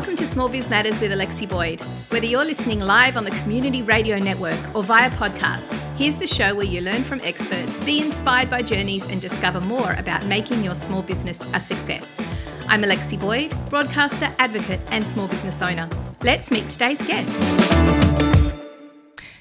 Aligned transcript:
Welcome 0.00 0.16
to 0.16 0.26
Small 0.26 0.48
Biz 0.48 0.70
Matters 0.70 0.98
with 0.98 1.12
Alexi 1.12 1.46
Boyd. 1.46 1.78
Whether 2.08 2.24
you're 2.24 2.42
listening 2.42 2.80
live 2.80 3.18
on 3.18 3.24
the 3.24 3.30
Community 3.42 3.82
Radio 3.82 4.16
Network 4.18 4.58
or 4.74 4.82
via 4.82 5.10
podcast, 5.10 5.74
here's 5.96 6.16
the 6.16 6.26
show 6.26 6.54
where 6.54 6.64
you 6.64 6.80
learn 6.80 7.02
from 7.02 7.20
experts, 7.20 7.78
be 7.80 8.00
inspired 8.00 8.48
by 8.48 8.62
journeys, 8.62 9.06
and 9.10 9.20
discover 9.20 9.60
more 9.60 9.92
about 9.92 10.24
making 10.24 10.64
your 10.64 10.74
small 10.74 11.02
business 11.02 11.46
a 11.52 11.60
success. 11.60 12.18
I'm 12.66 12.80
Alexi 12.82 13.20
Boyd, 13.20 13.54
broadcaster, 13.68 14.34
advocate, 14.38 14.80
and 14.90 15.04
small 15.04 15.28
business 15.28 15.60
owner. 15.60 15.86
Let's 16.22 16.50
meet 16.50 16.66
today's 16.70 17.02
guests. 17.06 17.36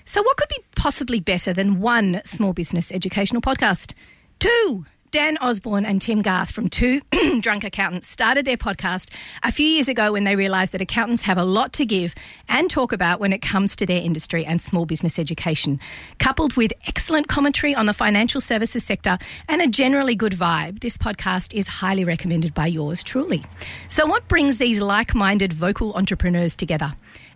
So, 0.03 0.21
what 0.21 0.35
could 0.35 0.49
be 0.49 0.61
possibly 0.75 1.21
better 1.21 1.53
than 1.53 1.79
one 1.79 2.19
small 2.25 2.51
business 2.51 2.91
educational 2.91 3.41
podcast? 3.41 3.93
Two. 4.39 4.85
Dan 5.11 5.37
Osborne 5.37 5.85
and 5.85 5.99
Tim 5.99 6.21
Garth 6.21 6.51
from 6.51 6.69
Two 6.69 7.01
Drunk 7.41 7.63
Accountants 7.63 8.07
started 8.07 8.45
their 8.45 8.57
podcast 8.57 9.09
a 9.41 9.51
few 9.51 9.65
years 9.65 9.87
ago 9.87 10.11
when 10.11 10.23
they 10.23 10.35
realised 10.35 10.71
that 10.73 10.81
accountants 10.81 11.23
have 11.23 11.39
a 11.39 11.43
lot 11.43 11.73
to 11.73 11.85
give 11.85 12.13
and 12.47 12.69
talk 12.69 12.91
about 12.91 13.19
when 13.19 13.33
it 13.33 13.41
comes 13.41 13.75
to 13.77 13.87
their 13.87 14.01
industry 14.01 14.45
and 14.45 14.61
small 14.61 14.85
business 14.85 15.17
education. 15.17 15.79
Coupled 16.19 16.55
with 16.55 16.73
excellent 16.87 17.27
commentary 17.27 17.73
on 17.73 17.87
the 17.87 17.93
financial 17.93 18.39
services 18.39 18.83
sector 18.83 19.17
and 19.47 19.63
a 19.63 19.67
generally 19.67 20.13
good 20.13 20.33
vibe, 20.33 20.81
this 20.81 20.95
podcast 20.95 21.55
is 21.55 21.67
highly 21.67 22.05
recommended 22.05 22.53
by 22.53 22.67
yours 22.67 23.01
truly. 23.01 23.43
So, 23.87 24.05
what 24.05 24.27
brings 24.27 24.59
these 24.59 24.79
like 24.79 25.15
minded 25.15 25.53
vocal 25.53 25.93
entrepreneurs 25.93 26.55
together? 26.55 26.93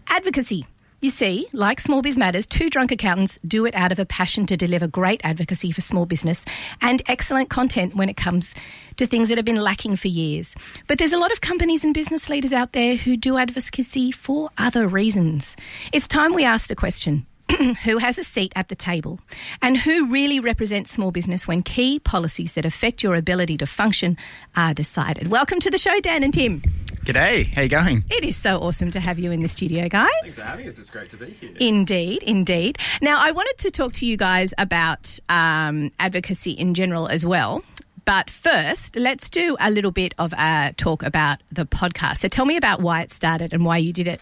Advocacy. 0.09 0.67
You 1.03 1.09
see, 1.09 1.48
like 1.52 1.81
Small 1.81 2.02
Biz 2.02 2.17
Matters, 2.17 2.48
two 2.48 2.70
drunk 2.70 2.89
accountants 2.93 3.38
do 3.45 3.66
it 3.66 3.75
out 3.75 3.91
of 3.91 3.99
a 3.99 4.05
passion 4.05 4.45
to 4.45 4.55
deliver 4.55 4.88
great 4.88 5.20
advocacy 5.25 5.70
for 5.73 5.81
small 5.81 6.05
business 6.05 6.45
and 6.80 7.02
excellent 7.07 7.49
content 7.49 7.94
when 7.94 8.07
it 8.07 8.16
comes 8.16 8.55
to 8.95 9.05
things 9.05 9.27
that 9.27 9.38
have 9.38 9.44
been 9.44 9.61
lacking 9.61 9.97
for 9.97 10.08
years. 10.08 10.55
But 10.88 10.99
there's 10.99 11.11
a 11.11 11.17
lot 11.17 11.34
of 11.34 11.41
companies 11.41 11.83
and 11.83 11.94
business 11.94 12.30
leaders 12.30 12.53
out 12.53 12.72
there 12.72 12.95
who 12.95 13.17
do 13.17 13.38
advocacy 13.38 14.14
for 14.14 14.50
other 14.58 14.88
reasons. 14.88 15.58
It's 15.92 16.08
time 16.08 16.33
we 16.33 16.45
ask 16.45 16.69
the 16.69 16.73
question 16.73 17.25
who 17.83 17.97
has 17.97 18.17
a 18.17 18.23
seat 18.23 18.53
at 18.55 18.70
the 18.70 18.75
table 18.75 19.20
and 19.61 19.75
who 19.77 20.09
really 20.09 20.39
represents 20.39 20.89
small 20.89 21.11
business 21.11 21.45
when 21.45 21.64
key 21.64 21.99
policies 21.99 22.53
that 22.53 22.64
affect 22.64 23.03
your 23.03 23.16
ability 23.16 23.58
to 23.58 23.66
function 23.66 24.16
are 24.55 24.73
decided. 24.73 25.27
Welcome 25.27 25.59
to 25.59 25.70
the 25.70 25.77
show, 25.77 25.99
Dan 25.99 26.23
and 26.23 26.33
Tim. 26.33 26.61
G'day, 27.03 27.53
how 27.53 27.63
you 27.63 27.67
going? 27.67 28.05
It 28.09 28.23
is 28.23 28.37
so 28.37 28.59
awesome 28.59 28.89
to 28.91 28.99
have 29.01 29.19
you 29.19 29.29
in 29.33 29.41
the 29.41 29.49
studio, 29.49 29.89
guys. 29.89 30.09
Thanks 30.21 30.39
for 30.39 30.45
having 30.45 30.67
us. 30.69 30.77
It's 30.77 30.89
great 30.89 31.09
to 31.09 31.17
be 31.17 31.31
here. 31.31 31.51
Indeed, 31.59 32.23
indeed. 32.23 32.77
Now, 33.01 33.19
I 33.19 33.31
wanted 33.31 33.57
to 33.57 33.71
talk 33.71 33.91
to 33.93 34.05
you 34.05 34.15
guys 34.15 34.53
about 34.57 35.19
um, 35.27 35.91
advocacy 35.99 36.51
in 36.51 36.73
general 36.73 37.09
as 37.09 37.25
well. 37.25 37.61
But 38.05 38.29
first, 38.29 38.95
let's 38.95 39.29
do 39.29 39.57
a 39.59 39.69
little 39.69 39.91
bit 39.91 40.13
of 40.17 40.31
a 40.31 40.73
talk 40.77 41.03
about 41.03 41.39
the 41.51 41.65
podcast. 41.65 42.19
So 42.19 42.29
tell 42.29 42.45
me 42.45 42.55
about 42.55 42.79
why 42.79 43.01
it 43.01 43.11
started 43.11 43.51
and 43.51 43.65
why 43.65 43.79
you 43.79 43.91
did 43.91 44.07
it. 44.07 44.21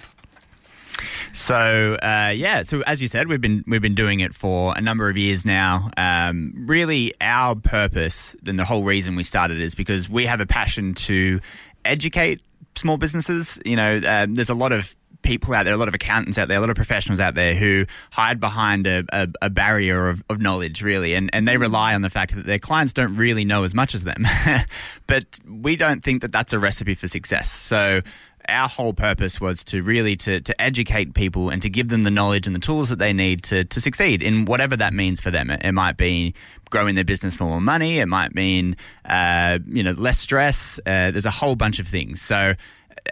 So 1.34 2.00
uh, 2.02 2.34
yeah, 2.36 2.64
so 2.64 2.82
as 2.82 3.00
you 3.00 3.08
said, 3.08 3.28
we've 3.28 3.42
been 3.42 3.64
we've 3.68 3.82
been 3.82 3.96
doing 3.96 4.22
it 4.22 4.34
for 4.34 4.76
a 4.76 4.82
number 4.82 5.08
of 5.08 5.18
years 5.18 5.46
now. 5.46 5.92
Um, 5.98 6.66
really, 6.68 7.14
our 7.22 7.56
purpose 7.56 8.36
and 8.46 8.58
the 8.58 8.66
whole 8.66 8.84
reason 8.84 9.16
we 9.16 9.24
started 9.24 9.62
is 9.62 9.76
because 9.76 10.10
we 10.10 10.26
have 10.26 10.42
a 10.42 10.48
passion 10.48 10.96
to 10.96 11.40
educate 11.86 12.42
small 12.76 12.98
businesses. 12.98 13.60
You 13.66 13.76
know, 13.76 14.02
um, 14.06 14.36
there's 14.36 14.50
a 14.50 14.56
lot 14.56 14.72
of 14.72 14.96
people 15.22 15.54
out 15.54 15.66
there, 15.66 15.74
a 15.74 15.78
lot 15.78 15.88
of 15.88 15.94
accountants 15.94 16.38
out 16.38 16.48
there, 16.48 16.58
a 16.58 16.60
lot 16.60 16.70
of 16.70 16.76
professionals 16.76 17.20
out 17.20 17.36
there 17.36 17.54
who 17.54 17.86
hide 18.12 18.40
behind 18.40 18.88
a, 18.88 19.04
a, 19.12 19.28
a 19.42 19.50
barrier 19.50 20.10
of, 20.10 20.24
of, 20.30 20.42
knowledge, 20.42 20.82
really, 20.82 21.14
and, 21.14 21.30
and 21.34 21.48
they 21.48 21.58
rely 21.58 21.94
on 21.94 22.02
the 22.02 22.10
fact 22.10 22.36
that 22.36 22.46
their 22.46 22.60
clients 22.60 22.94
don't 22.94 23.16
really 23.16 23.46
know 23.46 23.64
as 23.64 23.76
much 23.76 23.94
as 23.94 24.04
them. 24.04 24.26
but 25.08 25.26
we 25.48 25.76
don't 25.76 26.04
think 26.04 26.22
that 26.22 26.32
that's 26.32 26.54
a 26.54 26.60
recipe 26.60 26.96
for 26.96 27.08
success. 27.08 27.52
So 27.52 28.02
our 28.50 28.68
whole 28.68 28.94
purpose 28.94 29.40
was 29.40 29.64
to 29.66 29.84
really 29.84 30.16
to, 30.18 30.42
to 30.42 30.62
educate 30.62 31.14
people 31.14 31.50
and 31.50 31.62
to 31.62 31.70
give 31.70 31.90
them 31.90 32.02
the 32.02 32.12
knowledge 32.12 32.48
and 32.48 32.56
the 32.56 32.60
tools 32.60 32.90
that 32.90 33.00
they 33.00 33.14
need 33.14 33.44
to, 33.44 33.64
to 33.66 33.82
succeed 33.82 34.22
in 34.24 34.46
whatever 34.46 34.76
that 34.78 34.94
means 34.94 35.22
for 35.22 35.32
them. 35.32 35.50
It, 35.50 35.66
it 35.66 35.72
might 35.72 35.98
be 35.98 36.34
growing 36.70 36.96
their 36.96 37.04
business 37.04 37.36
for 37.36 37.46
more 37.46 37.62
money. 37.62 38.00
It 38.00 38.08
might 38.08 38.34
mean, 38.34 38.76
uh, 39.06 39.60
you 39.68 39.84
know, 39.84 39.92
less 39.92 40.20
stress. 40.20 40.80
Uh, 40.80 41.12
there's 41.12 41.26
a 41.26 41.32
whole 41.32 41.56
bunch 41.56 41.80
of 41.80 41.88
things. 41.88 42.22
So 42.22 42.54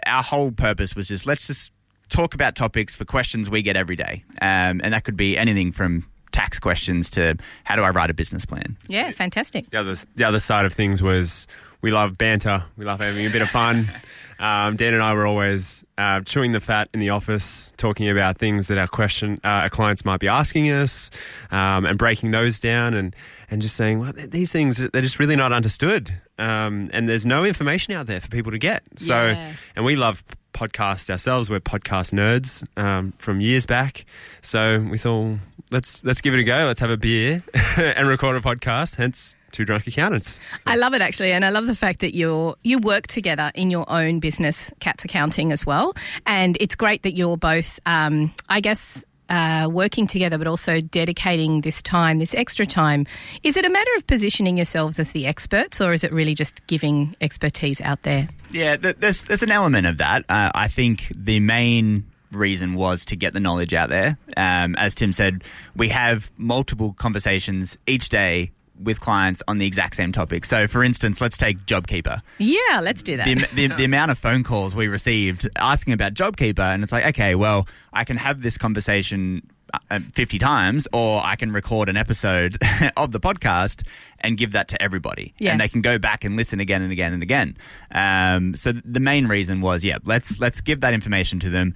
our 0.06 0.22
whole 0.22 0.52
purpose 0.52 0.94
was 0.94 1.08
just 1.08 1.26
let's 1.26 1.46
just 1.46 1.72
talk 2.08 2.34
about 2.34 2.56
topics 2.56 2.94
for 2.94 3.04
questions 3.04 3.48
we 3.48 3.62
get 3.62 3.76
every 3.76 3.96
day. 3.96 4.24
Um, 4.42 4.80
and 4.82 4.92
that 4.92 5.04
could 5.04 5.16
be 5.16 5.36
anything 5.36 5.72
from 5.72 6.06
tax 6.32 6.58
questions 6.58 7.10
to 7.10 7.36
how 7.64 7.76
do 7.76 7.82
I 7.82 7.90
write 7.90 8.10
a 8.10 8.14
business 8.14 8.44
plan. 8.44 8.76
Yeah, 8.88 9.10
fantastic. 9.12 9.70
The 9.70 9.80
other, 9.80 9.96
the 10.16 10.24
other 10.24 10.38
side 10.38 10.64
of 10.64 10.72
things 10.72 11.02
was 11.02 11.46
we 11.82 11.90
love 11.90 12.18
banter. 12.18 12.64
We 12.76 12.84
love 12.84 13.00
having 13.00 13.26
a 13.26 13.30
bit 13.30 13.42
of 13.42 13.50
fun. 13.50 13.88
Um, 14.40 14.76
Dan 14.76 14.94
and 14.94 15.02
I 15.02 15.12
were 15.12 15.26
always 15.26 15.84
uh, 15.98 16.22
chewing 16.22 16.52
the 16.52 16.60
fat 16.60 16.88
in 16.94 17.00
the 17.00 17.10
office, 17.10 17.74
talking 17.76 18.08
about 18.08 18.38
things 18.38 18.68
that 18.68 18.78
our 18.78 18.88
question, 18.88 19.38
uh, 19.44 19.48
our 19.48 19.68
clients 19.68 20.02
might 20.02 20.18
be 20.18 20.28
asking 20.28 20.70
us, 20.70 21.10
um, 21.50 21.84
and 21.84 21.98
breaking 21.98 22.30
those 22.30 22.58
down, 22.58 22.94
and 22.94 23.14
and 23.50 23.60
just 23.60 23.76
saying, 23.76 23.98
well, 23.98 24.12
these 24.28 24.50
things 24.50 24.78
they're 24.78 25.02
just 25.02 25.18
really 25.18 25.36
not 25.36 25.52
understood, 25.52 26.10
um, 26.38 26.88
and 26.94 27.06
there's 27.06 27.26
no 27.26 27.44
information 27.44 27.92
out 27.92 28.06
there 28.06 28.20
for 28.20 28.28
people 28.28 28.50
to 28.50 28.58
get. 28.58 28.82
So, 28.96 29.26
yeah. 29.26 29.52
and 29.76 29.84
we 29.84 29.96
love 29.96 30.24
podcasts 30.54 31.10
ourselves. 31.10 31.50
We're 31.50 31.60
podcast 31.60 32.14
nerds 32.14 32.66
um, 32.82 33.12
from 33.18 33.42
years 33.42 33.66
back, 33.66 34.06
so 34.40 34.80
we 34.80 34.96
thought 34.96 35.36
let's 35.70 36.02
let's 36.02 36.22
give 36.22 36.32
it 36.32 36.40
a 36.40 36.44
go. 36.44 36.64
Let's 36.64 36.80
have 36.80 36.90
a 36.90 36.96
beer 36.96 37.42
and 37.76 38.08
record 38.08 38.36
a 38.36 38.40
podcast. 38.40 38.96
Hence 38.96 39.36
two 39.52 39.64
drunk 39.64 39.86
accountants. 39.86 40.34
So. 40.58 40.62
I 40.66 40.76
love 40.76 40.94
it 40.94 41.02
actually, 41.02 41.32
and 41.32 41.44
I 41.44 41.50
love 41.50 41.66
the 41.66 41.74
fact 41.74 42.00
that 42.00 42.14
you 42.14 42.54
you 42.62 42.78
work 42.78 43.06
together 43.06 43.50
in 43.54 43.70
your 43.70 43.90
own 43.90 44.20
business, 44.20 44.72
Cats 44.80 45.04
Accounting, 45.04 45.52
as 45.52 45.66
well. 45.66 45.94
And 46.26 46.56
it's 46.60 46.74
great 46.74 47.02
that 47.02 47.14
you're 47.14 47.36
both, 47.36 47.78
um, 47.86 48.32
I 48.48 48.60
guess. 48.60 49.04
Uh, 49.28 49.68
working 49.70 50.08
together, 50.08 50.38
but 50.38 50.48
also 50.48 50.80
dedicating 50.80 51.60
this 51.60 51.82
time, 51.82 52.18
this 52.18 52.34
extra 52.34 52.66
time. 52.66 53.06
Is 53.44 53.56
it 53.56 53.64
a 53.64 53.70
matter 53.70 53.90
of 53.96 54.04
positioning 54.08 54.56
yourselves 54.56 54.98
as 54.98 55.12
the 55.12 55.24
experts, 55.24 55.80
or 55.80 55.92
is 55.92 56.02
it 56.02 56.12
really 56.12 56.34
just 56.34 56.66
giving 56.66 57.14
expertise 57.20 57.80
out 57.80 58.02
there? 58.02 58.28
Yeah, 58.50 58.74
there's 58.74 59.22
there's 59.22 59.44
an 59.44 59.52
element 59.52 59.86
of 59.86 59.98
that. 59.98 60.24
Uh, 60.28 60.50
I 60.52 60.66
think 60.66 61.12
the 61.14 61.38
main 61.38 62.10
reason 62.32 62.74
was 62.74 63.04
to 63.06 63.16
get 63.16 63.32
the 63.32 63.40
knowledge 63.40 63.72
out 63.72 63.88
there. 63.88 64.18
Um, 64.36 64.74
as 64.76 64.94
Tim 64.94 65.12
said, 65.12 65.44
we 65.76 65.88
have 65.88 66.30
multiple 66.36 66.94
conversations 66.94 67.78
each 67.86 68.08
day 68.08 68.50
with 68.82 69.00
clients 69.00 69.42
on 69.48 69.58
the 69.58 69.66
exact 69.66 69.96
same 69.96 70.12
topic. 70.12 70.44
So, 70.44 70.66
for 70.66 70.82
instance, 70.82 71.20
let's 71.20 71.36
take 71.36 71.58
JobKeeper. 71.66 72.20
Yeah, 72.38 72.80
let's 72.82 73.02
do 73.02 73.16
that. 73.16 73.26
The, 73.26 73.34
the, 73.54 73.74
the, 73.74 73.84
amount 73.90 74.10
of 74.10 74.18
phone 74.18 74.42
calls 74.44 74.74
we 74.74 74.88
received 74.88 75.48
asking 75.56 75.92
about 75.92 76.14
JobKeeper, 76.14 76.60
and 76.60 76.82
it's 76.82 76.92
like, 76.92 77.06
okay, 77.06 77.34
well, 77.34 77.68
I 77.92 78.04
can 78.04 78.16
have 78.16 78.42
this 78.42 78.58
conversation 78.58 79.48
uh, 79.90 80.00
50 80.14 80.38
times, 80.38 80.88
or 80.92 81.20
I 81.22 81.36
can 81.36 81.52
record 81.52 81.88
an 81.88 81.96
episode 81.96 82.58
of 82.96 83.12
the 83.12 83.20
podcast 83.20 83.86
and 84.20 84.36
give 84.36 84.52
that 84.52 84.68
to 84.68 84.82
everybody. 84.82 85.34
Yeah. 85.38 85.52
And 85.52 85.60
they 85.60 85.68
can 85.68 85.80
go 85.80 85.98
back 85.98 86.24
and 86.24 86.36
listen 86.36 86.60
again 86.60 86.82
and 86.82 86.92
again 86.92 87.12
and 87.12 87.22
again. 87.22 87.56
Um, 87.92 88.56
so, 88.56 88.72
the 88.84 89.00
main 89.00 89.26
reason 89.26 89.60
was, 89.60 89.84
yeah, 89.84 89.98
let's 90.04 90.40
let's 90.40 90.60
give 90.60 90.80
that 90.80 90.94
information 90.94 91.40
to 91.40 91.50
them 91.50 91.74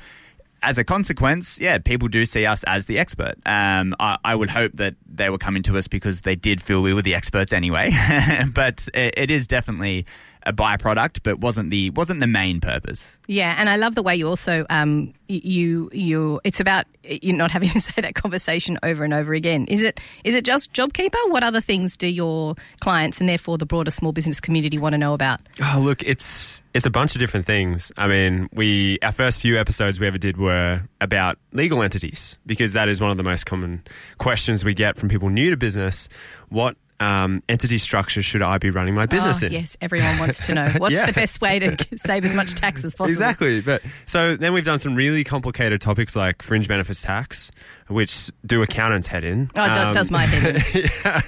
as 0.65 0.79
a 0.79 0.85
consequence, 0.85 1.61
yeah, 1.61 1.79
people 1.79 2.09
do 2.09 2.25
see 2.25 2.47
us 2.47 2.65
as 2.65 2.87
the 2.87 2.99
expert. 2.99 3.35
Um, 3.47 3.95
I, 4.01 4.19
I, 4.25 4.35
would 4.35 4.49
hope 4.49 4.73
that 4.75 4.95
they 5.07 5.31
were 5.31 5.39
coming 5.39 5.63
to 5.65 5.77
us 5.77 5.89
because 5.89 6.23
they 6.23 6.35
did 6.35 6.63
feel 6.63 6.83
we 6.83 6.95
were 6.95 7.03
the 7.03 7.15
experts 7.15 7.53
anyway. 7.53 7.91
but 8.55 8.89
it, 8.95 9.15
it 9.17 9.31
is 9.31 9.47
definitely 9.47 10.07
a 10.47 10.53
byproduct, 10.53 11.21
but 11.23 11.39
wasn't 11.41 11.71
the 11.71 11.91
wasn't 11.91 12.21
the 12.21 12.27
main 12.27 12.61
purpose. 12.61 13.19
Yeah, 13.27 13.55
and 13.59 13.69
I 13.69 13.77
love 13.77 13.95
the 13.95 14.03
way 14.03 14.17
you 14.17 14.29
also 14.29 14.67
um, 14.71 15.15
you 15.29 15.91
you 15.93 16.41
it's 16.45 16.61
about 16.61 16.87
you 17.03 17.33
not 17.33 17.51
having 17.51 17.69
to 17.71 17.81
say 17.81 18.01
that 18.01 18.15
conversation 18.15 18.79
over 18.83 19.05
and 19.05 19.15
over 19.15 19.35
again. 19.35 19.67
Is 19.67 19.83
it 19.83 20.01
is 20.25 20.35
it 20.35 20.45
just 20.45 20.73
JobKeeper? 20.73 21.31
What 21.31 21.45
other 21.45 21.61
things 21.61 21.97
do 21.97 22.07
your 22.07 22.55
clients 22.81 23.21
and 23.21 23.29
therefore 23.29 23.59
the 23.59 23.67
broader 23.67 23.91
small 23.91 24.13
business 24.13 24.41
community 24.41 24.79
want 24.79 24.93
to 24.93 24.99
know 24.99 25.15
about? 25.15 25.41
Oh, 25.63 25.81
look, 25.83 26.03
it's 26.03 26.63
it's 26.75 26.87
a 26.87 26.91
bunch 26.91 27.15
of 27.15 27.21
different 27.21 27.47
things. 27.47 27.93
I 27.97 28.09
mean, 28.09 28.49
we 28.53 28.99
our 29.03 29.13
first 29.13 29.41
few 29.41 29.59
episodes 29.59 29.99
we 30.01 30.07
ever 30.07 30.19
did 30.19 30.37
were 30.37 30.83
about 31.01 31.39
legal 31.53 31.83
entities 31.83 32.39
because 32.47 32.73
that 32.75 32.89
is 32.89 33.01
one 33.01 33.11
of 33.11 33.17
the 33.17 33.23
most 33.23 33.47
common 33.47 33.83
questions 34.19 34.65
we 34.65 34.75
get 34.75 34.97
from 34.97 35.09
people 35.09 35.31
new 35.31 35.51
to 35.51 35.57
business. 35.57 36.09
What 36.49 36.77
um, 37.01 37.43
entity 37.49 37.79
structure 37.79 38.23
should 38.23 38.43
I 38.43 38.59
be 38.59 38.71
running 38.71 38.95
my 38.95 39.07
business 39.07 39.43
oh, 39.43 39.47
in? 39.47 39.53
Yes, 39.53 39.77
everyone 39.81 40.19
wants 40.19 40.47
to 40.47 40.55
know 40.55 40.69
what's 40.79 40.95
yeah. 40.95 41.07
the 41.07 41.13
best 41.13 41.41
way 41.41 41.59
to 41.59 41.77
save 41.97 42.25
as 42.25 42.35
much 42.35 42.55
tax 42.55 42.85
as 42.85 42.95
possible. 42.95 43.11
Exactly. 43.11 43.61
But 43.61 43.83
so 44.07 44.37
then 44.37 44.53
we've 44.53 44.65
done 44.65 44.79
some 44.79 44.95
really 44.95 45.25
complicated 45.25 45.81
topics 45.81 46.15
like 46.15 46.43
fringe 46.43 46.69
benefits 46.69 47.03
tax, 47.03 47.51
which 47.89 48.31
do 48.47 48.63
accountants 48.63 49.07
head 49.07 49.25
in. 49.25 49.51
Oh, 49.57 49.63
um, 49.63 49.93
does 49.93 50.11
my 50.11 50.27
head 50.27 50.57
in. 50.57 50.91
yeah. 51.05 51.21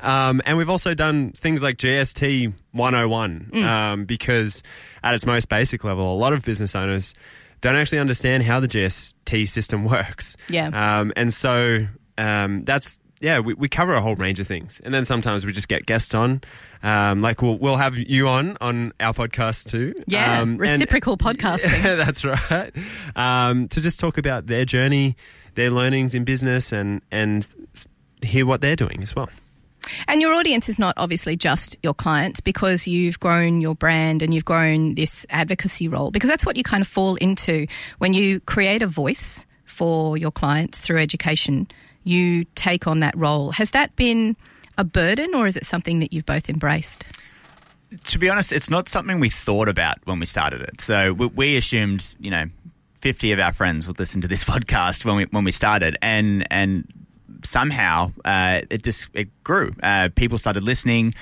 Um, 0.00 0.42
and 0.44 0.58
we've 0.58 0.70
also 0.70 0.94
done 0.94 1.30
things 1.32 1.62
like 1.62 1.78
GST 1.78 2.52
101 2.72 3.50
mm. 3.52 3.64
um, 3.64 4.04
because 4.04 4.62
at 5.02 5.14
its 5.14 5.24
most 5.24 5.48
basic 5.48 5.84
level, 5.84 6.12
a 6.12 6.16
lot 6.16 6.32
of 6.32 6.44
business 6.44 6.74
owners 6.74 7.14
don't 7.60 7.76
actually 7.76 7.98
understand 7.98 8.42
how 8.42 8.60
the 8.60 8.68
GST 8.68 9.48
system 9.48 9.84
works. 9.84 10.36
Yeah. 10.48 11.00
Um, 11.00 11.12
and 11.16 11.32
so 11.32 11.86
um, 12.18 12.64
that's 12.64 13.00
yeah, 13.22 13.38
we, 13.38 13.54
we 13.54 13.68
cover 13.68 13.94
a 13.94 14.02
whole 14.02 14.16
range 14.16 14.40
of 14.40 14.46
things, 14.46 14.80
and 14.84 14.92
then 14.92 15.04
sometimes 15.06 15.46
we 15.46 15.52
just 15.52 15.68
get 15.68 15.86
guests 15.86 16.12
on. 16.12 16.42
Um, 16.82 17.22
like 17.22 17.40
we'll 17.40 17.56
we'll 17.56 17.76
have 17.76 17.96
you 17.96 18.28
on 18.28 18.58
on 18.60 18.92
our 19.00 19.14
podcast 19.14 19.70
too. 19.70 19.94
Yeah, 20.08 20.40
Um, 20.40 20.50
and- 20.50 20.60
reciprocal 20.60 21.16
podcasting. 21.26 21.82
that's 21.82 22.24
right. 22.24 22.72
Um, 23.16 23.68
to 23.68 23.80
just 23.80 24.00
talk 24.00 24.18
about 24.18 24.46
their 24.46 24.64
journey, 24.64 25.16
their 25.54 25.70
learnings 25.70 26.14
in 26.14 26.24
business, 26.24 26.72
and 26.72 27.00
and 27.10 27.46
hear 28.22 28.44
what 28.44 28.60
they're 28.60 28.76
doing 28.76 29.00
as 29.02 29.14
well. 29.16 29.30
And 30.06 30.20
your 30.20 30.32
audience 30.34 30.68
is 30.68 30.78
not 30.78 30.94
obviously 30.96 31.34
just 31.36 31.76
your 31.82 31.94
clients 31.94 32.38
because 32.40 32.86
you've 32.86 33.18
grown 33.18 33.60
your 33.60 33.74
brand 33.74 34.22
and 34.22 34.32
you've 34.32 34.44
grown 34.44 34.94
this 34.94 35.26
advocacy 35.28 35.88
role 35.88 36.12
because 36.12 36.30
that's 36.30 36.46
what 36.46 36.56
you 36.56 36.62
kind 36.62 36.82
of 36.82 36.86
fall 36.88 37.16
into 37.16 37.66
when 37.98 38.12
you 38.12 38.38
create 38.40 38.80
a 38.82 38.86
voice 38.86 39.44
for 39.64 40.16
your 40.16 40.30
clients 40.30 40.80
through 40.80 40.98
education. 41.00 41.66
You 42.04 42.44
take 42.54 42.86
on 42.86 43.00
that 43.00 43.16
role. 43.16 43.52
Has 43.52 43.70
that 43.72 43.94
been 43.96 44.36
a 44.78 44.84
burden 44.84 45.34
or 45.34 45.46
is 45.46 45.56
it 45.56 45.66
something 45.66 46.00
that 46.00 46.12
you've 46.12 46.26
both 46.26 46.48
embraced? 46.48 47.04
to 48.04 48.18
be 48.18 48.28
honest, 48.30 48.52
it's 48.52 48.70
not 48.70 48.88
something 48.88 49.20
we 49.20 49.28
thought 49.28 49.68
about 49.68 49.98
when 50.04 50.18
we 50.18 50.26
started 50.26 50.62
it. 50.62 50.80
So 50.80 51.12
we, 51.12 51.26
we 51.26 51.56
assumed, 51.56 52.14
you 52.18 52.30
know, 52.30 52.46
fifty 53.00 53.32
of 53.32 53.38
our 53.38 53.52
friends 53.52 53.86
would 53.86 53.98
listen 53.98 54.20
to 54.22 54.28
this 54.28 54.44
podcast 54.52 55.04
when 55.04 55.16
we 55.16 55.24
when 55.24 55.44
we 55.44 55.52
started, 55.52 55.96
and 56.02 56.46
and 56.50 56.90
somehow 57.44 58.12
uh, 58.24 58.62
it 58.70 58.82
just 58.82 59.08
it 59.14 59.28
grew. 59.44 59.72
Uh, 59.82 60.08
people 60.14 60.38
started 60.38 60.62
listening. 60.62 61.14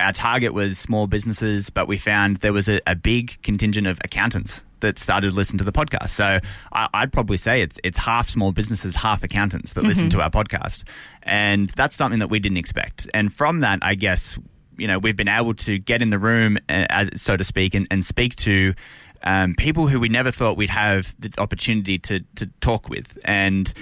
Our 0.00 0.12
target 0.12 0.52
was 0.52 0.78
small 0.78 1.06
businesses, 1.06 1.70
but 1.70 1.88
we 1.88 1.98
found 1.98 2.38
there 2.38 2.52
was 2.52 2.68
a, 2.68 2.80
a 2.86 2.94
big 2.94 3.40
contingent 3.42 3.86
of 3.86 3.98
accountants 4.04 4.62
that 4.80 4.98
started 4.98 5.30
to 5.30 5.36
listen 5.36 5.58
to 5.58 5.64
the 5.64 5.72
podcast. 5.72 6.10
So 6.10 6.40
I, 6.72 6.88
I'd 6.94 7.12
probably 7.12 7.36
say 7.36 7.62
it's 7.62 7.78
it's 7.84 7.98
half 7.98 8.28
small 8.28 8.52
businesses, 8.52 8.96
half 8.96 9.22
accountants 9.22 9.72
that 9.74 9.84
listen 9.84 10.10
to 10.10 10.20
our 10.20 10.30
podcast, 10.30 10.84
and 11.22 11.68
that's 11.70 11.96
something 11.96 12.20
that 12.20 12.30
we 12.30 12.38
didn't 12.38 12.58
expect. 12.58 13.08
And 13.14 13.32
from 13.32 13.60
that, 13.60 13.80
I 13.82 13.94
guess 13.94 14.38
you 14.76 14.86
know 14.86 14.98
we've 14.98 15.16
been 15.16 15.28
able 15.28 15.54
to 15.54 15.78
get 15.78 16.02
in 16.02 16.10
the 16.10 16.18
room, 16.18 16.58
uh, 16.68 17.06
so 17.16 17.36
to 17.36 17.44
speak, 17.44 17.74
and, 17.74 17.86
and 17.90 18.04
speak 18.04 18.36
to 18.36 18.74
um, 19.22 19.54
people 19.54 19.88
who 19.88 20.00
we 20.00 20.08
never 20.08 20.30
thought 20.30 20.56
we'd 20.56 20.70
have 20.70 21.14
the 21.18 21.32
opportunity 21.38 21.98
to 21.98 22.20
to 22.36 22.46
talk 22.60 22.88
with, 22.88 23.18
and 23.24 23.72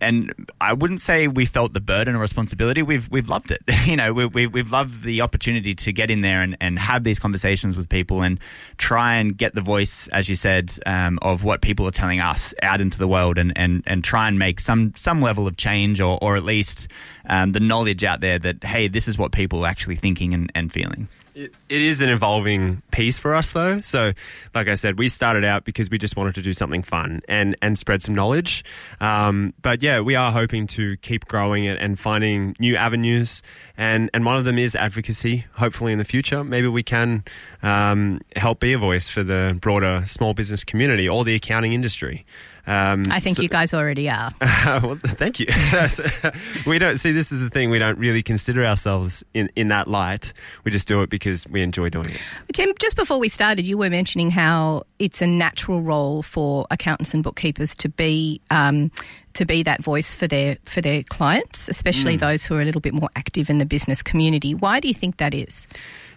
and 0.00 0.32
I 0.60 0.72
wouldn't 0.72 1.00
say 1.00 1.28
we 1.28 1.46
felt 1.46 1.72
the 1.72 1.80
burden 1.80 2.14
or 2.14 2.18
responsibility. 2.18 2.82
We've 2.82 3.08
we've 3.10 3.28
loved 3.28 3.50
it. 3.50 3.62
you 3.86 3.96
know, 3.96 4.12
we, 4.12 4.26
we, 4.26 4.46
we've 4.46 4.70
loved 4.70 5.02
the 5.02 5.20
opportunity 5.20 5.74
to 5.74 5.92
get 5.92 6.10
in 6.10 6.20
there 6.20 6.42
and, 6.42 6.56
and 6.60 6.78
have 6.78 7.04
these 7.04 7.18
conversations 7.18 7.76
with 7.76 7.88
people 7.88 8.22
and 8.22 8.38
try 8.78 9.16
and 9.16 9.36
get 9.36 9.54
the 9.54 9.60
voice, 9.60 10.08
as 10.08 10.28
you 10.28 10.36
said, 10.36 10.72
um, 10.86 11.18
of 11.22 11.44
what 11.44 11.62
people 11.62 11.86
are 11.86 11.92
telling 11.92 12.20
us 12.20 12.54
out 12.62 12.80
into 12.80 12.98
the 12.98 13.08
world 13.08 13.38
and, 13.38 13.52
and, 13.56 13.82
and 13.86 14.04
try 14.04 14.28
and 14.28 14.38
make 14.38 14.60
some 14.60 14.92
some 14.96 15.20
level 15.22 15.46
of 15.46 15.56
change 15.56 16.00
or, 16.00 16.18
or 16.22 16.36
at 16.36 16.44
least 16.44 16.88
um, 17.28 17.52
the 17.52 17.60
knowledge 17.60 18.04
out 18.04 18.20
there 18.20 18.38
that 18.38 18.62
hey, 18.64 18.88
this 18.88 19.08
is 19.08 19.18
what 19.18 19.32
people 19.32 19.64
are 19.64 19.68
actually 19.68 19.96
thinking 19.96 20.34
and, 20.34 20.50
and 20.54 20.72
feeling. 20.72 21.08
It, 21.36 21.52
it 21.68 21.82
is 21.82 22.00
an 22.00 22.08
evolving 22.08 22.80
piece 22.92 23.18
for 23.18 23.34
us, 23.34 23.52
though. 23.52 23.82
So, 23.82 24.14
like 24.54 24.68
I 24.68 24.74
said, 24.74 24.98
we 24.98 25.10
started 25.10 25.44
out 25.44 25.64
because 25.64 25.90
we 25.90 25.98
just 25.98 26.16
wanted 26.16 26.34
to 26.36 26.40
do 26.40 26.54
something 26.54 26.82
fun 26.82 27.20
and, 27.28 27.54
and 27.60 27.78
spread 27.78 28.00
some 28.00 28.14
knowledge. 28.14 28.64
Um, 29.02 29.52
but 29.60 29.82
yeah, 29.82 30.00
we 30.00 30.14
are 30.14 30.32
hoping 30.32 30.66
to 30.68 30.96
keep 30.96 31.26
growing 31.26 31.64
it 31.64 31.76
and 31.78 31.98
finding 31.98 32.56
new 32.58 32.74
avenues. 32.74 33.42
And, 33.76 34.08
and 34.14 34.24
one 34.24 34.38
of 34.38 34.46
them 34.46 34.56
is 34.58 34.74
advocacy. 34.74 35.44
Hopefully, 35.52 35.92
in 35.92 35.98
the 35.98 36.06
future, 36.06 36.42
maybe 36.42 36.68
we 36.68 36.82
can 36.82 37.22
um, 37.62 38.22
help 38.34 38.60
be 38.60 38.72
a 38.72 38.78
voice 38.78 39.10
for 39.10 39.22
the 39.22 39.58
broader 39.60 40.04
small 40.06 40.32
business 40.32 40.64
community 40.64 41.06
or 41.06 41.22
the 41.22 41.34
accounting 41.34 41.74
industry. 41.74 42.24
Um, 42.66 43.04
I 43.10 43.20
think 43.20 43.36
so- 43.36 43.42
you 43.42 43.48
guys 43.48 43.72
already 43.72 44.08
are. 44.08 44.32
well, 44.40 44.98
thank 45.00 45.38
you. 45.38 45.46
we 46.66 46.78
don't 46.78 46.98
see 46.98 47.12
this 47.12 47.30
is 47.30 47.38
the 47.38 47.50
thing. 47.50 47.70
We 47.70 47.78
don't 47.78 47.98
really 47.98 48.22
consider 48.22 48.64
ourselves 48.64 49.24
in, 49.34 49.50
in 49.54 49.68
that 49.68 49.88
light. 49.88 50.32
We 50.64 50.70
just 50.70 50.88
do 50.88 51.02
it 51.02 51.10
because 51.10 51.46
we 51.46 51.62
enjoy 51.62 51.90
doing 51.90 52.10
it. 52.10 52.20
Tim, 52.52 52.72
just 52.78 52.96
before 52.96 53.18
we 53.18 53.28
started, 53.28 53.64
you 53.66 53.78
were 53.78 53.90
mentioning 53.90 54.30
how 54.30 54.84
it's 54.98 55.22
a 55.22 55.26
natural 55.26 55.80
role 55.80 56.22
for 56.22 56.66
accountants 56.70 57.14
and 57.14 57.22
bookkeepers 57.22 57.74
to 57.76 57.88
be 57.88 58.40
um, 58.50 58.90
to 59.34 59.44
be 59.44 59.62
that 59.62 59.82
voice 59.82 60.14
for 60.14 60.26
their 60.26 60.56
for 60.64 60.80
their 60.80 61.02
clients, 61.04 61.68
especially 61.68 62.16
those 62.16 62.44
who 62.44 62.56
are 62.56 62.62
a 62.62 62.64
little 62.64 62.80
bit 62.80 62.94
more 62.94 63.10
active 63.14 63.48
in 63.50 63.58
the 63.58 63.66
business 63.66 64.02
community. 64.02 64.54
Why 64.54 64.80
do 64.80 64.88
you 64.88 64.94
think 64.94 65.18
that 65.18 65.34
is? 65.34 65.66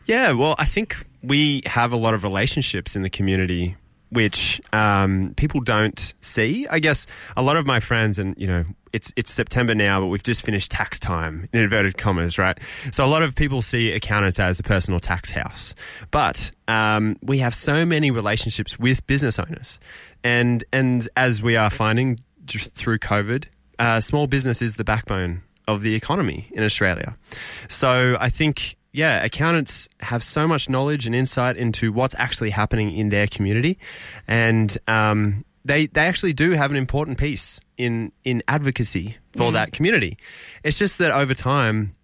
Yeah, 0.06 0.32
well, 0.32 0.56
I 0.58 0.66
think 0.66 1.06
we 1.22 1.62
have 1.66 1.92
a 1.92 1.98
lot 1.98 2.14
of 2.14 2.24
relationships 2.24 2.96
in 2.96 3.04
the 3.04 3.10
community 3.10 3.76
which 4.12 4.62
um, 4.74 5.34
people 5.38 5.62
don't 5.62 6.14
see. 6.22 6.68
I 6.68 6.80
guess 6.80 7.06
a 7.38 7.42
lot 7.42 7.58
of 7.58 7.66
my 7.66 7.80
friends, 7.80 8.20
and 8.20 8.36
you 8.38 8.48
know, 8.48 8.66
it's 8.94 9.14
it's 9.16 9.32
September 9.32 9.76
now, 9.76 10.02
but 10.02 10.08
we've 10.08 10.24
just 10.24 10.42
finished 10.42 10.72
tax 10.72 11.00
time 11.00 11.48
in 11.54 11.62
inverted 11.62 11.98
commas, 11.98 12.38
right? 12.38 12.58
So 12.92 13.06
a 13.06 13.08
lot 13.08 13.22
of 13.22 13.36
people 13.36 13.62
see 13.62 13.92
accountants 13.92 14.40
as 14.40 14.60
a 14.60 14.64
personal 14.64 15.00
tax 15.00 15.32
house, 15.32 15.76
but 16.12 16.52
um, 16.68 17.18
we 17.22 17.40
have 17.40 17.54
so 17.54 17.86
many 17.86 18.12
relationships 18.12 18.80
with 18.80 19.06
business 19.08 19.40
owners, 19.40 19.80
and 20.24 20.64
and 20.74 21.08
as 21.16 21.42
we 21.42 21.56
are 21.56 21.70
finding 21.70 22.20
through 22.48 22.98
COVID, 22.98 23.46
uh, 23.78 24.00
small 24.02 24.28
business 24.28 24.62
is 24.62 24.76
the 24.76 24.84
backbone 24.84 25.44
of 25.68 25.84
the 25.84 25.94
economy 25.94 26.48
in 26.52 26.64
Australia. 26.64 27.16
So 27.68 28.18
I 28.20 28.30
think 28.30 28.76
yeah, 28.92 29.24
accountants 29.24 29.88
have 30.00 30.24
so 30.24 30.48
much 30.48 30.68
knowledge 30.68 31.06
and 31.06 31.14
insight 31.16 31.58
into 31.58 31.92
what's 31.92 32.16
actually 32.18 32.50
happening 32.50 32.96
in 32.96 33.10
their 33.10 33.28
community, 33.28 33.78
and 34.28 34.76
um, 34.88 35.46
they 35.64 35.88
they 35.88 36.08
actually 36.08 36.34
do 36.34 36.52
have 36.52 36.72
an 36.72 36.78
important 36.78 37.18
piece 37.18 37.60
in 37.78 38.12
in 38.24 38.42
advocacy 38.48 39.18
for 39.36 39.52
that 39.52 39.72
community. 39.72 40.18
It's 40.64 40.78
just 40.78 40.98
that 40.98 41.12
over 41.12 41.34
time, 41.34 41.96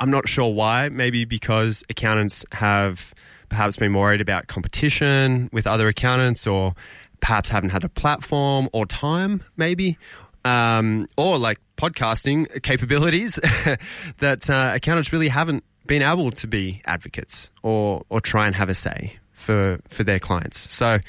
I'm 0.00 0.10
not 0.10 0.28
sure 0.28 0.52
why. 0.52 0.88
Maybe 0.88 1.24
because 1.24 1.84
accountants 1.90 2.44
have 2.52 3.14
perhaps 3.50 3.76
been 3.76 3.92
worried 3.92 4.22
about 4.22 4.46
competition 4.46 5.50
with 5.52 5.66
other 5.66 5.88
accountants, 5.88 6.46
or 6.46 6.74
perhaps 7.20 7.50
haven't 7.50 7.70
had 7.70 7.84
a 7.84 7.88
platform 7.90 8.68
or 8.72 8.86
time, 8.86 9.42
maybe. 9.56 9.98
Um, 10.46 11.06
or 11.16 11.38
like 11.38 11.58
podcasting 11.78 12.62
capabilities 12.62 13.36
that 14.18 14.50
uh, 14.50 14.72
accountants 14.74 15.10
really 15.10 15.28
haven't 15.28 15.64
been 15.86 16.02
able 16.02 16.30
to 16.30 16.46
be 16.46 16.82
advocates 16.84 17.50
or 17.62 18.04
or 18.08 18.20
try 18.20 18.46
and 18.46 18.54
have 18.54 18.68
a 18.68 18.74
say 18.74 19.18
for 19.32 19.80
for 19.88 20.04
their 20.04 20.18
clients. 20.18 20.72
So 20.72 21.00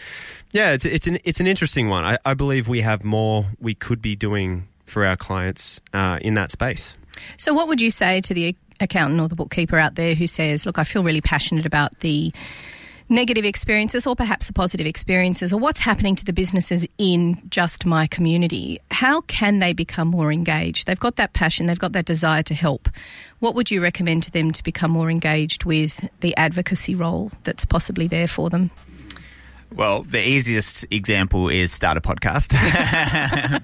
yeah, 0.52 0.72
it's 0.72 0.86
it's 0.86 1.08
an 1.08 1.20
it's 1.24 1.40
an 1.40 1.48
interesting 1.48 1.90
one. 1.90 2.06
I, 2.06 2.18
I 2.26 2.34
believe 2.34 2.68
we 2.68 2.82
have 2.82 3.04
more 3.04 3.46
we 3.60 3.76
could 3.76 4.02
be 4.02 4.16
doing 4.16 4.68
for 4.86 5.06
our 5.06 5.18
clients 5.18 5.82
uh, 5.94 6.20
in 6.22 6.36
that 6.36 6.52
space. 6.52 6.96
So, 7.38 7.54
what 7.54 7.68
would 7.68 7.82
you 7.82 7.90
say 7.90 8.22
to 8.22 8.34
the 8.34 8.56
accountant 8.80 9.22
or 9.22 9.28
the 9.28 9.36
bookkeeper 9.36 9.78
out 9.78 9.96
there 9.96 10.16
who 10.16 10.28
says, 10.28 10.66
"Look, 10.66 10.78
I 10.78 10.84
feel 10.84 11.04
really 11.04 11.22
passionate 11.22 11.66
about 11.66 12.00
the 12.00 12.34
negative 13.10 13.46
experiences 13.46 14.08
or 14.08 14.16
perhaps 14.16 14.48
the 14.48 14.54
positive 14.54 14.88
experiences 14.88 15.54
or 15.54 15.60
what's 15.60 15.80
happening 15.80 16.16
to 16.16 16.26
the 16.26 16.34
businesses 16.34 16.88
in 16.98 17.42
just 17.50 17.86
my 17.86 18.08
community 18.08 18.80
how 18.96 19.20
can 19.22 19.60
they 19.60 19.74
become 19.74 20.08
more 20.08 20.32
engaged? 20.32 20.88
They've 20.88 20.98
got 20.98 21.18
that 21.18 21.34
passion 21.34 21.66
they've 21.66 21.78
got 21.78 21.92
that 21.92 22.06
desire 22.06 22.44
to 22.44 22.54
help. 22.54 22.88
What 23.40 23.54
would 23.54 23.70
you 23.70 23.82
recommend 23.82 24.24
to 24.24 24.32
them 24.32 24.52
to 24.52 24.64
become 24.64 24.90
more 24.90 25.12
engaged 25.12 25.66
with 25.66 26.08
the 26.22 26.36
advocacy 26.38 26.96
role 26.96 27.32
that's 27.44 27.66
possibly 27.66 28.08
there 28.08 28.28
for 28.28 28.50
them 28.50 28.72
Well, 29.74 30.04
the 30.04 30.26
easiest 30.26 30.86
example 30.92 31.50
is 31.50 31.72
start 31.72 31.98
a 31.98 32.02
podcast, 32.02 32.54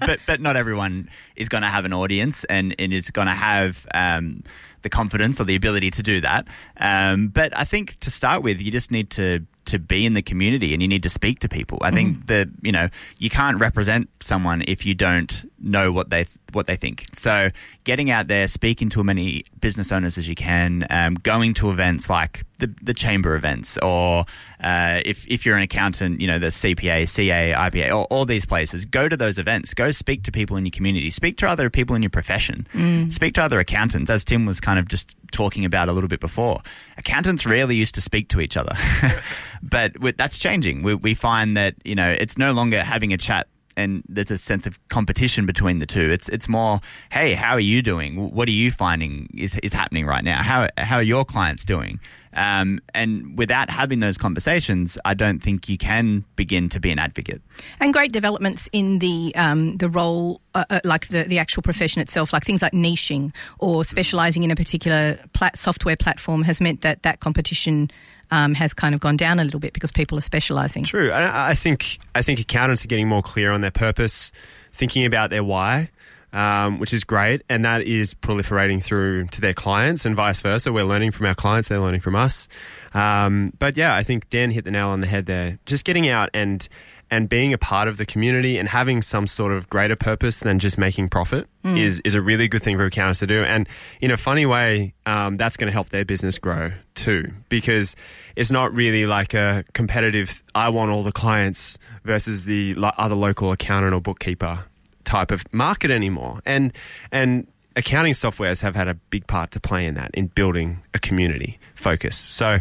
but 0.00 0.20
but 0.26 0.40
not 0.40 0.56
everyone 0.56 1.08
is 1.36 1.48
going 1.48 1.62
to 1.62 1.68
have 1.68 1.84
an 1.84 1.92
audience 1.92 2.44
and, 2.44 2.74
and 2.78 2.92
is 2.92 3.10
going 3.10 3.28
to 3.28 3.34
have 3.34 3.86
um, 3.94 4.42
the 4.82 4.90
confidence 4.90 5.40
or 5.40 5.44
the 5.44 5.54
ability 5.54 5.90
to 5.92 6.02
do 6.02 6.20
that. 6.20 6.46
Um, 6.78 7.28
but 7.28 7.56
I 7.56 7.64
think 7.64 7.98
to 8.00 8.10
start 8.10 8.42
with, 8.42 8.60
you 8.60 8.70
just 8.70 8.90
need 8.90 9.10
to 9.10 9.46
to 9.64 9.78
be 9.78 10.04
in 10.04 10.14
the 10.14 10.22
community 10.22 10.72
and 10.72 10.82
you 10.82 10.88
need 10.88 11.04
to 11.04 11.08
speak 11.08 11.38
to 11.38 11.48
people. 11.48 11.78
I 11.82 11.92
think 11.92 12.26
that 12.26 12.48
you 12.62 12.72
know 12.72 12.88
you 13.18 13.30
can't 13.30 13.58
represent 13.58 14.08
someone 14.20 14.62
if 14.66 14.84
you 14.84 14.94
don't 14.94 15.44
know 15.62 15.92
what 15.92 16.10
they 16.10 16.26
what 16.52 16.66
they 16.66 16.76
think. 16.76 17.06
So 17.14 17.50
getting 17.84 18.10
out 18.10 18.28
there, 18.28 18.46
speaking 18.48 18.88
to 18.90 19.00
as 19.00 19.04
many 19.04 19.44
business 19.60 19.90
owners 19.90 20.18
as 20.18 20.28
you 20.28 20.34
can, 20.34 20.86
um, 20.90 21.14
going 21.14 21.54
to 21.54 21.70
events 21.70 22.10
like 22.10 22.44
the 22.58 22.72
the 22.82 22.94
chamber 22.94 23.34
events, 23.34 23.78
or 23.78 24.24
uh, 24.60 25.00
if 25.04 25.26
if 25.28 25.46
you're 25.46 25.56
an 25.56 25.62
accountant, 25.62 26.20
you 26.20 26.26
know 26.26 26.38
the 26.38 26.48
CPA, 26.48 27.08
CA, 27.08 27.52
IPA, 27.52 27.92
all, 27.92 28.06
all 28.10 28.24
these 28.24 28.46
places. 28.46 28.84
Go 28.84 29.08
to 29.08 29.16
those 29.16 29.38
events. 29.38 29.74
Go 29.74 29.90
speak 29.90 30.24
to 30.24 30.32
people 30.32 30.56
in 30.56 30.64
your 30.64 30.70
community. 30.70 31.10
Speak 31.10 31.38
to 31.38 31.48
other 31.48 31.70
people 31.70 31.96
in 31.96 32.02
your 32.02 32.10
profession. 32.10 32.66
Speak 33.10 33.34
to 33.34 33.42
other 33.42 33.60
accountants, 33.60 34.10
as 34.10 34.24
Tim 34.24 34.46
was 34.46 34.60
kind 34.60 34.78
of 34.78 34.88
just 34.88 35.16
talking 35.32 35.64
about 35.64 35.88
a 35.88 35.92
little 35.92 36.08
bit 36.08 36.20
before. 36.20 36.60
Accountants 36.98 37.46
rarely 37.46 37.76
used 37.76 37.94
to 37.94 38.00
speak 38.00 38.28
to 38.28 38.40
each 38.40 38.56
other, 38.56 38.74
but 39.62 39.98
with, 39.98 40.16
that's 40.16 40.38
changing. 40.38 40.82
We, 40.82 40.94
we 40.94 41.14
find 41.14 41.56
that 41.56 41.74
you 41.84 41.94
know 41.94 42.10
it's 42.10 42.38
no 42.38 42.52
longer 42.52 42.82
having 42.82 43.12
a 43.12 43.16
chat 43.16 43.48
and 43.76 44.02
there's 44.08 44.30
a 44.30 44.38
sense 44.38 44.66
of 44.66 44.78
competition 44.88 45.46
between 45.46 45.78
the 45.78 45.86
two. 45.86 46.10
It's 46.10 46.28
it's 46.28 46.48
more, 46.48 46.80
hey, 47.10 47.34
how 47.34 47.52
are 47.54 47.60
you 47.60 47.82
doing? 47.82 48.30
What 48.32 48.48
are 48.48 48.52
you 48.52 48.70
finding 48.70 49.28
is 49.34 49.58
is 49.62 49.72
happening 49.72 50.06
right 50.06 50.24
now? 50.24 50.42
How 50.42 50.68
how 50.78 50.96
are 50.96 51.02
your 51.02 51.24
clients 51.24 51.64
doing? 51.64 52.00
Um, 52.34 52.80
and 52.94 53.36
without 53.36 53.68
having 53.68 54.00
those 54.00 54.16
conversations, 54.16 54.96
I 55.04 55.12
don't 55.14 55.42
think 55.42 55.68
you 55.68 55.76
can 55.76 56.24
begin 56.34 56.70
to 56.70 56.80
be 56.80 56.90
an 56.90 56.98
advocate. 56.98 57.42
and 57.78 57.92
great 57.92 58.12
developments 58.12 58.68
in 58.72 59.00
the 59.00 59.34
um, 59.36 59.76
the 59.76 59.88
role 59.88 60.40
uh, 60.54 60.64
uh, 60.70 60.80
like 60.84 61.08
the, 61.08 61.24
the 61.24 61.38
actual 61.38 61.62
profession 61.62 62.00
itself, 62.00 62.32
like 62.32 62.44
things 62.44 62.62
like 62.62 62.72
niching 62.72 63.34
or 63.58 63.84
specialising 63.84 64.44
in 64.44 64.50
a 64.50 64.56
particular 64.56 65.18
plat- 65.34 65.58
software 65.58 65.96
platform, 65.96 66.42
has 66.42 66.60
meant 66.60 66.80
that 66.80 67.02
that 67.02 67.20
competition 67.20 67.90
um, 68.32 68.54
has 68.54 68.72
kind 68.72 68.94
of 68.94 69.00
gone 69.00 69.16
down 69.16 69.38
a 69.38 69.44
little 69.44 69.60
bit 69.60 69.74
because 69.74 69.92
people 69.92 70.18
are 70.18 70.22
specialising. 70.22 70.82
True. 70.82 71.10
I, 71.10 71.50
I 71.50 71.54
think 71.54 71.98
I 72.14 72.22
think 72.22 72.40
accountants 72.40 72.84
are 72.84 72.88
getting 72.88 73.06
more 73.06 73.22
clear 73.22 73.52
on 73.52 73.60
their 73.60 73.70
purpose, 73.70 74.32
thinking 74.72 75.04
about 75.04 75.30
their 75.30 75.44
why. 75.44 75.90
Um, 76.34 76.78
which 76.78 76.94
is 76.94 77.04
great, 77.04 77.42
and 77.50 77.66
that 77.66 77.82
is 77.82 78.14
proliferating 78.14 78.82
through 78.82 79.26
to 79.26 79.42
their 79.42 79.52
clients, 79.52 80.06
and 80.06 80.16
vice 80.16 80.40
versa. 80.40 80.72
We're 80.72 80.86
learning 80.86 81.10
from 81.10 81.26
our 81.26 81.34
clients; 81.34 81.68
they're 81.68 81.78
learning 81.78 82.00
from 82.00 82.16
us. 82.16 82.48
Um, 82.94 83.52
but 83.58 83.76
yeah, 83.76 83.94
I 83.94 84.02
think 84.02 84.30
Dan 84.30 84.50
hit 84.50 84.64
the 84.64 84.70
nail 84.70 84.88
on 84.88 85.02
the 85.02 85.06
head 85.06 85.26
there. 85.26 85.58
Just 85.66 85.84
getting 85.84 86.08
out 86.08 86.30
and 86.32 86.66
and 87.12 87.28
being 87.28 87.52
a 87.52 87.58
part 87.58 87.88
of 87.88 87.98
the 87.98 88.06
community 88.06 88.56
and 88.56 88.66
having 88.66 89.02
some 89.02 89.26
sort 89.26 89.52
of 89.52 89.68
greater 89.68 89.94
purpose 89.94 90.40
than 90.40 90.58
just 90.58 90.78
making 90.78 91.10
profit 91.10 91.46
mm. 91.62 91.78
is 91.78 92.00
is 92.00 92.14
a 92.14 92.22
really 92.22 92.48
good 92.48 92.62
thing 92.62 92.78
for 92.78 92.86
accountants 92.86 93.20
to 93.20 93.26
do. 93.26 93.44
And 93.44 93.68
in 94.00 94.10
a 94.10 94.16
funny 94.16 94.46
way, 94.46 94.94
um, 95.04 95.36
that's 95.36 95.58
going 95.58 95.66
to 95.66 95.72
help 95.72 95.90
their 95.90 96.06
business 96.06 96.38
grow 96.38 96.72
too, 96.94 97.30
because 97.50 97.94
it's 98.34 98.50
not 98.50 98.74
really 98.74 99.04
like 99.04 99.34
a 99.34 99.62
competitive. 99.74 100.42
I 100.54 100.70
want 100.70 100.90
all 100.90 101.02
the 101.02 101.12
clients 101.12 101.78
versus 102.02 102.46
the 102.46 102.74
other 102.96 103.14
local 103.14 103.52
accountant 103.52 103.92
or 103.92 104.00
bookkeeper 104.00 104.64
type 105.04 105.30
of 105.30 105.44
market 105.52 105.90
anymore. 105.90 106.40
And 106.46 106.72
and 107.12 107.46
accounting 107.76 108.14
softwares 108.14 108.62
have 108.62 108.74
had 108.74 108.88
a 108.88 108.94
big 108.94 109.26
part 109.26 109.50
to 109.50 109.60
play 109.60 109.84
in 109.84 109.96
that 109.96 110.12
in 110.14 110.28
building 110.28 110.78
a 110.94 110.98
community 110.98 111.58
focus. 111.74 112.16
So 112.16 112.60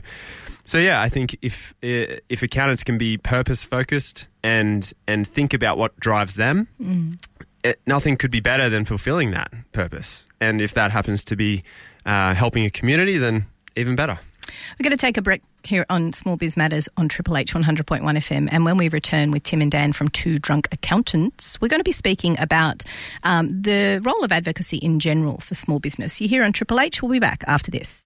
so 0.65 0.77
yeah, 0.77 1.01
I 1.01 1.07
think 1.07 1.37
if 1.41 1.73
if 1.81 2.43
accountants 2.43 2.83
can 2.83 2.97
be 2.97 3.17
purpose 3.17 3.63
focused 3.63 4.27
and 4.43 4.91
and 5.07 5.27
think 5.27 5.53
about 5.53 5.77
what 5.77 5.97
drives 5.99 6.35
them, 6.35 6.67
mm. 6.79 7.23
it, 7.63 7.79
nothing 7.85 8.17
could 8.17 8.31
be 8.31 8.39
better 8.39 8.69
than 8.69 8.85
fulfilling 8.85 9.31
that 9.31 9.51
purpose. 9.71 10.23
And 10.39 10.61
if 10.61 10.73
that 10.73 10.91
happens 10.91 11.23
to 11.25 11.35
be 11.35 11.63
uh, 12.05 12.33
helping 12.33 12.65
a 12.65 12.69
community, 12.69 13.17
then 13.17 13.45
even 13.75 13.95
better. 13.95 14.19
We're 14.79 14.83
going 14.83 14.97
to 14.97 15.01
take 15.01 15.17
a 15.17 15.21
break 15.21 15.41
here 15.63 15.85
on 15.89 16.13
Small 16.13 16.35
Biz 16.37 16.57
Matters 16.57 16.89
on 16.97 17.07
Triple 17.07 17.37
H 17.37 17.53
100.1 17.53 18.01
FM. 18.01 18.49
And 18.51 18.65
when 18.65 18.77
we 18.77 18.89
return 18.89 19.31
with 19.31 19.43
Tim 19.43 19.61
and 19.61 19.71
Dan 19.71 19.93
from 19.93 20.09
Two 20.09 20.39
Drunk 20.39 20.67
Accountants, 20.71 21.61
we're 21.61 21.67
going 21.67 21.79
to 21.79 21.85
be 21.85 21.91
speaking 21.91 22.37
about 22.39 22.83
um, 23.23 23.61
the 23.61 24.01
role 24.03 24.23
of 24.23 24.31
advocacy 24.31 24.77
in 24.77 24.99
general 24.99 25.37
for 25.37 25.55
small 25.55 25.79
business. 25.79 26.19
You 26.19 26.27
hear 26.27 26.43
on 26.43 26.53
Triple 26.53 26.79
H. 26.79 27.01
We'll 27.01 27.11
be 27.11 27.19
back 27.19 27.43
after 27.47 27.71
this. 27.71 28.03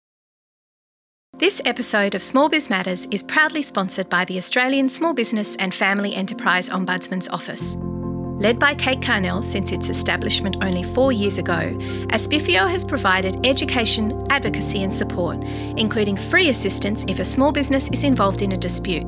This 1.37 1.59
episode 1.65 2.15
of 2.15 2.23
Small 2.23 2.47
Biz 2.47 2.69
Matters 2.69 3.07
is 3.11 3.21
proudly 3.21 3.61
sponsored 3.61 4.07
by 4.07 4.23
the 4.23 4.37
Australian 4.37 4.87
Small 4.87 5.13
Business 5.13 5.57
and 5.57 5.75
Family 5.75 6.15
Enterprise 6.15 6.69
Ombudsman's 6.69 7.27
Office. 7.27 7.75
Led 8.41 8.57
by 8.57 8.73
Kate 8.73 9.01
Carnell 9.01 9.43
since 9.43 9.73
its 9.73 9.89
establishment 9.89 10.55
only 10.61 10.83
four 10.83 11.11
years 11.11 11.37
ago, 11.37 11.75
ASBFEO 12.13 12.69
has 12.69 12.85
provided 12.85 13.45
education, 13.45 14.25
advocacy, 14.29 14.83
and 14.83 14.93
support, 14.93 15.43
including 15.75 16.15
free 16.15 16.47
assistance 16.47 17.03
if 17.09 17.19
a 17.19 17.25
small 17.25 17.51
business 17.51 17.89
is 17.89 18.05
involved 18.05 18.41
in 18.41 18.53
a 18.53 18.57
dispute. 18.57 19.03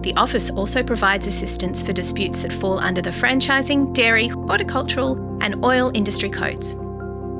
The 0.00 0.14
office 0.16 0.48
also 0.48 0.82
provides 0.82 1.26
assistance 1.26 1.82
for 1.82 1.92
disputes 1.92 2.44
that 2.44 2.52
fall 2.54 2.78
under 2.78 3.02
the 3.02 3.10
franchising, 3.10 3.92
dairy, 3.92 4.28
horticultural, 4.28 5.18
and 5.42 5.62
oil 5.62 5.90
industry 5.92 6.30
codes. 6.30 6.76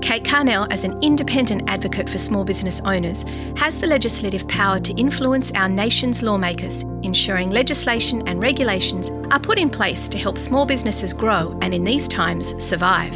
Kate 0.00 0.24
Carnell, 0.24 0.66
as 0.70 0.84
an 0.84 0.98
independent 1.02 1.68
advocate 1.68 2.08
for 2.08 2.18
small 2.18 2.44
business 2.44 2.80
owners, 2.84 3.24
has 3.56 3.78
the 3.78 3.86
legislative 3.86 4.46
power 4.48 4.78
to 4.78 4.94
influence 4.94 5.52
our 5.52 5.68
nation's 5.68 6.22
lawmakers, 6.22 6.82
ensuring 7.02 7.50
legislation 7.50 8.26
and 8.26 8.40
regulations 8.40 9.10
are 9.30 9.40
put 9.40 9.58
in 9.58 9.68
place 9.68 10.08
to 10.08 10.18
help 10.18 10.38
small 10.38 10.64
businesses 10.64 11.12
grow 11.12 11.58
and, 11.62 11.74
in 11.74 11.84
these 11.84 12.08
times, 12.08 12.54
survive. 12.62 13.14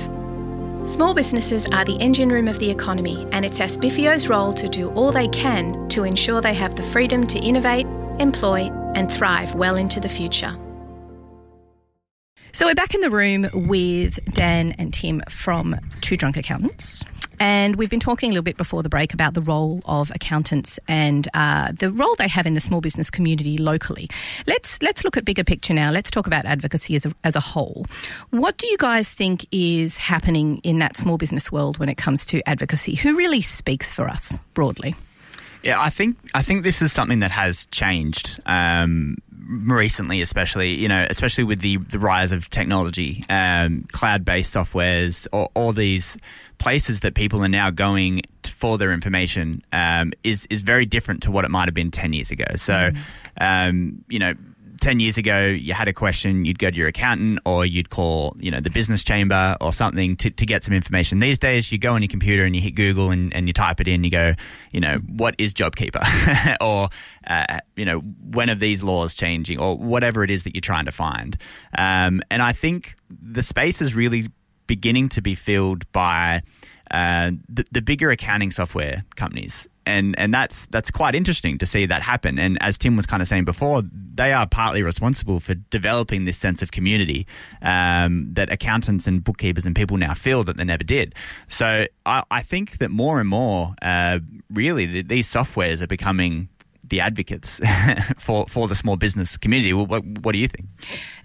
Small 0.87 1.15
businesses 1.15 1.67
are 1.69 1.85
the 1.85 1.97
engine 2.01 2.29
room 2.29 2.49
of 2.49 2.59
the 2.59 2.69
economy, 2.69 3.27
and 3.31 3.45
it's 3.45 3.61
ASBFEO's 3.61 4.29
role 4.29 4.53
to 4.53 4.69
do 4.69 4.91
all 4.91 5.13
they 5.13 5.29
can 5.29 5.89
to 5.91 6.05
ensure 6.05 6.41
they 6.41 6.55
have 6.55 6.75
the 6.75 6.83
freedom 6.83 7.27
to 7.29 7.39
innovate, 7.39 7.87
employ, 8.19 8.69
and 8.95 9.11
thrive 9.11 9.55
well 9.55 9.77
into 9.77 10.01
the 10.01 10.09
future. 10.09 10.57
So 12.55 12.67
we're 12.67 12.75
back 12.75 12.95
in 12.95 13.01
the 13.01 13.09
room 13.09 13.49
with 13.55 14.23
Dan 14.35 14.73
and 14.73 14.93
Tim 14.93 15.23
from 15.31 15.75
Two 16.03 16.19
Drunk 16.19 16.37
Accountants. 16.37 17.03
And 17.41 17.77
we've 17.77 17.89
been 17.89 17.99
talking 17.99 18.29
a 18.29 18.33
little 18.33 18.43
bit 18.43 18.59
before 18.59 18.83
the 18.83 18.91
break 18.91 19.15
about 19.15 19.33
the 19.33 19.41
role 19.41 19.81
of 19.87 20.11
accountants 20.11 20.79
and 20.87 21.27
uh, 21.33 21.73
the 21.73 21.91
role 21.91 22.15
they 22.17 22.29
have 22.29 22.47
in 22.47 22.53
the 22.53 22.61
small 22.61 22.83
business 22.83 23.09
community 23.09 23.57
locally. 23.57 24.11
Let's 24.47 24.83
let's 24.83 25.03
look 25.03 25.17
at 25.17 25.25
bigger 25.25 25.45
picture 25.45 25.73
now. 25.73 25.91
Let's 25.91 26.11
talk 26.11 26.27
about 26.27 26.45
advocacy 26.45 26.95
as 26.95 27.07
a, 27.07 27.15
as 27.25 27.37
a 27.37 27.41
whole. 27.41 27.87
What 28.31 28.59
do 28.59 28.67
you 28.67 28.77
guys 28.77 29.11
think 29.11 29.47
is 29.51 29.97
happening 29.97 30.59
in 30.59 30.79
that 30.81 30.99
small 30.99 31.17
business 31.17 31.51
world 31.51 31.79
when 31.79 31.89
it 31.89 31.97
comes 31.97 32.27
to 32.27 32.47
advocacy? 32.47 32.97
Who 32.97 33.17
really 33.17 33.41
speaks 33.41 33.91
for 33.91 34.11
us 34.11 34.39
broadly? 34.53 34.95
Yeah, 35.63 35.81
I 35.81 35.89
think 35.89 36.19
I 36.35 36.43
think 36.43 36.65
this 36.65 36.83
is 36.83 36.93
something 36.93 37.21
that 37.21 37.31
has 37.31 37.65
changed. 37.67 38.41
Um, 38.45 39.17
recently, 39.53 40.23
especially 40.23 40.75
you 40.75 40.89
know, 40.89 41.07
especially 41.09 41.45
with 41.45 41.61
the 41.61 41.77
the 41.77 41.99
rise 41.99 42.33
of 42.33 42.49
technology, 42.51 43.25
um, 43.29 43.85
cloud 43.93 44.25
based 44.25 44.55
softwares, 44.55 45.27
or 45.33 45.51
all 45.55 45.73
these 45.73 46.17
places 46.59 47.01
that 47.01 47.15
people 47.15 47.45
are 47.45 47.49
now 47.49 47.71
going 47.71 48.23
for 48.45 48.79
their 48.79 48.93
information 48.93 49.63
um, 49.73 50.13
is 50.25 50.47
is 50.51 50.63
very 50.63 50.87
different 50.87 51.23
to 51.25 51.31
what 51.31 51.45
it 51.45 51.51
might 51.51 51.67
have 51.69 51.75
been 51.75 51.91
ten 51.91 52.13
years 52.13 52.31
ago. 52.31 52.45
So, 52.57 52.73
mm. 52.73 52.97
um, 53.41 54.05
you 54.09 54.19
know, 54.19 54.35
10 54.83 54.99
years 54.99 55.17
ago, 55.17 55.47
you 55.47 55.73
had 55.73 55.87
a 55.87 55.93
question, 55.93 56.45
you'd 56.45 56.59
go 56.59 56.69
to 56.69 56.77
your 56.77 56.89
accountant 56.89 57.39
or 57.47 57.65
you'd 57.65 57.89
call, 57.89 58.37
you 58.41 58.51
know, 58.51 58.59
the 58.59 58.69
business 58.69 59.05
chamber 59.05 59.57
or 59.61 59.73
something 59.73 60.17
to, 60.17 60.29
to 60.29 60.45
get 60.45 60.65
some 60.65 60.75
information. 60.75 61.21
These 61.21 61.39
days, 61.39 61.71
you 61.71 61.79
go 61.79 61.93
on 61.93 62.03
your 62.03 62.09
computer 62.09 62.45
and 62.45 62.55
you 62.55 62.61
hit 62.61 62.75
Google 62.75 63.13
and, 63.13 63.33
and 63.33 63.47
you 63.47 63.53
type 63.53 63.81
it 63.81 63.87
in, 63.87 64.03
you 64.03 64.11
go, 64.11 64.35
you 64.73 64.81
know, 64.81 64.97
what 65.07 65.37
is 65.39 65.55
JobKeeper? 65.55 66.57
or, 66.61 66.89
uh, 67.29 67.61
you 67.77 67.85
know, 67.85 68.01
when 68.01 68.51
are 68.51 68.57
these 68.57 68.83
laws 68.83 69.15
changing? 69.15 69.61
Or 69.61 69.79
whatever 69.79 70.25
it 70.25 70.33
is 70.33 70.43
that 70.43 70.57
you're 70.57 70.61
trying 70.61 70.87
to 70.87 70.93
find. 70.93 71.37
Um, 71.79 72.21
and 72.29 72.43
I 72.43 72.51
think 72.51 72.97
the 73.09 73.45
space 73.45 73.81
is 73.81 73.95
really 73.95 74.27
beginning 74.67 75.11
to 75.11 75.23
be 75.23 75.37
filled 75.37 75.91
by 75.93 76.43
uh, 76.91 77.31
the, 77.49 77.65
the 77.71 77.83
bigger 77.83 78.11
accounting 78.11 78.51
software 78.51 79.05
companies 79.15 79.69
and 79.87 80.19
and 80.19 80.33
that's 80.33 80.67
that's 80.67 80.91
quite 80.91 81.15
interesting 81.15 81.59
to 81.59 81.67
see 81.67 81.87
that 81.87 82.03
happen. 82.03 82.39
And 82.39 82.59
as 82.61 82.79
Tim 82.79 82.97
was 82.97 83.07
kind 83.07 83.23
of 83.23 83.29
saying 83.29 83.45
before, 83.45 83.83
they 84.15 84.33
are 84.33 84.47
partly 84.47 84.83
responsible 84.83 85.41
for 85.41 85.55
developing 85.55 86.25
this 86.25 86.37
sense 86.37 86.63
of 86.63 86.71
community 86.71 87.27
um, 87.63 88.29
that 88.35 88.53
accountants 88.53 89.07
and 89.07 89.23
bookkeepers 89.23 89.67
and 89.67 89.75
people 89.75 89.97
now 89.97 90.15
feel 90.15 90.45
that 90.45 90.57
they 90.57 90.65
never 90.65 90.85
did. 90.85 91.15
So 91.49 91.87
I, 92.07 92.23
I 92.31 92.43
think 92.43 92.79
that 92.79 92.91
more 92.91 93.21
and 93.21 93.29
more, 93.29 93.75
uh, 93.81 94.19
really, 94.51 94.87
the, 94.87 95.03
these 95.03 95.33
softwares 95.33 95.81
are 95.83 95.87
becoming 95.87 96.49
the 96.93 97.01
advocates 97.01 97.59
for 98.19 98.47
for 98.47 98.69
the 98.69 98.75
small 98.75 98.97
business 98.97 99.39
community. 99.39 99.73
What, 99.73 100.05
what 100.05 100.33
do 100.33 100.39
you 100.39 100.47
think? 100.47 100.69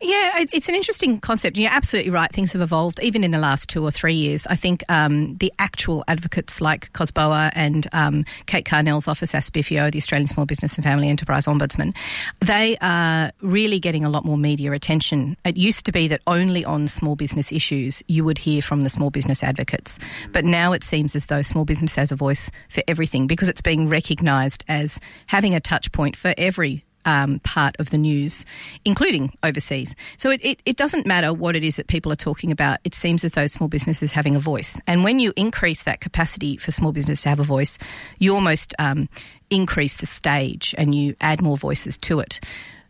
Yeah, 0.02 0.46
it's 0.54 0.70
an 0.70 0.76
interesting 0.76 1.20
concept. 1.20 1.58
You're 1.58 1.72
absolutely 1.72 2.12
right. 2.12 2.32
Things 2.32 2.54
have 2.54 2.62
evolved 2.62 3.00
even 3.04 3.24
in 3.24 3.32
the 3.32 3.38
last 3.38 3.68
two 3.68 3.84
or 3.84 3.92
three 3.92 4.14
years. 4.14 4.48
I 4.48 4.56
think 4.56 4.82
um, 4.88 5.36
the 5.38 5.52
actual 5.60 6.06
advocates 6.08 6.62
like 6.62 6.94
COSBOA 6.94 7.52
and 7.54 7.86
um, 7.92 8.24
Kate 8.46 8.64
Carnell's 8.64 9.10
office, 9.10 9.34
ASBFEO, 9.34 9.92
the 9.92 9.98
Australian 9.98 10.28
Small 10.28 10.46
Business 10.46 10.76
and 10.76 10.86
Family 10.86 11.10
Enterprise 11.10 11.48
Ombudsman, 11.48 11.94
they 12.40 12.78
are 12.80 13.32
really 13.42 13.80
getting 13.80 14.06
a 14.06 14.10
lot 14.10 14.24
more 14.24 14.38
media 14.38 14.72
attention. 14.72 15.36
It 15.44 15.58
used 15.58 15.86
to 15.88 15.92
be 15.92 16.08
that 16.08 16.22
only 16.28 16.64
on 16.64 16.88
small 16.88 17.18
business 17.18 17.52
issues 17.52 18.02
you 18.08 18.24
would 18.24 18.38
hear 18.38 18.62
from 18.62 18.84
the 18.84 18.90
small 18.90 19.10
business 19.10 19.44
advocates, 19.44 20.00
but 20.32 20.46
now 20.46 20.72
it 20.72 20.84
seems 20.84 21.14
as 21.14 21.26
though 21.26 21.42
small 21.42 21.66
business 21.66 21.96
has 21.96 22.12
a 22.12 22.16
voice 22.16 22.52
for 22.70 22.84
everything 22.88 23.28
because 23.28 23.50
it's 23.50 23.62
being 23.62 23.90
recognised 23.90 24.64
as 24.70 25.00
having 25.26 25.56
a 25.56 25.57
touch 25.60 25.92
point 25.92 26.16
for 26.16 26.34
every 26.38 26.84
um, 27.08 27.40
part 27.40 27.76
of 27.80 27.90
the 27.90 27.98
news, 27.98 28.46
including 28.84 29.34
overseas. 29.42 29.96
So 30.18 30.30
it, 30.30 30.42
it, 30.44 30.62
it, 30.66 30.76
doesn't 30.76 31.08
matter 31.08 31.34
what 31.34 31.56
it 31.56 31.64
is 31.64 31.78
that 31.78 31.88
people 31.88 32.12
are 32.12 32.18
talking 32.18 32.52
about. 32.52 32.80
It 32.84 32.94
seems 32.94 33.24
as 33.24 33.32
though 33.32 33.48
small 33.48 33.70
businesses 33.70 34.12
having 34.12 34.36
a 34.36 34.40
voice. 34.40 34.80
And 34.86 35.06
when 35.06 35.20
you 35.20 35.32
increase 35.38 35.84
that 35.84 36.02
capacity 36.02 36.58
for 36.58 36.72
small 36.72 36.92
business 36.92 37.22
to 37.22 37.30
have 37.30 37.40
a 37.40 37.44
voice, 37.44 37.80
you 38.20 38.36
almost 38.36 38.76
um, 38.78 39.08
increase 39.50 39.96
the 39.96 40.06
stage 40.06 40.76
and 40.78 40.94
you 40.94 41.16
add 41.22 41.42
more 41.42 41.58
voices 41.58 41.98
to 42.00 42.20
it. 42.20 42.42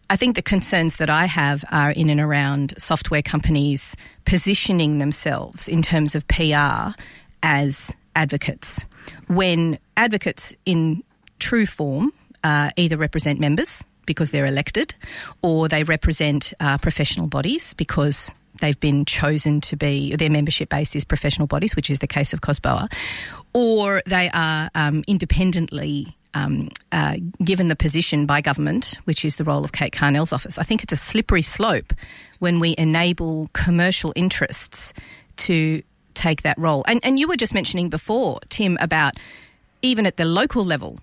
I 0.09 0.15
think 0.15 0.35
the 0.35 0.41
concerns 0.41 0.95
that 0.95 1.09
I 1.09 1.25
have 1.25 1.63
are 1.71 1.91
in 1.91 2.09
and 2.09 2.19
around 2.19 2.73
software 2.77 3.21
companies 3.21 3.95
positioning 4.25 4.97
themselves 4.97 5.67
in 5.67 5.81
terms 5.83 6.15
of 6.15 6.27
PR 6.27 6.97
as 7.43 7.93
advocates. 8.15 8.85
When 9.27 9.77
advocates 9.95 10.53
in 10.65 11.03
true 11.39 11.67
form 11.67 12.11
uh, 12.43 12.69
either 12.75 12.97
represent 12.97 13.39
members 13.39 13.83
because 14.05 14.31
they're 14.31 14.45
elected, 14.45 14.95
or 15.41 15.67
they 15.67 15.83
represent 15.83 16.53
uh, 16.59 16.77
professional 16.77 17.27
bodies 17.27 17.73
because 17.73 18.31
they've 18.59 18.79
been 18.79 19.05
chosen 19.05 19.61
to 19.61 19.75
be 19.75 20.15
their 20.15 20.29
membership 20.29 20.69
base 20.69 20.95
is 20.95 21.05
professional 21.05 21.47
bodies, 21.47 21.75
which 21.75 21.89
is 21.89 21.99
the 21.99 22.07
case 22.07 22.33
of 22.33 22.41
COSBOA, 22.41 22.91
or 23.53 24.01
they 24.05 24.29
are 24.33 24.69
um, 24.73 25.03
independently. 25.07 26.13
Um, 26.33 26.69
uh, 26.91 27.15
given 27.43 27.67
the 27.67 27.75
position 27.75 28.27
by 28.27 28.41
government, 28.41 28.99
which 29.05 29.25
is 29.25 29.37
the 29.37 29.43
role 29.43 29.63
of 29.63 29.71
Kate 29.71 29.91
Carnell's 29.91 30.31
office, 30.31 30.59
I 30.59 30.63
think 30.63 30.83
it's 30.83 30.93
a 30.93 30.97
slippery 30.97 31.41
slope 31.41 31.93
when 32.37 32.59
we 32.59 32.75
enable 32.77 33.49
commercial 33.53 34.13
interests 34.15 34.93
to 35.37 35.81
take 36.13 36.43
that 36.43 36.55
role. 36.59 36.83
And, 36.87 36.99
and 37.01 37.17
you 37.17 37.27
were 37.27 37.37
just 37.37 37.55
mentioning 37.55 37.89
before, 37.89 38.39
Tim, 38.49 38.77
about 38.79 39.15
even 39.81 40.05
at 40.05 40.17
the 40.17 40.25
local 40.25 40.63
level, 40.63 40.99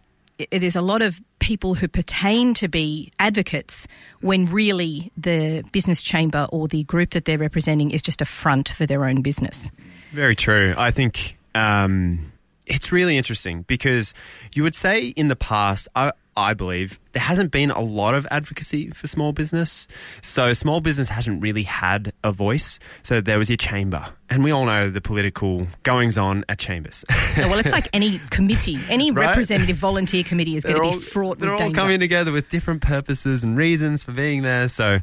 there's 0.50 0.76
a 0.76 0.83
lot 0.83 1.03
of 1.03 1.21
people 1.38 1.75
who 1.75 1.87
pertain 1.87 2.55
to 2.55 2.69
be 2.69 3.12
advocates 3.19 3.87
when 4.21 4.47
really 4.47 5.12
the 5.17 5.62
business 5.73 6.03
chamber 6.03 6.47
or 6.50 6.69
the 6.69 6.85
group 6.85 7.11
that 7.11 7.25
they're 7.25 7.38
representing 7.38 7.91
is 7.91 8.03
just 8.03 8.21
a 8.21 8.25
front 8.25 8.69
for 8.69 8.87
their 8.87 9.05
own 9.05 9.23
business. 9.23 9.71
Very 10.12 10.35
true. 10.35 10.75
I 10.76 10.91
think 10.91 11.37
um, 11.55 12.33
it's 12.67 12.93
really 12.93 13.17
interesting 13.17 13.62
because 13.62 14.14
you 14.55 14.62
would 14.62 14.75
say 14.75 15.09
in 15.09 15.29
the 15.29 15.37
past, 15.37 15.88
I, 15.95 16.12
I 16.37 16.55
believe, 16.55 16.99
there 17.12 17.23
hasn't 17.23 17.50
been 17.53 17.71
a 17.71 17.81
lot 17.81 18.14
of 18.14 18.26
advocacy 18.31 18.91
for 18.91 19.07
small 19.07 19.33
business. 19.33 19.87
So 20.21 20.53
small 20.53 20.81
business 20.81 21.09
hasn't 21.09 21.43
really 21.43 21.62
had 21.62 22.12
a 22.25 22.33
voice. 22.33 22.79
So 23.03 23.21
there 23.21 23.38
was 23.38 23.49
your 23.49 23.57
chamber. 23.57 24.05
And 24.31 24.43
we 24.43 24.50
all 24.50 24.64
know 24.67 24.91
the 24.91 25.00
political 25.00 25.67
goings 25.85 26.19
on 26.19 26.45
at 26.49 26.59
chambers. 26.59 27.05
Oh, 27.37 27.49
well, 27.49 27.59
it's 27.59 27.73
like 27.73 27.88
any 27.93 28.21
committee, 28.31 28.79
any 28.88 29.11
Right? 29.11 29.26
representative 29.26 29.76
volunteer 29.76 30.23
committee 30.23 30.57
is 30.57 30.62
going 30.64 30.76
to 30.76 30.83
They're 30.83 30.93
be 31.00 31.05
fraught 31.05 31.41
They're 31.41 31.50
with 31.50 31.61
all 31.61 31.67
danger. 31.67 31.81
coming 31.81 31.99
together 31.99 32.31
with 32.31 32.49
different 32.49 32.81
purposes 32.81 33.43
and 33.43 33.57
reasons 33.57 34.05
for 34.05 34.12
being 34.12 34.43
there. 34.43 34.69
So, 34.69 35.00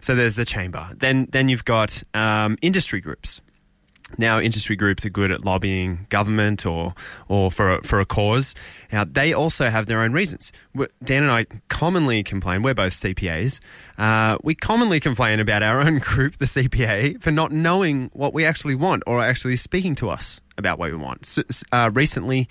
so 0.00 0.14
there's 0.14 0.34
the 0.36 0.46
chamber. 0.46 0.88
Then, 0.96 1.28
then 1.30 1.50
you've 1.50 1.66
got 1.66 2.02
um, 2.14 2.56
industry 2.62 3.00
groups. 3.02 3.42
Now, 4.18 4.40
industry 4.40 4.76
groups 4.76 5.04
are 5.04 5.10
good 5.10 5.30
at 5.30 5.44
lobbying 5.44 6.06
government 6.10 6.66
or 6.66 6.94
or 7.28 7.50
for 7.50 7.74
a, 7.74 7.82
for 7.82 8.00
a 8.00 8.06
cause. 8.06 8.54
Now, 8.92 9.04
they 9.04 9.32
also 9.32 9.70
have 9.70 9.86
their 9.86 10.00
own 10.00 10.12
reasons. 10.12 10.52
Dan 11.02 11.22
and 11.22 11.32
I 11.32 11.46
commonly 11.68 12.22
complain. 12.22 12.62
We're 12.62 12.74
both 12.74 12.92
CPAs. 12.92 13.60
Uh, 13.98 14.38
we 14.42 14.54
commonly 14.54 15.00
complain 15.00 15.40
about 15.40 15.62
our 15.62 15.80
own 15.80 15.98
group, 15.98 16.36
the 16.36 16.44
CPA, 16.44 17.22
for 17.22 17.30
not 17.30 17.52
knowing 17.52 18.10
what 18.12 18.34
we 18.34 18.44
actually 18.44 18.74
want 18.74 19.02
or 19.06 19.22
actually 19.22 19.56
speaking 19.56 19.94
to 19.96 20.10
us 20.10 20.40
about 20.56 20.78
what 20.78 20.90
we 20.90 20.96
want. 20.96 21.26
So, 21.26 21.42
uh, 21.72 21.90
recently, 21.92 22.48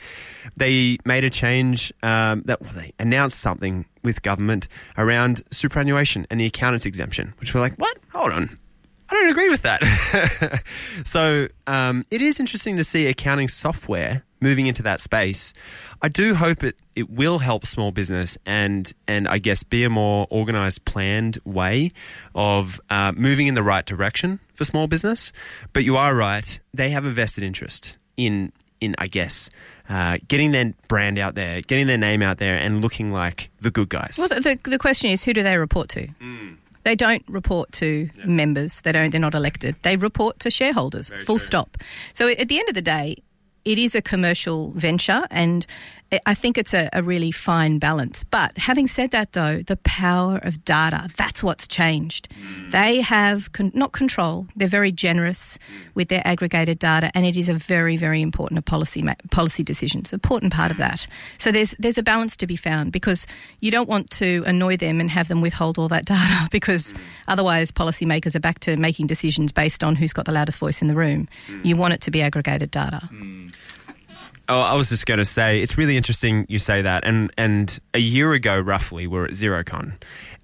they 0.58 0.98
made 1.06 1.24
a 1.24 1.30
change 1.30 1.94
um, 2.04 2.44
that 2.46 2.62
well, 2.62 2.74
they 2.74 2.92
announced 3.00 3.40
something 3.40 3.86
with 4.04 4.22
government 4.22 4.68
around 4.98 5.42
superannuation 5.52 6.28
and 6.30 6.40
the 6.40 6.46
accountant's 6.46 6.86
exemption, 6.86 7.34
which 7.40 7.54
we're 7.54 7.62
like, 7.62 7.76
what? 7.78 7.98
Hold 8.12 8.32
on. 8.32 8.60
I 9.14 9.22
don't 9.22 9.30
agree 9.30 9.50
with 9.50 9.62
that. 9.62 10.64
so 11.06 11.48
um, 11.68 12.04
it 12.10 12.20
is 12.20 12.40
interesting 12.40 12.78
to 12.78 12.84
see 12.84 13.06
accounting 13.06 13.48
software 13.48 14.24
moving 14.42 14.66
into 14.66 14.82
that 14.82 15.00
space. 15.00 15.54
I 16.02 16.10
do 16.10 16.34
hope 16.34 16.64
it, 16.64 16.78
it 16.96 17.12
will 17.12 17.38
help 17.38 17.68
small 17.68 17.92
business 17.92 18.40
and 18.44 18.92
and 19.08 19.28
I 19.28 19.38
guess 19.38 19.62
be 19.62 19.84
a 19.84 19.90
more 19.90 20.26
organized, 20.32 20.86
planned 20.86 21.38
way 21.46 21.92
of 22.34 22.82
uh, 22.90 23.12
moving 23.16 23.46
in 23.46 23.54
the 23.54 23.62
right 23.62 23.86
direction 23.86 24.40
for 24.56 24.66
small 24.66 24.88
business. 24.88 25.32
But 25.74 25.84
you 25.84 25.96
are 25.96 26.16
right; 26.16 26.60
they 26.74 26.90
have 26.90 27.06
a 27.06 27.12
vested 27.12 27.44
interest 27.44 27.96
in 28.18 28.52
in 28.82 28.96
I 28.98 29.08
guess. 29.08 29.52
Uh, 29.90 30.18
getting 30.28 30.54
their 30.54 30.74
brand 30.88 31.20
out 31.20 31.36
there, 31.36 31.62
getting 31.62 31.88
their 31.88 31.98
name 31.98 32.22
out 32.24 32.38
there, 32.38 32.58
and 32.58 32.82
looking 32.82 33.12
like 33.12 33.52
the 33.60 33.70
good 33.70 33.90
guys. 33.90 34.16
Well, 34.18 34.30
the, 34.30 34.40
the, 34.40 34.70
the 34.72 34.80
question 34.80 35.12
is, 35.12 35.26
who 35.26 35.34
do 35.34 35.44
they 35.44 35.58
report 35.58 35.90
to? 35.90 36.08
They 36.84 36.96
don't 36.96 37.24
report 37.28 37.72
to 37.74 38.10
members. 38.26 38.82
They 38.82 38.92
don't. 38.92 39.12
They're 39.12 39.20
not 39.20 39.36
elected. 39.36 39.76
They 39.84 39.96
report 39.96 40.40
to 40.40 40.52
shareholders. 40.52 41.10
full 41.26 41.38
true. 41.38 41.46
stop. 41.46 41.78
So 42.14 42.28
at 42.28 42.48
the 42.48 42.60
end 42.60 42.70
of 42.70 42.76
the 42.76 42.82
day, 42.82 43.18
it 43.66 43.78
is 43.78 43.96
a 43.96 44.02
commercial 44.02 44.72
venture, 44.72 45.24
and 45.32 45.66
I- 46.26 46.34
think 46.44 46.58
it's 46.58 46.74
a, 46.74 46.90
a 46.92 47.02
really 47.02 47.32
fine 47.32 47.80
balance. 47.80 48.24
But 48.26 48.58
having 48.58 48.88
said 48.88 49.12
that, 49.12 49.32
though, 49.32 49.62
the 49.62 49.78
power 49.78 50.40
of 50.44 50.66
data—that's 50.66 51.42
what's 51.42 51.68
changed. 51.68 52.28
Mm. 52.30 52.72
They 52.72 53.02
have 53.02 53.52
con- 53.54 53.72
not 53.74 53.94
control. 53.94 54.48
They're 54.56 54.68
very 54.68 54.92
generous 54.92 55.58
mm. 55.58 55.96
with 55.96 56.10
their 56.10 56.22
aggregated 56.26 56.80
data, 56.80 57.12
and 57.16 57.26
it 57.26 57.38
is 57.38 57.48
a 57.48 57.54
very, 57.54 57.96
very 57.96 58.22
important 58.22 58.66
policy 58.66 59.02
ma- 59.02 59.16
policy 59.32 59.64
decision. 59.64 60.02
It's 60.02 60.12
an 60.12 60.18
important 60.18 60.52
part 60.52 60.72
of 60.72 60.78
that. 60.78 61.08
So 61.38 61.52
there's 61.52 61.76
there's 61.80 61.98
a 61.98 62.04
balance 62.04 62.36
to 62.38 62.48
be 62.48 62.58
found 62.58 62.92
because 62.92 63.26
you 63.62 63.72
don't 63.72 63.88
want 63.88 64.10
to 64.12 64.44
annoy 64.46 64.76
them 64.76 65.00
and 65.00 65.10
have 65.10 65.30
them 65.30 65.40
withhold 65.40 65.78
all 65.78 65.88
that 65.90 66.06
data 66.14 66.50
because 66.52 66.92
mm. 66.92 67.00
otherwise 67.28 67.72
policymakers 67.72 68.36
are 68.36 68.42
back 68.42 68.60
to 68.60 68.76
making 68.76 69.08
decisions 69.08 69.54
based 69.54 69.84
on 69.84 69.96
who's 69.96 70.12
got 70.12 70.26
the 70.26 70.34
loudest 70.34 70.60
voice 70.60 70.82
in 70.82 70.88
the 70.88 70.96
room. 70.96 71.28
You 71.64 71.78
want 71.78 71.94
it 71.94 72.02
to 72.02 72.12
be 72.12 72.22
aggregated 72.22 72.72
data. 72.72 73.10
Oh, 74.50 74.60
I 74.60 74.74
was 74.74 74.90
just 74.90 75.06
going 75.06 75.20
to 75.20 75.26
say 75.26 75.62
it's 75.62 75.78
really 75.78 75.96
interesting 75.96 76.46
you 76.50 76.60
say 76.60 76.82
that. 76.82 77.06
And 77.06 77.32
and 77.38 77.80
a 77.94 78.00
year 78.00 78.34
ago, 78.34 78.60
roughly, 78.60 79.08
we 79.08 79.18
we're 79.18 79.26
at 79.26 79.32
Xerocon, 79.32 79.94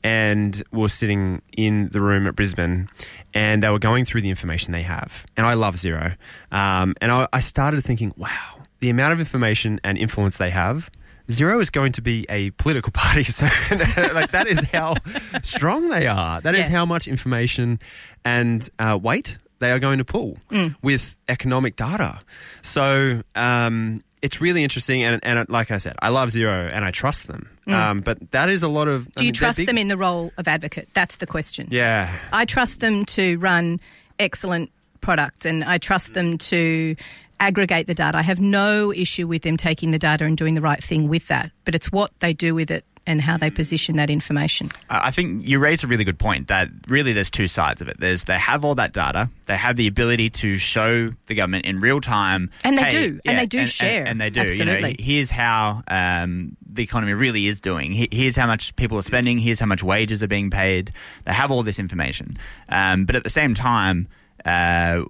and 0.04 0.62
we 0.72 0.80
we're 0.80 0.88
sitting 0.88 1.42
in 1.58 1.86
the 1.92 2.00
room 2.02 2.26
at 2.28 2.36
Brisbane, 2.36 2.90
and 3.34 3.62
they 3.62 3.70
were 3.70 3.80
going 3.80 4.06
through 4.06 4.22
the 4.22 4.30
information 4.30 4.72
they 4.72 4.84
have. 4.84 5.26
And 5.36 5.46
I 5.46 5.54
love 5.56 5.76
Xero, 5.76 6.16
um, 6.52 6.96
and 7.02 7.12
I, 7.12 7.28
I 7.34 7.40
started 7.42 7.84
thinking, 7.84 8.14
wow, 8.16 8.62
the 8.80 8.90
amount 8.90 9.14
of 9.14 9.20
information 9.20 9.80
and 9.84 9.98
influence 9.98 10.38
they 10.38 10.50
have. 10.52 10.90
Xero 11.28 11.62
is 11.62 11.70
going 11.70 11.92
to 11.92 12.02
be 12.02 12.26
a 12.30 12.50
political 12.52 12.92
party, 12.94 13.24
so 13.24 13.46
like 14.14 14.32
that 14.32 14.48
is 14.48 14.64
how 14.64 14.96
strong 15.44 15.90
they 15.90 16.08
are. 16.08 16.40
That 16.42 16.56
is 16.56 16.68
Yeah. 16.68 16.78
how 16.78 16.86
much 16.86 17.08
information 17.08 17.80
and 18.26 18.68
uh, 18.80 18.98
weight 19.00 19.38
they 19.60 19.72
are 19.72 19.80
going 19.80 20.00
to 20.00 20.06
pull 20.06 20.38
with 20.82 21.18
economic 21.28 21.76
data. 21.76 22.20
So 22.62 23.22
um, 23.36 24.04
it's 24.22 24.42
really 24.42 24.64
interesting, 24.64 25.04
and, 25.04 25.20
and 25.24 25.48
like 25.50 25.72
I 25.72 25.78
said, 25.78 25.96
I 26.02 26.10
love 26.10 26.30
Xero 26.30 26.70
and 26.72 26.84
I 26.84 26.92
trust 26.92 27.28
them. 27.28 27.50
Um, 27.68 28.02
but 28.02 28.32
that 28.32 28.50
is 28.50 28.64
a 28.64 28.68
lot 28.68 28.88
of. 28.88 29.14
Do 29.14 29.26
you 29.26 29.32
trust 29.32 29.64
them 29.64 29.78
in 29.78 29.90
the 29.90 29.98
role 29.98 30.34
of 30.38 30.48
advocate? 30.48 30.90
That's 30.94 31.18
the 31.18 31.28
question. 31.28 31.68
Yeah, 31.70 32.12
I 32.34 32.46
trust 32.46 32.80
them 32.80 33.06
to 33.06 33.38
run 33.38 33.80
excellent 34.18 34.72
product 35.02 35.46
and 35.46 35.64
I 35.64 35.78
trust 35.78 36.14
them 36.14 36.38
to 36.38 36.96
aggregate 37.40 37.88
the 37.88 37.94
data. 37.94 38.18
I 38.18 38.22
have 38.22 38.40
no 38.40 38.92
issue 38.92 39.28
with 39.28 39.44
them 39.44 39.56
taking 39.56 39.92
the 39.92 40.00
data 40.00 40.26
and 40.26 40.36
doing 40.36 40.56
the 40.56 40.62
right 40.62 40.84
thing 40.84 41.08
with 41.08 41.28
that, 41.28 41.52
but 41.64 41.76
it's 41.76 41.92
what 41.92 42.12
they 42.20 42.34
do 42.34 42.54
with 42.54 42.70
it 42.72 42.84
and 43.10 43.20
how 43.20 43.38
they 43.38 43.50
position 43.50 43.98
that 43.98 44.10
information. 44.10 44.70
I 44.90 45.10
think 45.10 45.46
you 45.46 45.58
raise 45.58 45.84
a 45.84 45.88
really 45.88 46.04
good 46.04 46.20
point 46.20 46.48
that 46.48 46.70
really 46.88 47.12
there's 47.12 47.32
two 47.32 47.48
sides 47.48 47.82
of 47.82 47.88
it. 47.88 48.00
There's 48.00 48.26
they 48.26 48.38
have 48.38 48.64
all 48.64 48.76
that 48.76 48.94
data, 48.94 49.30
they 49.48 49.58
have 49.58 49.76
the 49.76 49.88
ability 49.88 50.30
to 50.30 50.58
show 50.58 51.12
the 51.26 51.34
government 51.34 51.66
in 51.66 51.82
real 51.82 52.00
time, 52.02 52.52
And 52.64 52.78
they 52.78 52.84
hey, 52.84 52.92
do, 52.92 53.20
and 53.26 53.38
they 53.40 53.48
do 53.48 53.66
share. 53.66 54.06
and, 54.06 54.22
they 54.22 54.30
do. 54.30 54.42
You 54.42 54.64
know, 54.64 54.74
Absolutely. 54.74 55.04
here's 55.04 55.32
how 55.32 55.82
um, 55.88 56.56
the 56.66 56.84
economy 56.84 57.14
really 57.14 57.48
is 57.48 57.60
doing. 57.60 57.92
Here's 57.92 58.36
how 58.36 58.46
much 58.46 58.76
people 58.76 58.98
are 59.00 59.04
spending. 59.04 59.40
Here's 59.40 59.60
how 59.60 59.66
much 59.66 59.82
wages 59.82 60.22
are 60.22 60.28
being 60.28 60.52
paid. 60.52 60.92
They 61.26 61.34
have 61.34 61.50
all 61.50 61.64
this 61.64 61.80
information, 61.80 62.38
um, 62.70 63.06
but 63.06 63.16
at 63.16 63.24
the 63.24 63.30
same 63.32 63.56
time. 63.56 64.08
Uh, 64.46 65.04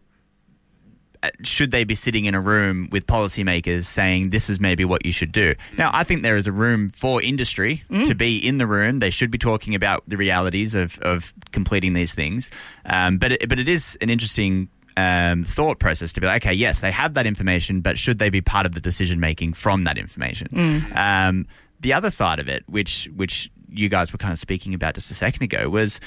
should 1.43 1.71
they 1.71 1.83
be 1.83 1.95
sitting 1.95 2.25
in 2.25 2.33
a 2.35 2.41
room 2.41 2.87
with 2.91 3.05
policymakers 3.05 3.85
saying 3.85 4.29
this 4.29 4.49
is 4.49 4.59
maybe 4.59 4.85
what 4.85 5.05
you 5.05 5.11
should 5.11 5.31
do? 5.31 5.55
Now, 5.77 5.91
I 5.93 6.03
think 6.03 6.23
there 6.23 6.37
is 6.37 6.47
a 6.47 6.51
room 6.51 6.91
for 6.91 7.21
industry 7.21 7.83
to 8.05 8.15
be 8.15 8.37
in 8.37 8.57
the 8.57 8.67
room. 8.67 8.99
They 8.99 9.09
should 9.09 9.29
be 9.31 9.37
talking 9.37 9.75
about 9.75 10.03
the 10.07 10.17
realities 10.17 10.75
of, 10.75 10.97
of 10.99 11.33
completing 11.51 11.93
these 11.93 12.13
things. 12.13 12.49
Um, 12.85 13.17
but 13.17 13.33
it, 13.33 13.49
but 13.49 13.59
it 13.59 13.67
is 13.67 13.97
an 14.01 14.09
interesting 14.09 14.69
um, 14.97 15.43
thought 15.43 15.79
process 15.79 16.13
to 16.13 16.21
be 16.21 16.27
like, 16.27 16.43
okay, 16.45 16.53
yes, 16.53 16.79
they 16.79 16.91
have 16.91 17.13
that 17.15 17.25
information, 17.25 17.81
but 17.81 17.97
should 17.97 18.19
they 18.19 18.29
be 18.29 18.41
part 18.41 18.65
of 18.65 18.73
the 18.73 18.81
decision 18.81 19.19
making 19.19 19.53
from 19.53 19.83
that 19.85 19.97
information? 19.97 20.47
Um, 20.95 21.47
the 21.81 21.93
other 21.93 22.11
side 22.11 22.39
of 22.39 22.47
it, 22.49 22.63
which 22.67 23.09
which 23.15 23.49
you 23.69 23.87
guys 23.87 24.11
were 24.11 24.17
kind 24.17 24.33
of 24.33 24.39
speaking 24.39 24.73
about 24.73 24.95
just 24.95 25.11
a 25.11 25.13
second 25.13 25.43
ago, 25.43 25.69
was 25.69 25.99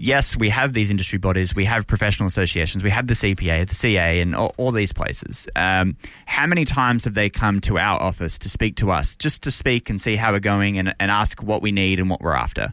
yes, 0.00 0.36
we 0.36 0.48
have 0.48 0.72
these 0.72 0.90
industry 0.90 1.18
bodies, 1.18 1.54
we 1.54 1.66
have 1.66 1.86
professional 1.86 2.26
associations, 2.26 2.82
we 2.82 2.90
have 2.90 3.06
the 3.06 3.14
CPA, 3.14 3.68
the 3.68 3.74
CA, 3.74 4.20
and 4.20 4.34
all, 4.34 4.54
all 4.56 4.72
these 4.72 4.92
places. 4.92 5.46
Um, 5.54 5.96
how 6.26 6.46
many 6.46 6.64
times 6.64 7.04
have 7.04 7.14
they 7.14 7.28
come 7.28 7.60
to 7.62 7.78
our 7.78 8.00
office 8.00 8.38
to 8.38 8.48
speak 8.48 8.76
to 8.76 8.90
us, 8.90 9.14
just 9.14 9.42
to 9.42 9.50
speak 9.50 9.90
and 9.90 10.00
see 10.00 10.16
how 10.16 10.32
we're 10.32 10.40
going 10.40 10.78
and, 10.78 10.94
and 10.98 11.10
ask 11.10 11.42
what 11.42 11.62
we 11.62 11.70
need 11.70 12.00
and 12.00 12.08
what 12.08 12.22
we're 12.22 12.34
after? 12.34 12.72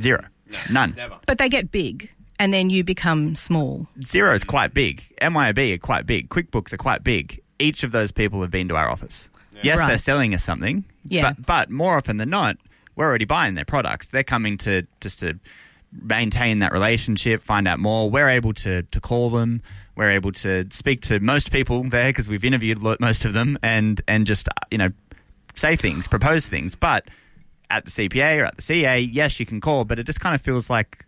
Zero. 0.00 0.24
None. 0.70 0.96
But 1.26 1.38
they 1.38 1.48
get 1.48 1.70
big 1.70 2.10
and 2.38 2.54
then 2.54 2.70
you 2.70 2.84
become 2.84 3.34
small. 3.34 3.86
Xero 4.00 4.34
is 4.34 4.44
quite 4.44 4.72
big. 4.72 5.02
MYOB 5.20 5.74
are 5.74 5.78
quite 5.78 6.06
big. 6.06 6.28
QuickBooks 6.28 6.72
are 6.72 6.78
quite 6.78 7.02
big. 7.02 7.42
Each 7.58 7.82
of 7.82 7.90
those 7.92 8.12
people 8.12 8.40
have 8.42 8.50
been 8.50 8.68
to 8.68 8.76
our 8.76 8.88
office. 8.88 9.28
Yes, 9.62 9.78
they're 9.78 9.98
selling 9.98 10.34
us 10.34 10.44
something, 10.44 10.84
Yeah. 11.08 11.32
but, 11.32 11.44
but 11.44 11.70
more 11.70 11.96
often 11.96 12.18
than 12.18 12.30
not, 12.30 12.56
we're 12.94 13.06
already 13.06 13.24
buying 13.24 13.56
their 13.56 13.64
products. 13.64 14.06
They're 14.06 14.22
coming 14.22 14.56
to 14.58 14.86
just 15.00 15.18
to 15.18 15.38
maintain 15.92 16.60
that 16.60 16.72
relationship, 16.72 17.42
find 17.42 17.66
out 17.66 17.78
more. 17.78 18.10
We're 18.10 18.28
able 18.28 18.54
to 18.54 18.82
to 18.82 19.00
call 19.00 19.30
them. 19.30 19.62
We're 19.96 20.10
able 20.10 20.32
to 20.32 20.66
speak 20.70 21.02
to 21.02 21.18
most 21.20 21.50
people 21.50 21.82
there 21.84 22.10
because 22.10 22.28
we've 22.28 22.44
interviewed 22.44 22.78
most 23.00 23.24
of 23.24 23.32
them 23.32 23.58
and 23.62 24.00
and 24.06 24.26
just 24.26 24.48
uh, 24.48 24.52
you 24.70 24.78
know 24.78 24.90
say 25.54 25.76
things, 25.76 26.08
propose 26.08 26.46
things. 26.46 26.74
But 26.74 27.08
at 27.70 27.84
the 27.84 27.90
CPA 27.90 28.42
or 28.42 28.44
at 28.46 28.56
the 28.56 28.62
CA, 28.62 28.98
yes, 28.98 29.38
you 29.40 29.46
can 29.46 29.60
call, 29.60 29.84
but 29.84 29.98
it 29.98 30.04
just 30.04 30.20
kind 30.20 30.34
of 30.34 30.40
feels 30.40 30.70
like 30.70 31.04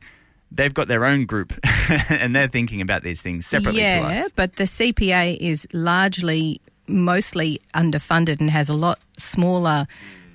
they've 0.50 0.74
got 0.74 0.88
their 0.88 1.04
own 1.04 1.24
group 1.26 1.52
and 2.10 2.34
they're 2.34 2.48
thinking 2.48 2.80
about 2.80 3.02
these 3.02 3.22
things 3.22 3.46
separately 3.46 3.82
yeah, 3.82 4.00
to 4.00 4.06
us. 4.24 4.32
but 4.34 4.56
the 4.56 4.64
CPA 4.64 5.36
is 5.38 5.66
largely, 5.72 6.60
mostly 6.86 7.60
underfunded 7.74 8.40
and 8.40 8.50
has 8.50 8.68
a 8.68 8.74
lot 8.74 8.98
smaller 9.16 9.86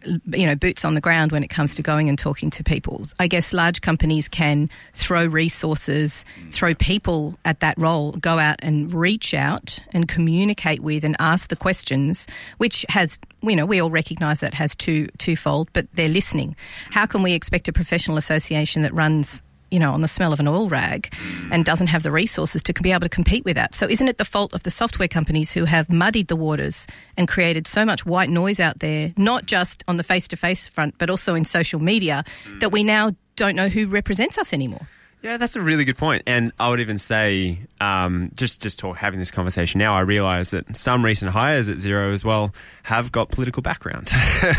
you 0.06 0.46
know, 0.46 0.56
boots 0.56 0.86
on 0.86 0.94
the 0.94 1.02
ground 1.02 1.32
when 1.32 1.44
it 1.44 1.50
comes 1.50 1.76
to 1.76 1.82
going 1.82 2.10
and 2.10 2.18
talking 2.18 2.50
to 2.52 2.64
people. 2.64 3.06
I 3.20 3.28
guess 3.28 3.54
large 3.54 3.82
companies 3.82 4.28
can 4.28 4.70
throw 4.94 5.26
resources, 5.26 6.26
throw 6.52 6.76
people 6.76 7.36
at 7.46 7.60
that 7.60 7.78
role, 7.78 8.14
go 8.14 8.40
out 8.40 8.58
and 8.60 8.94
reach 8.94 9.34
out 9.34 9.80
and 9.92 10.08
communicate 10.08 10.82
with 10.82 11.04
and 11.04 11.16
ask 11.20 11.50
the 11.50 11.56
questions, 11.56 12.28
which 12.58 12.86
has, 12.90 13.20
you 13.42 13.56
know, 13.56 13.66
we 13.66 13.80
all 13.80 13.90
recognise 13.90 14.40
that 14.40 14.54
has 14.54 14.76
two 14.76 15.08
twofold, 15.18 15.70
but 15.74 15.88
they're 15.94 16.10
listening. 16.10 16.56
How 16.92 17.06
can 17.06 17.24
we 17.24 17.34
expect 17.34 17.68
a 17.68 17.74
professional 17.74 18.18
association 18.18 18.82
that 18.84 18.94
runs 18.94 19.42
you 19.76 19.80
know, 19.80 19.92
on 19.92 20.00
the 20.00 20.08
smell 20.08 20.32
of 20.32 20.40
an 20.40 20.48
oil 20.48 20.70
rag 20.70 21.14
and 21.52 21.66
doesn't 21.66 21.88
have 21.88 22.02
the 22.02 22.12
resources 22.12 22.64
to 22.64 22.74
be 22.74 22.94
able 22.94 23.02
to 23.02 23.10
compete 23.10 23.44
with 23.44 23.58
that. 23.58 23.76
So, 23.76 23.90
isn't 23.90 24.08
it 24.08 24.18
the 24.18 24.24
fault 24.24 24.54
of 24.54 24.64
the 24.64 24.72
software 24.72 25.10
companies 25.10 25.52
who 25.52 25.66
have 25.66 25.90
muddied 25.90 26.30
the 26.30 26.38
waters 26.38 26.88
and 27.18 27.28
created 27.28 27.68
so 27.68 27.84
much 27.84 28.06
white 28.06 28.30
noise 28.30 28.62
out 28.62 28.80
there, 28.80 29.12
not 29.18 29.48
just 29.48 29.84
on 29.90 29.98
the 29.98 30.04
face 30.04 30.30
to 30.30 30.38
face 30.38 30.66
front, 30.70 30.98
but 30.98 31.10
also 31.10 31.36
in 31.36 31.44
social 31.44 31.82
media, 31.82 32.24
that 32.62 32.72
we 32.72 32.86
now 32.86 33.12
don't 33.36 33.58
know 33.58 33.68
who 33.68 33.88
represents 33.88 34.38
us 34.38 34.54
anymore? 34.54 34.88
Yeah, 35.26 35.38
that's 35.38 35.56
a 35.56 35.62
really 35.62 35.86
good 35.86 35.98
point. 35.98 36.22
And 36.28 36.52
I 36.60 36.70
would 36.70 36.80
even 36.80 37.00
say, 37.00 37.58
um, 37.82 38.30
just 38.36 38.62
just 38.62 38.78
talk, 38.78 38.96
having 38.98 39.18
this 39.18 39.32
conversation 39.32 39.80
now, 39.80 39.96
I 39.96 40.02
realise 40.02 40.52
that 40.52 40.78
some 40.78 41.04
recent 41.04 41.32
hires 41.32 41.68
at 41.68 41.78
Xero 41.78 42.14
as 42.14 42.24
well 42.24 42.54
have 42.84 43.12
got 43.12 43.30
political 43.32 43.64
background. 43.64 44.12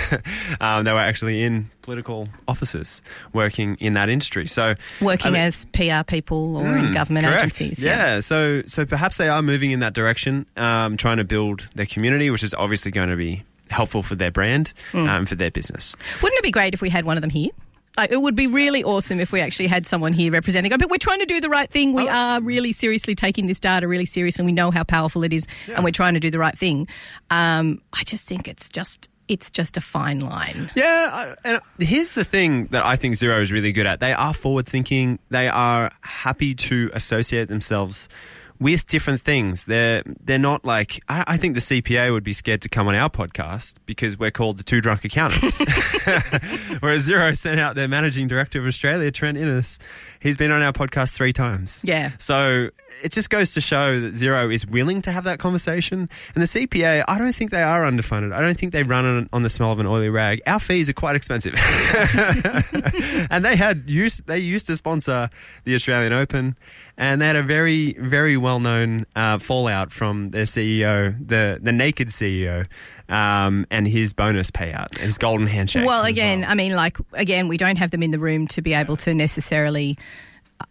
um, 0.61 0.83
they 0.83 0.91
were 0.91 0.99
actually 0.99 1.45
in 1.45 1.71
political 1.83 2.29
offices 2.49 3.01
working 3.33 3.77
in 3.77 3.93
that 3.93 4.09
industry. 4.09 4.49
So 4.49 4.75
working 5.01 5.29
I 5.29 5.31
mean, 5.31 5.41
as 5.43 5.67
PR 5.67 6.03
people 6.05 6.57
or 6.57 6.77
in 6.77 6.91
government 6.91 7.27
correct. 7.27 7.45
agencies. 7.45 7.85
Yeah. 7.85 8.19
So 8.19 8.63
so 8.67 8.85
perhaps 8.85 9.19
they 9.19 9.29
are 9.29 9.43
moving 9.43 9.71
in 9.71 9.79
that 9.81 9.95
direction, 9.95 10.47
um, 10.57 10.97
trying 10.97 11.19
to 11.19 11.25
build 11.25 11.71
their 11.77 11.87
community, 11.87 12.29
which 12.29 12.43
is 12.43 12.55
obviously 12.55 12.91
going 12.91 13.11
to 13.11 13.17
be 13.17 13.45
helpful 13.71 14.03
for 14.03 14.17
their 14.17 14.33
brand 14.33 14.73
um, 14.95 15.27
for 15.27 15.37
their 15.37 15.53
business. 15.53 15.95
Wouldn't 16.23 16.39
it 16.39 16.43
be 16.43 16.51
great 16.51 16.75
if 16.75 16.81
we 16.81 16.91
had 16.91 17.05
one 17.05 17.17
of 17.17 17.21
them 17.21 17.31
here? 17.31 17.51
Like, 17.97 18.11
it 18.13 18.21
would 18.21 18.35
be 18.37 18.47
really 18.47 18.85
awesome 18.85 19.21
if 19.21 19.33
we 19.33 19.41
actually 19.41 19.69
had 19.69 19.87
someone 19.87 20.13
here 20.13 20.31
representing. 20.33 20.71
But 20.77 20.91
we're 20.91 20.99
trying 20.99 21.21
to 21.21 21.27
do 21.27 21.41
the 21.41 21.49
right 21.49 21.71
thing. 21.71 21.93
We 21.95 22.09
Oh. 22.09 22.13
are 22.13 22.41
really 22.41 22.73
seriously 22.73 23.15
taking 23.15 23.47
this 23.47 23.59
data 23.61 23.89
really 23.89 24.07
seriously. 24.07 24.43
and 24.43 24.47
We 24.47 24.53
know 24.53 24.71
how 24.71 24.85
powerful 24.85 25.23
it 25.23 25.33
is, 25.33 25.47
and 25.75 25.85
we're 25.85 25.91
trying 25.93 26.15
to 26.15 26.21
do 26.21 26.31
the 26.31 26.39
right 26.39 26.57
thing. 26.59 26.87
Um, 27.31 27.81
I 27.93 28.03
just 28.05 28.25
think 28.25 28.49
it's 28.49 28.69
just 28.69 29.09
it's 29.29 29.51
just 29.51 29.77
a 29.77 29.81
fine 29.81 30.21
line. 30.21 30.71
Yeah, 30.77 31.35
and 31.45 31.61
here's 31.81 32.13
the 32.13 32.23
thing 32.23 32.67
that 32.67 32.85
I 32.85 32.95
think 32.95 33.17
Xero 33.17 33.43
is 33.43 33.51
really 33.51 33.73
good 33.73 33.85
at. 33.87 33.99
They 33.99 34.13
are 34.13 34.33
forward 34.33 34.67
thinking. 34.67 35.19
They 35.31 35.49
are 35.49 35.91
happy 36.03 36.55
to 36.55 36.91
associate 36.95 37.49
themselves 37.49 38.09
with 38.59 38.87
different 38.87 39.21
things. 39.21 39.65
They're 39.65 40.03
they're 40.23 40.39
not 40.39 40.65
like 40.65 41.03
I, 41.09 41.25
I 41.27 41.37
think 41.37 41.55
the 41.55 41.61
CPA 41.61 42.13
would 42.13 42.25
be 42.25 42.33
scared 42.33 42.63
to 42.63 42.69
come 42.69 42.89
on 42.89 42.95
our 42.95 43.11
podcast 43.11 43.75
because 43.87 44.19
we're 44.19 44.31
called 44.31 44.59
the 44.59 44.63
two 44.63 44.81
drunk 44.81 45.05
accountants. 45.05 45.59
Whereas 46.81 47.09
Xero 47.09 47.37
sent 47.37 47.61
out 47.61 47.75
their 47.75 47.89
managing 47.89 48.29
director 48.29 48.59
of 48.61 48.67
Australia, 48.67 49.11
Trent 49.11 49.39
Innes. 49.39 49.79
He's 50.27 50.37
been 50.37 50.51
on 50.51 50.61
our 50.61 50.73
podcast 50.73 51.15
three 51.15 51.33
times. 51.33 51.83
Yeah. 51.85 52.11
So 52.19 52.71
it 53.01 53.13
just 53.13 53.31
goes 53.31 53.55
to 53.55 53.61
show 53.61 54.01
that 54.01 54.15
Xero 54.15 54.53
is 54.53 54.67
willing 54.67 55.01
to 55.03 55.13
have 55.13 55.23
that 55.23 55.39
conversation. 55.39 56.09
And 56.35 56.43
the 56.43 56.49
CPA, 56.49 57.05
I 57.07 57.19
don't 57.19 57.33
think 57.33 57.53
they 57.53 57.63
are 57.63 57.83
underfunded. 57.83 58.33
I 58.33 58.41
don't 58.41 58.59
think 58.59 58.73
they 58.73 58.83
run 58.83 59.05
on, 59.05 59.29
on 59.33 59.43
the 59.45 59.49
smell 59.49 59.71
of 59.71 59.79
an 59.79 59.87
oily 59.87 60.09
rag. 60.09 60.43
Our 60.49 60.59
fees 60.59 60.89
are 60.89 60.95
quite 60.95 61.15
expensive. 61.15 61.55
and 63.31 63.45
they 63.45 63.55
had 63.55 63.85
used 63.87 64.27
they 64.27 64.41
used 64.41 64.67
to 64.67 64.77
sponsor 64.77 65.31
the 65.63 65.77
Australian 65.77 66.13
Open, 66.13 66.57
and 66.99 67.23
they 67.23 67.27
had 67.29 67.37
a 67.37 67.45
very 67.45 67.93
very 67.93 68.37
well 68.37 68.59
known 68.59 69.07
uh, 69.15 69.39
fallout 69.39 69.93
from 69.93 70.31
their 70.31 70.43
CEO, 70.45 71.17
the 71.25 71.61
the 71.63 71.73
naked 71.73 72.09
CEO. 72.09 72.67
Um, 73.09 73.67
and 73.71 73.87
his 73.87 74.13
bonus 74.13 74.51
payout, 74.51 74.99
his 74.99 75.17
golden 75.19 75.47
handshake. 75.47 75.87
Well, 75.87 76.05
again, 76.05 76.45
I 76.45 76.55
mean, 76.55 76.75
like 76.75 76.97
again, 77.13 77.47
we 77.49 77.57
don't 77.57 77.77
have 77.77 77.91
them 77.91 78.03
in 78.03 78.11
the 78.11 78.19
room 78.19 78.49
to 78.49 78.63
be 78.63 78.75
able 78.75 78.97
to 78.99 79.15
necessarily. 79.15 79.97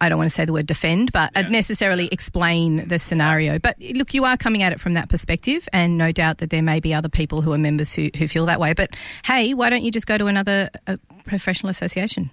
I 0.00 0.08
don't 0.08 0.18
want 0.18 0.28
to 0.28 0.34
say 0.34 0.44
the 0.44 0.52
word 0.52 0.66
defend, 0.66 1.12
but 1.12 1.32
necessarily 1.48 2.08
explain 2.10 2.88
the 2.88 2.98
scenario. 2.98 3.60
But 3.60 3.76
look, 3.80 4.14
you 4.14 4.24
are 4.24 4.36
coming 4.36 4.64
at 4.64 4.72
it 4.72 4.80
from 4.80 4.94
that 4.94 5.08
perspective, 5.08 5.68
and 5.72 5.96
no 5.96 6.10
doubt 6.10 6.38
that 6.38 6.50
there 6.50 6.60
may 6.60 6.80
be 6.80 6.92
other 6.92 7.08
people 7.08 7.40
who 7.40 7.52
are 7.52 7.58
members 7.58 7.94
who, 7.94 8.10
who 8.16 8.26
feel 8.26 8.46
that 8.46 8.58
way. 8.58 8.72
But 8.72 8.96
hey, 9.24 9.54
why 9.54 9.70
don't 9.70 9.84
you 9.84 9.92
just 9.92 10.08
go 10.08 10.18
to 10.18 10.26
another 10.26 10.70
uh, 10.88 10.96
professional 11.24 11.70
association? 11.70 12.30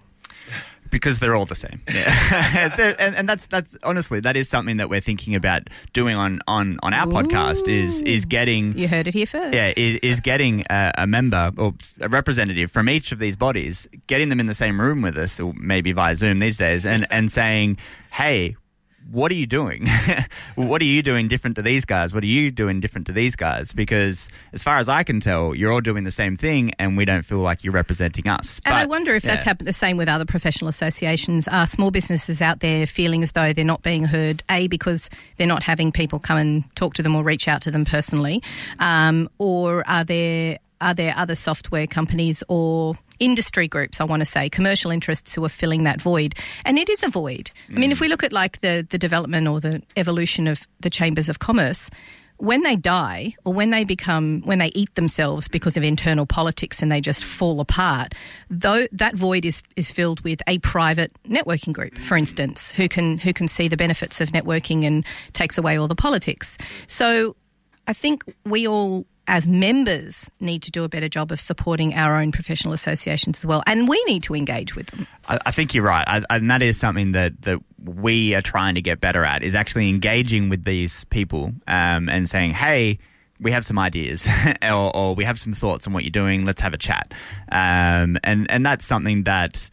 Because 0.93 1.19
they're 1.19 1.35
all 1.35 1.45
the 1.45 1.55
same. 1.55 1.81
Yeah, 1.93 2.95
and, 2.99 3.15
and 3.15 3.27
that's 3.29 3.47
that's 3.47 3.75
honestly 3.83 4.19
that 4.21 4.37
is 4.37 4.47
something 4.47 4.77
that 4.77 4.89
we're 4.89 5.01
thinking 5.01 5.35
about 5.35 5.63
doing 5.91 6.15
on 6.15 6.39
on 6.47 6.79
on 6.81 6.93
our 6.93 7.05
podcast 7.07 7.67
is 7.67 8.01
is 8.03 8.23
getting 8.25 8.77
You 8.77 8.87
heard 8.87 9.07
it 9.07 9.13
here 9.13 9.25
first. 9.25 9.53
yeah 9.53 9.73
is, 9.75 9.99
is 10.01 10.19
getting 10.21 10.63
a, 10.69 10.91
a 10.99 11.07
member 11.07 11.51
or 11.57 11.73
a 11.99 12.07
representative 12.07 12.71
from 12.71 12.87
each 12.87 13.11
of 13.11 13.19
these 13.19 13.35
bodies, 13.35 13.87
getting 14.07 14.29
them 14.29 14.39
in 14.39 14.45
the 14.45 14.55
same 14.55 14.79
room 14.79 15.01
with 15.01 15.17
us, 15.17 15.39
or 15.39 15.53
maybe 15.57 15.91
via 15.91 16.15
Zoom 16.15 16.39
these 16.39 16.57
days, 16.57 16.85
and 16.85 17.05
and 17.11 17.31
saying, 17.31 17.77
hey. 18.11 18.55
What 19.11 19.31
are 19.31 19.35
you 19.35 19.45
doing? 19.45 19.85
what 20.55 20.81
are 20.81 20.85
you 20.85 21.03
doing 21.03 21.27
different 21.27 21.55
to 21.57 21.61
these 21.61 21.85
guys? 21.85 22.13
What 22.13 22.23
are 22.23 22.27
you 22.27 22.51
doing 22.51 22.79
different 22.79 23.07
to 23.07 23.13
these 23.13 23.35
guys? 23.35 23.73
Because 23.73 24.29
as 24.53 24.63
far 24.63 24.79
as 24.79 24.89
I 24.89 25.03
can 25.03 25.19
tell, 25.19 25.53
you're 25.53 25.71
all 25.71 25.81
doing 25.81 26.03
the 26.03 26.11
same 26.11 26.35
thing, 26.35 26.73
and 26.79 26.97
we 26.97 27.05
don't 27.05 27.23
feel 27.23 27.39
like 27.39 27.63
you're 27.63 27.73
representing 27.73 28.27
us. 28.27 28.61
And 28.65 28.75
I 28.75 28.85
wonder 28.85 29.13
if 29.15 29.23
that's 29.23 29.43
happened 29.43 29.67
the 29.67 29.73
same 29.73 29.97
with 29.97 30.07
other 30.07 30.25
professional 30.25 30.69
associations. 30.69 31.47
Are 31.47 31.65
small 31.65 31.91
businesses 31.91 32.41
out 32.41 32.59
there 32.59 32.87
feeling 32.87 33.23
as 33.23 33.33
though 33.33 33.53
they're 33.53 33.65
not 33.65 33.81
being 33.81 34.05
heard? 34.05 34.43
A 34.49 34.67
because 34.67 35.09
they're 35.37 35.47
not 35.47 35.63
having 35.63 35.91
people 35.91 36.19
come 36.19 36.37
and 36.37 36.75
talk 36.75 36.93
to 36.95 37.03
them 37.03 37.15
or 37.15 37.23
reach 37.23 37.47
out 37.47 37.61
to 37.61 37.71
them 37.71 37.85
personally, 37.85 38.41
um, 38.79 39.29
or 39.37 39.87
are 39.87 40.03
there 40.03 40.59
are 40.83 40.93
there 40.93 41.13
other 41.15 41.35
software 41.35 41.87
companies 41.87 42.43
or 42.49 42.95
industry 43.19 43.67
groups? 43.67 44.01
I 44.01 44.03
want 44.03 44.21
to 44.21 44.25
say 44.25 44.49
commercial 44.49 44.91
interests 44.91 45.33
who 45.35 45.43
are 45.45 45.49
filling 45.49 45.83
that 45.83 46.01
void, 46.01 46.35
and 46.65 46.77
it 46.77 46.89
is 46.89 47.03
a 47.03 47.09
void. 47.09 47.51
I 47.69 47.73
mean, 47.73 47.91
if 47.91 47.99
we 47.99 48.07
mm. 48.07 48.11
look 48.11 48.23
at 48.23 48.33
like 48.33 48.61
the 48.61 48.85
the 48.89 48.97
development 48.97 49.47
or 49.47 49.59
the 49.59 49.81
evolution 49.95 50.47
of 50.47 50.67
the 50.79 50.89
chambers 50.89 51.29
of 51.29 51.39
commerce 51.39 51.89
when 52.37 52.61
they 52.63 52.75
die 52.75 53.35
or 53.45 53.53
when 53.53 53.69
they 53.69 53.83
become 53.83 54.41
when 54.43 54.59
they 54.59 54.71
eat 54.75 54.93
themselves 54.95 55.47
because 55.47 55.77
of 55.77 55.83
internal 55.83 56.25
politics 56.25 56.81
and 56.81 56.91
they 56.91 56.99
just 56.99 57.23
fall 57.23 57.59
apart 57.59 58.13
though 58.49 58.85
that 58.91 59.15
void 59.15 59.45
is 59.45 59.61
is 59.75 59.91
filled 59.91 60.19
with 60.21 60.41
a 60.47 60.57
private 60.59 61.11
networking 61.23 61.71
group 61.71 61.97
for 61.99 62.15
mm. 62.15 62.19
instance 62.19 62.71
who 62.71 62.89
can 62.89 63.17
who 63.17 63.33
can 63.33 63.47
see 63.47 63.67
the 63.67 63.77
benefits 63.77 64.19
of 64.19 64.29
networking 64.31 64.83
and 64.85 65.05
takes 65.33 65.57
away 65.57 65.77
all 65.77 65.87
the 65.87 65.95
politics 65.95 66.57
so 66.87 67.35
i 67.87 67.93
think 67.93 68.23
we 68.45 68.67
all 68.67 69.05
as 69.27 69.47
members 69.47 70.29
need 70.39 70.61
to 70.61 70.71
do 70.71 70.83
a 70.83 70.89
better 70.89 71.09
job 71.09 71.31
of 71.31 71.39
supporting 71.39 71.93
our 71.93 72.19
own 72.19 72.31
professional 72.31 72.73
associations 72.73 73.39
as 73.39 73.45
well 73.45 73.63
and 73.65 73.87
we 73.87 74.03
need 74.05 74.23
to 74.23 74.35
engage 74.35 74.75
with 74.75 74.87
them 74.87 75.07
I, 75.27 75.39
I 75.45 75.51
think 75.51 75.73
you're 75.73 75.85
right, 75.85 76.03
I, 76.07 76.23
and 76.29 76.49
that 76.51 76.61
is 76.61 76.77
something 76.77 77.13
that 77.13 77.41
that 77.43 77.59
we 77.83 78.35
are 78.35 78.41
trying 78.41 78.75
to 78.75 78.81
get 78.81 79.01
better 79.01 79.23
at 79.23 79.43
is 79.43 79.55
actually 79.55 79.89
engaging 79.89 80.49
with 80.49 80.63
these 80.63 81.03
people 81.05 81.53
um, 81.67 82.09
and 82.09 82.29
saying, 82.29 82.51
"Hey, 82.51 82.99
we 83.39 83.51
have 83.51 83.65
some 83.65 83.79
ideas, 83.79 84.27
or, 84.61 84.95
or 84.95 85.15
we 85.15 85.23
have 85.23 85.39
some 85.39 85.53
thoughts 85.53 85.87
on 85.87 85.93
what 85.93 86.03
you're 86.03 86.11
doing. 86.11 86.45
Let's 86.45 86.61
have 86.61 86.73
a 86.73 86.77
chat." 86.77 87.13
Um, 87.51 88.17
and 88.23 88.49
and 88.49 88.65
that's 88.65 88.85
something 88.85 89.23
that. 89.23 89.69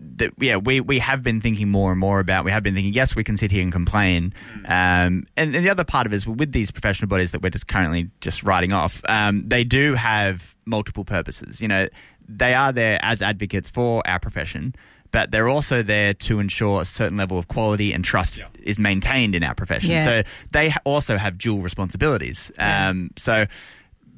That, 0.00 0.32
yeah, 0.38 0.56
we, 0.56 0.80
we 0.80 1.00
have 1.00 1.24
been 1.24 1.40
thinking 1.40 1.68
more 1.68 1.90
and 1.90 1.98
more 1.98 2.20
about. 2.20 2.44
We 2.44 2.52
have 2.52 2.62
been 2.62 2.74
thinking, 2.74 2.94
yes, 2.94 3.16
we 3.16 3.24
can 3.24 3.36
sit 3.36 3.50
here 3.50 3.62
and 3.62 3.72
complain. 3.72 4.32
Um, 4.64 5.26
and, 5.36 5.54
and 5.56 5.64
the 5.64 5.70
other 5.70 5.82
part 5.82 6.06
of 6.06 6.12
it 6.12 6.16
is 6.16 6.26
with 6.26 6.52
these 6.52 6.70
professional 6.70 7.08
bodies 7.08 7.32
that 7.32 7.42
we're 7.42 7.50
just 7.50 7.66
currently 7.66 8.08
just 8.20 8.44
writing 8.44 8.72
off, 8.72 9.02
um, 9.08 9.48
they 9.48 9.64
do 9.64 9.94
have 9.94 10.54
multiple 10.66 11.04
purposes. 11.04 11.60
You 11.60 11.66
know, 11.66 11.88
they 12.28 12.54
are 12.54 12.72
there 12.72 13.00
as 13.02 13.22
advocates 13.22 13.68
for 13.70 14.06
our 14.06 14.20
profession, 14.20 14.74
but 15.10 15.30
they're 15.30 15.48
also 15.48 15.82
there 15.82 16.14
to 16.14 16.38
ensure 16.38 16.82
a 16.82 16.84
certain 16.84 17.16
level 17.16 17.38
of 17.38 17.48
quality 17.48 17.92
and 17.92 18.04
trust 18.04 18.40
is 18.62 18.78
maintained 18.78 19.34
in 19.34 19.42
our 19.42 19.54
profession. 19.54 19.90
Yeah. 19.90 20.04
So 20.04 20.22
they 20.52 20.74
also 20.84 21.16
have 21.16 21.38
dual 21.38 21.60
responsibilities. 21.62 22.52
Um, 22.58 23.10
so 23.16 23.46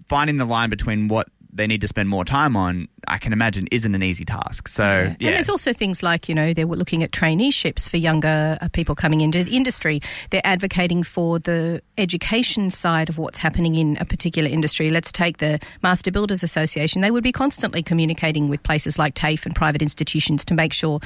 finding 0.08 0.36
the 0.36 0.44
line 0.44 0.68
between 0.68 1.08
what 1.08 1.28
they 1.52 1.66
need 1.66 1.80
to 1.80 1.88
spend 1.88 2.08
more 2.08 2.24
time 2.24 2.56
on, 2.56 2.88
I 3.08 3.18
can 3.18 3.32
imagine, 3.32 3.66
isn't 3.70 3.94
an 3.94 4.02
easy 4.02 4.24
task. 4.24 4.68
So, 4.68 4.84
yeah. 4.84 5.08
And 5.08 5.18
there's 5.20 5.48
also 5.48 5.72
things 5.72 6.02
like, 6.02 6.28
you 6.28 6.34
know, 6.34 6.54
they're 6.54 6.66
looking 6.66 7.02
at 7.02 7.10
traineeships 7.10 7.88
for 7.88 7.96
younger 7.96 8.58
uh, 8.60 8.68
people 8.68 8.94
coming 8.94 9.20
into 9.20 9.42
the 9.42 9.56
industry. 9.56 10.00
They're 10.30 10.40
advocating 10.44 11.02
for 11.02 11.38
the 11.38 11.82
education 11.98 12.70
side 12.70 13.08
of 13.08 13.18
what's 13.18 13.38
happening 13.38 13.74
in 13.74 13.96
a 13.98 14.04
particular 14.04 14.48
industry. 14.48 14.90
Let's 14.90 15.10
take 15.10 15.38
the 15.38 15.58
Master 15.82 16.10
Builders 16.10 16.42
Association. 16.42 17.00
They 17.00 17.10
would 17.10 17.24
be 17.24 17.32
constantly 17.32 17.82
communicating 17.82 18.48
with 18.48 18.62
places 18.62 18.98
like 18.98 19.14
TAFE 19.14 19.46
and 19.46 19.54
private 19.54 19.82
institutions 19.82 20.44
to 20.44 20.54
make 20.54 20.72
sure 20.72 21.00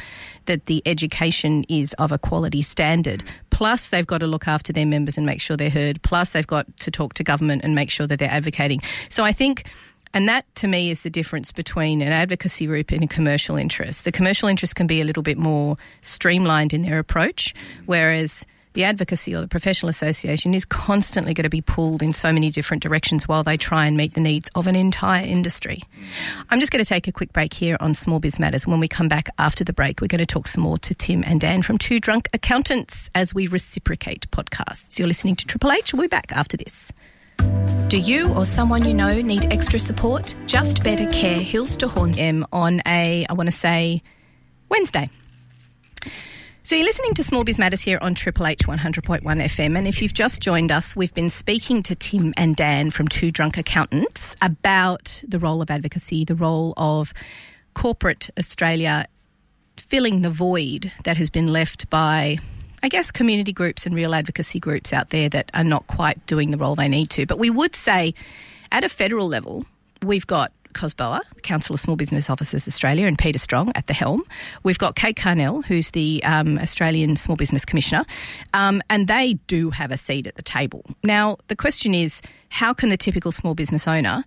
that 0.46 0.66
the 0.66 0.82
education 0.86 1.64
is 1.68 1.94
of 1.94 2.12
a 2.12 2.18
quality 2.18 2.62
standard. 2.62 3.24
Plus, 3.50 3.88
they've 3.88 4.06
got 4.06 4.18
to 4.18 4.26
look 4.26 4.46
after 4.46 4.72
their 4.72 4.86
members 4.86 5.16
and 5.16 5.24
make 5.24 5.40
sure 5.40 5.56
they're 5.56 5.70
heard. 5.70 6.02
Plus, 6.02 6.32
they've 6.32 6.46
got 6.46 6.66
to 6.80 6.90
talk 6.90 7.14
to 7.14 7.24
government 7.24 7.62
and 7.64 7.74
make 7.74 7.90
sure 7.90 8.06
that 8.06 8.18
they're 8.18 8.30
advocating. 8.30 8.82
So 9.08 9.24
I 9.24 9.32
think 9.32 9.64
and 10.14 10.28
that 10.28 10.52
to 10.56 10.66
me 10.66 10.90
is 10.90 11.02
the 11.02 11.10
difference 11.10 11.52
between 11.52 12.00
an 12.00 12.12
advocacy 12.12 12.66
group 12.66 12.90
and 12.92 13.04
a 13.04 13.06
commercial 13.06 13.56
interest. 13.56 14.04
The 14.04 14.12
commercial 14.12 14.48
interest 14.48 14.76
can 14.76 14.86
be 14.86 15.00
a 15.00 15.04
little 15.04 15.22
bit 15.22 15.36
more 15.36 15.76
streamlined 16.00 16.72
in 16.72 16.82
their 16.82 16.98
approach, 16.98 17.52
whereas 17.84 18.46
the 18.74 18.84
advocacy 18.84 19.34
or 19.34 19.40
the 19.40 19.48
professional 19.48 19.88
association 19.88 20.52
is 20.52 20.64
constantly 20.64 21.32
going 21.32 21.44
to 21.44 21.50
be 21.50 21.60
pulled 21.60 22.02
in 22.02 22.12
so 22.12 22.32
many 22.32 22.50
different 22.50 22.82
directions 22.82 23.26
while 23.28 23.44
they 23.44 23.56
try 23.56 23.86
and 23.86 23.96
meet 23.96 24.14
the 24.14 24.20
needs 24.20 24.50
of 24.56 24.66
an 24.66 24.74
entire 24.74 25.24
industry. 25.24 25.80
I'm 26.50 26.58
just 26.58 26.72
going 26.72 26.82
to 26.82 26.88
take 26.88 27.06
a 27.06 27.12
quick 27.12 27.32
break 27.32 27.54
here 27.54 27.76
on 27.80 27.94
Small 27.94 28.18
Biz 28.18 28.38
Matters. 28.38 28.66
When 28.66 28.80
we 28.80 28.88
come 28.88 29.08
back 29.08 29.28
after 29.38 29.62
the 29.62 29.72
break, 29.72 30.00
we're 30.00 30.08
going 30.08 30.18
to 30.18 30.26
talk 30.26 30.48
some 30.48 30.62
more 30.62 30.78
to 30.78 30.94
Tim 30.94 31.22
and 31.24 31.40
Dan 31.40 31.62
from 31.62 31.78
Two 31.78 32.00
Drunk 32.00 32.28
Accountants 32.32 33.10
as 33.14 33.32
we 33.32 33.46
reciprocate 33.46 34.28
podcasts. 34.32 34.98
You're 34.98 35.08
listening 35.08 35.36
to 35.36 35.46
Triple 35.46 35.70
H. 35.70 35.94
We'll 35.94 36.02
be 36.02 36.08
back 36.08 36.32
after 36.32 36.56
this. 36.56 36.92
Do 37.38 37.98
you 37.98 38.32
or 38.34 38.44
someone 38.44 38.84
you 38.84 38.94
know 38.94 39.20
need 39.20 39.52
extra 39.52 39.78
support? 39.78 40.34
Just 40.46 40.82
Better 40.82 41.08
Care 41.10 41.38
Hills 41.38 41.76
to 41.78 41.88
Horns 41.88 42.18
M 42.18 42.46
on 42.52 42.82
a, 42.86 43.26
I 43.28 43.32
want 43.34 43.46
to 43.46 43.56
say, 43.56 44.02
Wednesday. 44.68 45.10
So 46.66 46.76
you're 46.76 46.86
listening 46.86 47.12
to 47.14 47.22
Small 47.22 47.44
Biz 47.44 47.58
Matters 47.58 47.82
here 47.82 47.98
on 48.00 48.14
Triple 48.14 48.46
H 48.46 48.60
100.1 48.60 49.22
FM. 49.22 49.76
And 49.76 49.86
if 49.86 50.00
you've 50.00 50.14
just 50.14 50.40
joined 50.40 50.72
us, 50.72 50.96
we've 50.96 51.12
been 51.12 51.28
speaking 51.28 51.82
to 51.82 51.94
Tim 51.94 52.32
and 52.38 52.56
Dan 52.56 52.90
from 52.90 53.06
Two 53.06 53.30
Drunk 53.30 53.58
Accountants 53.58 54.34
about 54.40 55.20
the 55.28 55.38
role 55.38 55.60
of 55.60 55.70
advocacy, 55.70 56.24
the 56.24 56.34
role 56.34 56.72
of 56.78 57.12
corporate 57.74 58.30
Australia 58.38 59.06
filling 59.76 60.22
the 60.22 60.30
void 60.30 60.90
that 61.04 61.18
has 61.18 61.28
been 61.28 61.48
left 61.48 61.90
by 61.90 62.38
I 62.84 62.88
guess, 62.88 63.10
community 63.10 63.54
groups 63.54 63.86
and 63.86 63.94
real 63.94 64.14
advocacy 64.14 64.60
groups 64.60 64.92
out 64.92 65.08
there 65.08 65.30
that 65.30 65.50
are 65.54 65.64
not 65.64 65.86
quite 65.86 66.26
doing 66.26 66.50
the 66.50 66.58
role 66.58 66.74
they 66.74 66.86
need 66.86 67.08
to. 67.10 67.24
But 67.24 67.38
we 67.38 67.48
would 67.48 67.74
say 67.74 68.12
at 68.70 68.84
a 68.84 68.90
federal 68.90 69.26
level, 69.26 69.64
we've 70.02 70.26
got 70.26 70.52
COSBOA, 70.74 71.22
Council 71.40 71.72
of 71.72 71.80
Small 71.80 71.96
Business 71.96 72.28
Officers 72.28 72.68
Australia, 72.68 73.06
and 73.06 73.16
Peter 73.18 73.38
Strong 73.38 73.72
at 73.74 73.86
the 73.86 73.94
helm. 73.94 74.22
We've 74.64 74.76
got 74.76 74.96
Kate 74.96 75.16
Carnell, 75.16 75.64
who's 75.64 75.92
the 75.92 76.22
um, 76.24 76.58
Australian 76.58 77.16
Small 77.16 77.36
Business 77.36 77.64
Commissioner, 77.64 78.04
um, 78.52 78.82
and 78.90 79.08
they 79.08 79.38
do 79.46 79.70
have 79.70 79.90
a 79.90 79.96
seat 79.96 80.26
at 80.26 80.34
the 80.34 80.42
table. 80.42 80.84
Now, 81.02 81.38
the 81.48 81.56
question 81.56 81.94
is 81.94 82.20
how 82.50 82.74
can 82.74 82.90
the 82.90 82.98
typical 82.98 83.32
small 83.32 83.54
business 83.54 83.88
owner 83.88 84.24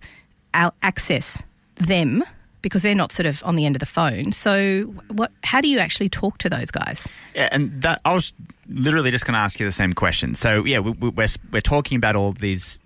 access 0.52 1.44
them 1.76 2.24
because 2.62 2.82
they're 2.82 2.94
not 2.94 3.12
sort 3.12 3.26
of 3.26 3.42
on 3.44 3.56
the 3.56 3.66
end 3.66 3.76
of 3.76 3.80
the 3.80 3.86
phone. 3.86 4.32
So, 4.32 4.82
what? 5.08 5.32
How 5.44 5.60
do 5.60 5.68
you 5.68 5.78
actually 5.78 6.08
talk 6.08 6.38
to 6.38 6.50
those 6.50 6.70
guys? 6.70 7.08
Yeah, 7.34 7.48
and 7.52 7.82
that 7.82 8.00
I 8.04 8.14
was 8.14 8.32
literally 8.68 9.10
just 9.10 9.24
going 9.24 9.34
to 9.34 9.40
ask 9.40 9.58
you 9.58 9.66
the 9.66 9.72
same 9.72 9.92
question. 9.92 10.34
So, 10.34 10.64
yeah, 10.64 10.80
we, 10.80 10.92
we're, 10.92 11.28
we're 11.52 11.60
talking 11.60 11.96
about 11.96 12.16
all 12.16 12.32
these 12.32 12.78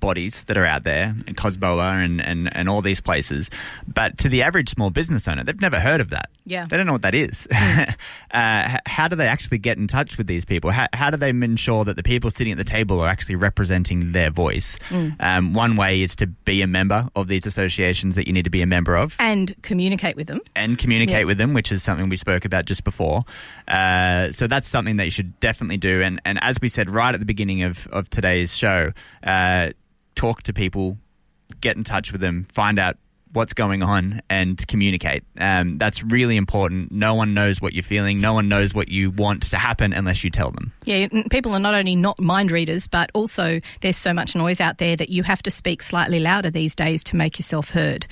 bodies 0.00 0.44
that 0.44 0.56
are 0.56 0.66
out 0.66 0.84
there, 0.84 1.14
and 1.26 1.36
COSBOA 1.36 2.04
and, 2.04 2.20
and, 2.20 2.54
and 2.54 2.68
all 2.68 2.82
these 2.82 3.00
places. 3.00 3.50
But 3.86 4.18
to 4.18 4.28
the 4.28 4.42
average 4.42 4.70
small 4.70 4.90
business 4.90 5.26
owner, 5.28 5.44
they've 5.44 5.60
never 5.60 5.80
heard 5.80 6.00
of 6.00 6.10
that. 6.10 6.30
Yeah. 6.46 6.66
They 6.68 6.76
don't 6.76 6.86
know 6.86 6.92
what 6.92 7.02
that 7.02 7.14
is. 7.14 7.46
Mm. 7.50 7.94
uh, 8.32 8.78
how 8.86 9.08
do 9.08 9.16
they 9.16 9.26
actually 9.26 9.58
get 9.58 9.78
in 9.78 9.86
touch 9.88 10.18
with 10.18 10.26
these 10.26 10.44
people? 10.44 10.70
How, 10.70 10.88
how 10.92 11.10
do 11.10 11.16
they 11.16 11.30
ensure 11.30 11.84
that 11.84 11.96
the 11.96 12.02
people 12.02 12.30
sitting 12.30 12.52
at 12.52 12.58
the 12.58 12.64
table 12.64 13.00
are 13.00 13.08
actually 13.08 13.36
representing 13.36 14.12
their 14.12 14.30
voice? 14.30 14.78
Mm. 14.90 15.16
Um, 15.20 15.54
one 15.54 15.76
way 15.76 16.02
is 16.02 16.14
to 16.16 16.26
be 16.26 16.62
a 16.62 16.66
member 16.66 17.08
of 17.16 17.28
these 17.28 17.46
associations 17.46 18.14
that 18.16 18.26
you 18.26 18.32
need 18.32 18.44
to 18.44 18.50
be 18.50 18.62
a 18.62 18.66
member 18.66 18.96
of. 18.96 19.16
And 19.18 19.54
communicate 19.62 20.16
with 20.16 20.26
them. 20.26 20.40
And 20.54 20.78
communicate 20.78 21.20
yeah. 21.20 21.24
with 21.24 21.38
them, 21.38 21.54
which 21.54 21.72
is 21.72 21.82
something 21.82 22.08
we 22.08 22.16
spoke 22.16 22.44
about 22.44 22.66
just 22.66 22.84
before. 22.84 23.24
Uh, 23.66 24.32
so 24.32 24.46
that's 24.46 24.68
something 24.68 24.96
that 24.96 25.06
you 25.06 25.10
should 25.10 25.38
definitely 25.40 25.78
do. 25.78 26.02
And, 26.02 26.20
and 26.24 26.38
as 26.42 26.58
we 26.60 26.68
said 26.68 26.90
right 26.90 27.14
at 27.14 27.20
the 27.20 27.26
beginning 27.26 27.62
of, 27.62 27.86
of 27.88 28.10
today's 28.10 28.56
show, 28.56 28.92
uh, 29.22 29.70
talk 30.14 30.42
to 30.44 30.52
people, 30.52 30.98
get 31.60 31.76
in 31.76 31.84
touch 31.84 32.12
with 32.12 32.20
them, 32.20 32.44
find 32.44 32.78
out 32.78 32.96
what's 33.34 33.52
going 33.52 33.82
on 33.82 34.22
and 34.30 34.66
communicate. 34.68 35.24
Um, 35.38 35.76
that's 35.76 36.02
really 36.02 36.36
important. 36.36 36.92
No 36.92 37.14
one 37.14 37.34
knows 37.34 37.60
what 37.60 37.74
you're 37.74 37.82
feeling. 37.82 38.20
No 38.20 38.32
one 38.32 38.48
knows 38.48 38.72
what 38.72 38.88
you 38.88 39.10
want 39.10 39.42
to 39.50 39.56
happen 39.56 39.92
unless 39.92 40.22
you 40.22 40.30
tell 40.30 40.52
them. 40.52 40.72
Yeah, 40.84 41.08
people 41.30 41.52
are 41.52 41.58
not 41.58 41.74
only 41.74 41.96
not 41.96 42.18
mind 42.20 42.52
readers, 42.52 42.86
but 42.86 43.10
also 43.12 43.60
there's 43.80 43.96
so 43.96 44.14
much 44.14 44.36
noise 44.36 44.60
out 44.60 44.78
there 44.78 44.96
that 44.96 45.10
you 45.10 45.24
have 45.24 45.42
to 45.42 45.50
speak 45.50 45.82
slightly 45.82 46.20
louder 46.20 46.50
these 46.50 46.74
days 46.74 47.02
to 47.04 47.16
make 47.16 47.38
yourself 47.38 47.70
heard. 47.70 48.06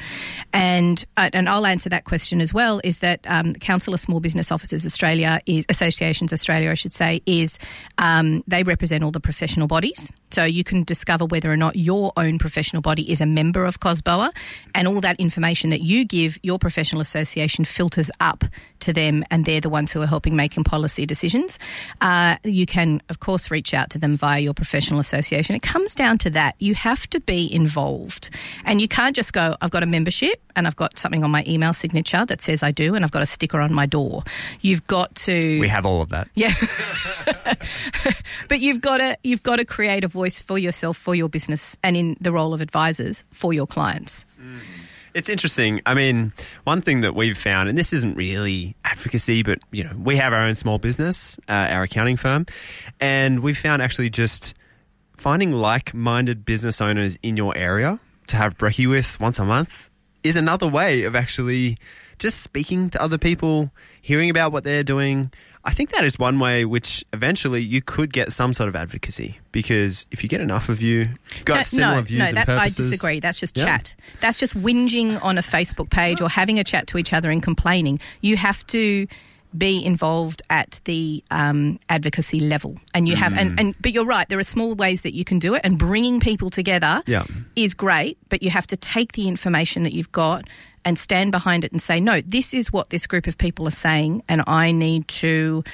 And 0.53 1.05
uh, 1.17 1.31
and 1.33 1.49
I'll 1.49 1.67
answer 1.67 1.89
that 1.91 2.05
question 2.05 2.41
as 2.41 2.53
well. 2.53 2.81
Is 2.83 2.99
that 2.99 3.21
um, 3.27 3.55
Council 3.55 3.95
of 3.95 4.01
Small 4.01 4.21
Business 4.21 4.51
Officers 4.51 4.85
Australia 4.85 5.41
is 5.47 5.65
Associations 5.69 6.33
Australia, 6.33 6.71
I 6.71 6.75
should 6.75 6.93
say, 6.93 7.23
is 7.27 7.59
um, 7.99 8.43
they 8.49 8.65
represent 8.65 9.05
all 9.05 9.13
the 9.13 9.21
professional 9.21 9.69
bodies. 9.69 10.11
So 10.33 10.45
you 10.45 10.65
can 10.65 10.85
discover 10.85 11.25
whether 11.25 11.53
or 11.53 11.57
not 11.57 11.77
your 11.77 12.13
own 12.17 12.39
professional 12.39 12.83
body 12.83 13.11
is 13.11 13.21
a 13.21 13.27
member 13.27 13.65
of 13.65 13.81
COSBOA, 13.81 14.33
and 14.75 14.89
all 14.89 15.01
that 15.01 15.21
information 15.21 15.71
that 15.71 15.83
you 15.83 16.05
give 16.05 16.39
your 16.43 16.59
professional 16.59 17.01
association 17.01 17.65
filters 17.65 18.11
up 18.21 18.45
to 18.81 18.93
them, 18.93 19.25
and 19.31 19.45
they're 19.45 19.61
the 19.61 19.69
ones 19.69 19.93
who 19.93 20.01
are 20.01 20.07
helping 20.07 20.35
making 20.37 20.65
policy 20.65 21.07
decisions. 21.07 21.59
Uh, 22.01 22.37
you 22.45 22.67
can, 22.67 23.03
of 23.09 23.21
course, 23.21 23.51
reach 23.51 23.75
out 23.75 23.91
to 23.91 23.99
them 23.99 24.17
via 24.17 24.41
your 24.41 24.55
professional 24.55 25.01
association. 25.01 25.55
It 25.55 25.63
comes 25.63 25.95
down 25.95 26.19
to 26.19 26.31
that. 26.31 26.55
You 26.59 26.75
have 26.75 27.09
to 27.11 27.21
be 27.21 27.53
involved, 27.53 28.31
and 28.65 28.81
you 28.81 28.89
can't 28.89 29.15
just 29.15 29.33
go, 29.33 29.57
I've 29.61 29.71
got 29.71 29.83
a 29.83 29.87
membership 29.87 30.41
and 30.57 30.67
I've 30.67 30.77
got 30.77 30.99
something 30.99 31.25
on 31.25 31.31
my 31.31 31.45
email 31.47 31.73
signature 31.73 32.25
that 32.27 32.41
says 32.41 32.63
I 32.63 32.71
do, 32.71 32.95
and 32.95 33.05
I've 33.05 33.11
got 33.11 33.23
a 33.23 33.27
sticker 33.27 33.61
on 33.61 33.73
my 33.73 33.87
door. 33.87 34.23
You've 34.61 34.87
got 34.87 35.15
to. 35.17 35.61
We 35.61 35.69
have 35.69 35.87
all 35.87 36.03
of 36.03 36.11
that. 36.11 36.29
Yeah, 36.35 36.55
but 38.49 38.61
you've 38.61 38.81
got 38.81 38.99
to 38.99 39.17
you've 39.23 39.43
got 39.43 39.57
to 39.57 39.65
create 39.65 40.05
a 40.05 40.09
voice 40.09 40.22
for 40.31 40.59
yourself, 40.59 40.97
for 40.97 41.15
your 41.15 41.29
business, 41.29 41.77
and 41.83 41.97
in 41.97 42.17
the 42.21 42.33
role 42.33 42.55
of 42.55 42.61
advisors 42.61 43.25
for 43.31 43.53
your 43.53 43.67
clients. 43.67 44.25
Mm. 44.41 44.61
It's 45.15 45.29
interesting. 45.29 45.83
I 45.85 45.95
mean, 45.95 46.33
one 46.65 46.81
thing 46.81 47.03
that 47.03 47.15
we've 47.15 47.37
found, 47.37 47.69
and 47.69 47.77
this 47.77 47.93
isn't 47.93 48.17
really 48.17 48.77
advocacy, 48.85 49.43
but 49.43 49.59
you 49.71 49.85
know, 49.85 49.93
we 49.99 50.17
have 50.17 50.33
our 50.33 50.43
own 50.43 50.55
small 50.55 50.79
business, 50.79 51.39
uh, 51.49 51.53
our 51.53 51.83
accounting 51.83 52.17
firm, 52.17 52.47
and 53.01 53.41
we 53.41 53.53
found 53.53 53.83
actually 53.83 54.09
just 54.09 54.55
finding 55.17 55.53
like-minded 55.53 56.45
business 56.45 56.81
owners 56.81 57.19
in 57.23 57.37
your 57.37 57.57
area 57.57 57.99
to 58.29 58.37
have 58.37 58.57
brekkie 58.57 58.89
with 58.89 59.21
once 59.21 59.39
a 59.39 59.45
month 59.45 59.91
is 60.23 60.37
another 60.37 60.67
way 60.67 61.05
of 61.05 61.15
actually 61.15 61.77
just 62.19 62.41
speaking 62.41 62.91
to 62.91 63.03
other 63.03 63.19
people, 63.19 63.71
hearing 64.01 64.31
about 64.31 64.53
what 64.53 64.65
they're 64.65 64.85
doing, 64.85 65.33
I 65.65 65.73
think 65.73 65.91
that 65.91 66.05
is 66.05 66.19
one 66.19 66.41
way 66.41 66.65
which 66.65 67.05
eventually 67.13 67.63
you 67.63 67.83
could 67.83 68.13
get 68.13 68.33
some 68.33 68.53
sort 68.53 68.69
of 68.69 68.75
advocacy 68.75 69.39
because 69.53 70.07
if 70.11 70.23
you 70.23 70.29
get 70.29 70.41
enough 70.41 70.69
of 70.69 70.83
you, 70.83 71.09
got 71.45 71.57
no, 71.57 71.63
similar 71.63 71.97
no, 71.97 72.03
views 72.03 72.33
no, 72.33 72.45
that. 72.45 72.49
I 72.49 72.67
disagree. 72.67 73.21
That's 73.21 73.39
just 73.39 73.57
yeah. 73.57 73.65
chat. 73.65 73.95
That's 74.21 74.39
just 74.39 74.57
whinging 74.57 75.23
on 75.23 75.39
a 75.39 75.43
Facebook 75.43 75.91
page 75.91 76.21
or 76.21 76.29
having 76.29 76.59
a 76.59 76.65
chat 76.65 76.89
to 76.89 76.99
each 76.99 77.13
other 77.13 77.31
and 77.31 77.43
complaining. 77.43 78.01
You 78.23 78.37
have 78.37 78.67
to 78.69 79.07
be 79.57 79.85
involved 79.85 80.43
at 80.51 80.81
the 80.85 81.23
um, 81.31 81.79
advocacy 81.89 82.41
level, 82.41 82.79
and 82.95 83.09
you 83.09 83.17
have, 83.17 83.33
mm. 83.33 83.41
and, 83.41 83.61
and 83.61 83.75
but 83.81 83.93
you're 83.93 84.07
right. 84.07 84.29
There 84.29 84.39
are 84.39 84.45
small 84.45 84.75
ways 84.75 85.03
that 85.03 85.15
you 85.15 85.25
can 85.25 85.39
do 85.39 85.55
it, 85.55 85.61
and 85.65 85.79
bringing 85.79 86.21
people 86.21 86.51
together 86.51 87.03
yeah. 87.07 87.25
is 87.55 87.75
great. 87.75 88.19
But 88.31 88.43
you 88.43 88.51
have 88.51 88.67
to 88.69 88.77
take 88.77 89.13
the 89.13 89.29
information 89.29 89.83
that 89.83 89.93
you've 89.93 90.13
got 90.13 90.49
and 90.85 90.99
stand 90.99 91.33
behind 91.33 91.65
it 91.65 91.73
and 91.73 91.81
say, 91.81 92.01
no, 92.01 92.21
this 92.23 92.55
is 92.55 92.73
what 92.73 92.91
this 92.91 93.07
group 93.07 93.27
of 93.27 93.39
people 93.39 93.67
are 93.67 93.71
saying, 93.71 94.23
and 94.29 94.43
I 94.47 94.73
need 94.73 95.09
to. 95.09 95.65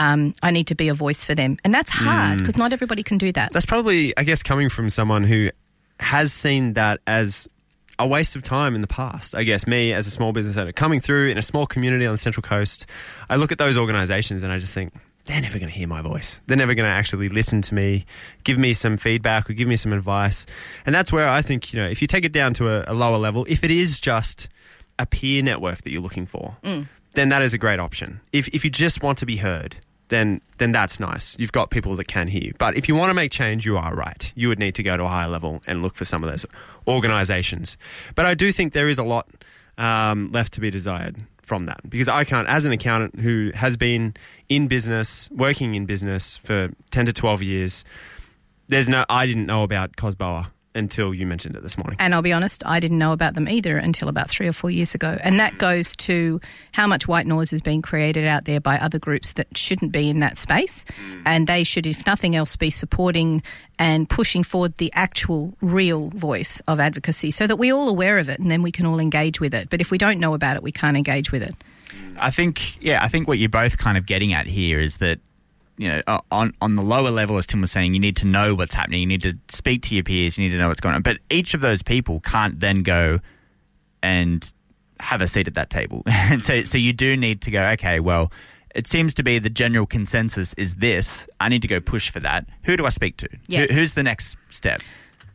Um, 0.00 0.32
I 0.44 0.52
need 0.52 0.68
to 0.68 0.76
be 0.76 0.86
a 0.86 0.94
voice 0.94 1.24
for 1.24 1.34
them. 1.34 1.58
And 1.64 1.74
that's 1.74 1.90
hard 1.90 2.38
because 2.38 2.54
mm. 2.54 2.58
not 2.58 2.72
everybody 2.72 3.02
can 3.02 3.18
do 3.18 3.32
that. 3.32 3.52
That's 3.52 3.66
probably, 3.66 4.16
I 4.16 4.22
guess, 4.22 4.44
coming 4.44 4.68
from 4.68 4.90
someone 4.90 5.24
who 5.24 5.50
has 5.98 6.32
seen 6.32 6.74
that 6.74 7.00
as 7.04 7.48
a 7.98 8.06
waste 8.06 8.36
of 8.36 8.44
time 8.44 8.76
in 8.76 8.80
the 8.80 8.86
past. 8.86 9.34
I 9.34 9.42
guess 9.42 9.66
me 9.66 9.92
as 9.92 10.06
a 10.06 10.12
small 10.12 10.32
business 10.32 10.56
owner 10.56 10.70
coming 10.70 11.00
through 11.00 11.30
in 11.30 11.36
a 11.36 11.42
small 11.42 11.66
community 11.66 12.06
on 12.06 12.12
the 12.12 12.18
Central 12.18 12.42
Coast, 12.42 12.86
I 13.28 13.34
look 13.34 13.50
at 13.50 13.58
those 13.58 13.76
organizations 13.76 14.44
and 14.44 14.52
I 14.52 14.58
just 14.58 14.72
think, 14.72 14.92
they're 15.24 15.42
never 15.42 15.58
going 15.58 15.70
to 15.70 15.76
hear 15.76 15.88
my 15.88 16.00
voice. 16.00 16.40
They're 16.46 16.56
never 16.56 16.74
going 16.74 16.88
to 16.88 16.94
actually 16.94 17.28
listen 17.28 17.60
to 17.62 17.74
me, 17.74 18.06
give 18.44 18.56
me 18.56 18.72
some 18.72 18.96
feedback 18.96 19.50
or 19.50 19.52
give 19.52 19.68
me 19.68 19.76
some 19.76 19.92
advice. 19.92 20.46
And 20.86 20.94
that's 20.94 21.12
where 21.12 21.28
I 21.28 21.42
think, 21.42 21.72
you 21.72 21.80
know, 21.80 21.86
if 21.86 22.00
you 22.00 22.08
take 22.08 22.24
it 22.24 22.32
down 22.32 22.54
to 22.54 22.68
a, 22.68 22.92
a 22.92 22.94
lower 22.94 23.18
level, 23.18 23.44
if 23.48 23.62
it 23.62 23.70
is 23.70 24.00
just 24.00 24.48
a 24.98 25.06
peer 25.06 25.42
network 25.42 25.82
that 25.82 25.90
you're 25.90 26.02
looking 26.02 26.26
for, 26.26 26.56
mm. 26.62 26.86
then 27.14 27.28
that 27.28 27.42
is 27.42 27.54
a 27.54 27.58
great 27.58 27.80
option. 27.80 28.20
If, 28.32 28.48
if 28.48 28.64
you 28.64 28.70
just 28.70 29.02
want 29.02 29.18
to 29.18 29.26
be 29.26 29.36
heard, 29.36 29.76
then 30.08 30.40
then 30.56 30.72
that's 30.72 30.98
nice. 30.98 31.36
You've 31.38 31.52
got 31.52 31.70
people 31.70 31.94
that 31.96 32.08
can 32.08 32.28
hear 32.28 32.42
you. 32.42 32.54
But 32.58 32.76
if 32.76 32.88
you 32.88 32.96
want 32.96 33.10
to 33.10 33.14
make 33.14 33.30
change, 33.30 33.66
you 33.66 33.76
are 33.76 33.94
right. 33.94 34.32
You 34.34 34.48
would 34.48 34.58
need 34.58 34.74
to 34.76 34.82
go 34.82 34.96
to 34.96 35.04
a 35.04 35.08
higher 35.08 35.28
level 35.28 35.62
and 35.66 35.82
look 35.82 35.94
for 35.94 36.06
some 36.06 36.24
of 36.24 36.30
those 36.30 36.46
organisations. 36.86 37.76
But 38.14 38.24
I 38.24 38.34
do 38.34 38.50
think 38.50 38.72
there 38.72 38.88
is 38.88 38.98
a 38.98 39.02
lot 39.02 39.28
um, 39.76 40.32
left 40.32 40.54
to 40.54 40.60
be 40.60 40.70
desired 40.70 41.16
from 41.42 41.64
that 41.64 41.80
because 41.88 42.08
I 42.08 42.24
can't, 42.24 42.48
as 42.48 42.64
an 42.64 42.72
accountant 42.72 43.20
who 43.20 43.52
has 43.54 43.76
been 43.76 44.14
in 44.48 44.66
business, 44.66 45.30
working 45.30 45.74
in 45.74 45.86
business 45.86 46.38
for 46.38 46.70
ten 46.90 47.06
to 47.06 47.12
twelve 47.12 47.42
years. 47.42 47.84
There's 48.68 48.88
no, 48.88 49.04
I 49.08 49.26
didn't 49.26 49.46
know 49.46 49.62
about 49.62 49.96
COSBOA 49.96 50.48
until 50.78 51.12
you 51.12 51.26
mentioned 51.26 51.56
it 51.56 51.62
this 51.62 51.76
morning. 51.76 51.96
And 51.98 52.14
I'll 52.14 52.22
be 52.22 52.32
honest, 52.32 52.62
I 52.64 52.80
didn't 52.80 52.98
know 52.98 53.12
about 53.12 53.34
them 53.34 53.48
either 53.48 53.76
until 53.76 54.08
about 54.08 54.30
three 54.30 54.48
or 54.48 54.52
four 54.52 54.70
years 54.70 54.94
ago. 54.94 55.18
And 55.22 55.40
that 55.40 55.58
goes 55.58 55.96
to 55.96 56.40
how 56.72 56.86
much 56.86 57.06
white 57.06 57.26
noise 57.26 57.52
is 57.52 57.60
being 57.60 57.82
created 57.82 58.26
out 58.26 58.44
there 58.44 58.60
by 58.60 58.78
other 58.78 58.98
groups 58.98 59.32
that 59.34 59.56
shouldn't 59.56 59.92
be 59.92 60.08
in 60.08 60.20
that 60.20 60.38
space. 60.38 60.84
Mm. 60.84 61.22
And 61.26 61.46
they 61.46 61.64
should, 61.64 61.86
if 61.86 62.06
nothing 62.06 62.34
else, 62.34 62.56
be 62.56 62.70
supporting 62.70 63.42
and 63.78 64.08
pushing 64.08 64.42
forward 64.42 64.76
the 64.78 64.90
actual 64.94 65.54
real 65.60 66.08
voice 66.10 66.62
of 66.66 66.80
advocacy 66.80 67.30
so 67.30 67.46
that 67.46 67.56
we're 67.56 67.74
all 67.74 67.88
aware 67.88 68.18
of 68.18 68.28
it 68.28 68.38
and 68.38 68.50
then 68.50 68.62
we 68.62 68.72
can 68.72 68.86
all 68.86 68.98
engage 68.98 69.40
with 69.40 69.54
it. 69.54 69.68
But 69.70 69.80
if 69.80 69.90
we 69.90 69.98
don't 69.98 70.18
know 70.18 70.34
about 70.34 70.56
it, 70.56 70.62
we 70.62 70.72
can't 70.72 70.96
engage 70.96 71.30
with 71.30 71.42
it. 71.42 71.54
I 72.18 72.30
think, 72.30 72.82
yeah, 72.82 73.02
I 73.02 73.08
think 73.08 73.28
what 73.28 73.38
you're 73.38 73.48
both 73.48 73.78
kind 73.78 73.96
of 73.96 74.06
getting 74.06 74.32
at 74.32 74.46
here 74.46 74.80
is 74.80 74.98
that 74.98 75.20
you 75.78 75.88
know, 75.88 76.02
uh, 76.06 76.20
on 76.30 76.52
on 76.60 76.76
the 76.76 76.82
lower 76.82 77.10
level, 77.10 77.38
as 77.38 77.46
Tim 77.46 77.60
was 77.60 77.72
saying, 77.72 77.94
you 77.94 78.00
need 78.00 78.16
to 78.18 78.26
know 78.26 78.54
what's 78.54 78.74
happening. 78.74 79.00
You 79.00 79.06
need 79.06 79.22
to 79.22 79.34
speak 79.48 79.82
to 79.84 79.94
your 79.94 80.04
peers. 80.04 80.36
You 80.36 80.44
need 80.44 80.54
to 80.54 80.58
know 80.58 80.68
what's 80.68 80.80
going 80.80 80.94
on. 80.94 81.02
But 81.02 81.18
each 81.30 81.54
of 81.54 81.60
those 81.60 81.82
people 81.82 82.20
can't 82.20 82.58
then 82.60 82.82
go 82.82 83.20
and 84.02 84.52
have 85.00 85.22
a 85.22 85.28
seat 85.28 85.46
at 85.46 85.54
that 85.54 85.70
table. 85.70 86.02
and 86.06 86.44
so, 86.44 86.64
so 86.64 86.76
you 86.76 86.92
do 86.92 87.16
need 87.16 87.40
to 87.42 87.50
go. 87.50 87.64
Okay, 87.70 88.00
well, 88.00 88.32
it 88.74 88.86
seems 88.86 89.14
to 89.14 89.22
be 89.22 89.38
the 89.38 89.50
general 89.50 89.86
consensus 89.86 90.52
is 90.54 90.76
this. 90.76 91.28
I 91.40 91.48
need 91.48 91.62
to 91.62 91.68
go 91.68 91.80
push 91.80 92.10
for 92.10 92.20
that. 92.20 92.46
Who 92.64 92.76
do 92.76 92.84
I 92.84 92.90
speak 92.90 93.16
to? 93.18 93.28
Yes. 93.46 93.70
Who, 93.70 93.76
who's 93.76 93.94
the 93.94 94.02
next 94.02 94.36
step? 94.50 94.82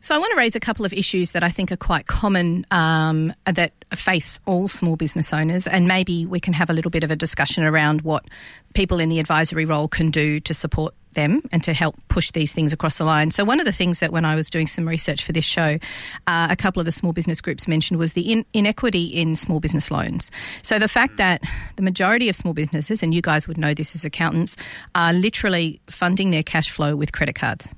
So 0.04 0.14
I 0.14 0.18
want 0.18 0.32
to 0.32 0.36
raise 0.36 0.54
a 0.54 0.60
couple 0.60 0.84
of 0.84 0.92
issues 0.92 1.30
that 1.30 1.42
I 1.42 1.48
think 1.48 1.72
are 1.72 1.78
quite 1.78 2.06
common 2.06 2.66
um, 2.70 3.32
that 3.46 3.72
face 3.94 4.38
all 4.44 4.68
small 4.68 4.96
business 4.96 5.32
owners, 5.32 5.66
and 5.66 5.88
maybe 5.88 6.26
we 6.26 6.40
can 6.40 6.52
have 6.52 6.68
a 6.68 6.74
little 6.74 6.90
bit 6.90 7.04
of 7.04 7.10
a 7.10 7.16
discussion 7.16 7.64
around 7.64 8.02
what 8.02 8.26
people 8.74 9.00
in 9.00 9.08
the 9.08 9.18
advisory 9.18 9.64
role 9.64 9.88
can 9.88 10.10
do 10.10 10.40
to 10.40 10.52
support 10.52 10.92
them 11.14 11.40
and 11.52 11.64
to 11.64 11.72
help 11.72 11.96
push 12.08 12.32
these 12.32 12.52
things 12.52 12.70
across 12.70 12.98
the 12.98 13.04
line. 13.04 13.30
So 13.30 13.46
one 13.46 13.60
of 13.60 13.64
the 13.64 13.72
things 13.72 14.00
that 14.00 14.12
when 14.12 14.26
I 14.26 14.34
was 14.34 14.50
doing 14.50 14.66
some 14.66 14.86
research 14.86 15.24
for 15.24 15.32
this 15.32 15.46
show, 15.46 15.78
uh, 16.26 16.48
a 16.50 16.56
couple 16.56 16.80
of 16.80 16.84
the 16.84 16.92
small 16.92 17.14
business 17.14 17.40
groups 17.40 17.66
mentioned 17.66 17.98
was 17.98 18.12
the 18.12 18.30
in- 18.30 18.44
inequity 18.52 19.06
in 19.06 19.34
small 19.36 19.58
business 19.58 19.90
loans. 19.90 20.30
So 20.62 20.78
the 20.78 20.86
fact 20.86 21.16
that 21.16 21.40
the 21.76 21.82
majority 21.82 22.28
of 22.28 22.36
small 22.36 22.52
businesses, 22.52 23.02
and 23.02 23.14
you 23.14 23.22
guys 23.22 23.48
would 23.48 23.56
know 23.56 23.72
this 23.72 23.94
as 23.94 24.04
accountants, 24.04 24.54
are 24.94 25.14
literally 25.14 25.80
funding 25.88 26.30
their 26.30 26.42
cash 26.42 26.68
flow 26.68 26.94
with 26.94 27.12
credit 27.12 27.36
cards, 27.36 27.74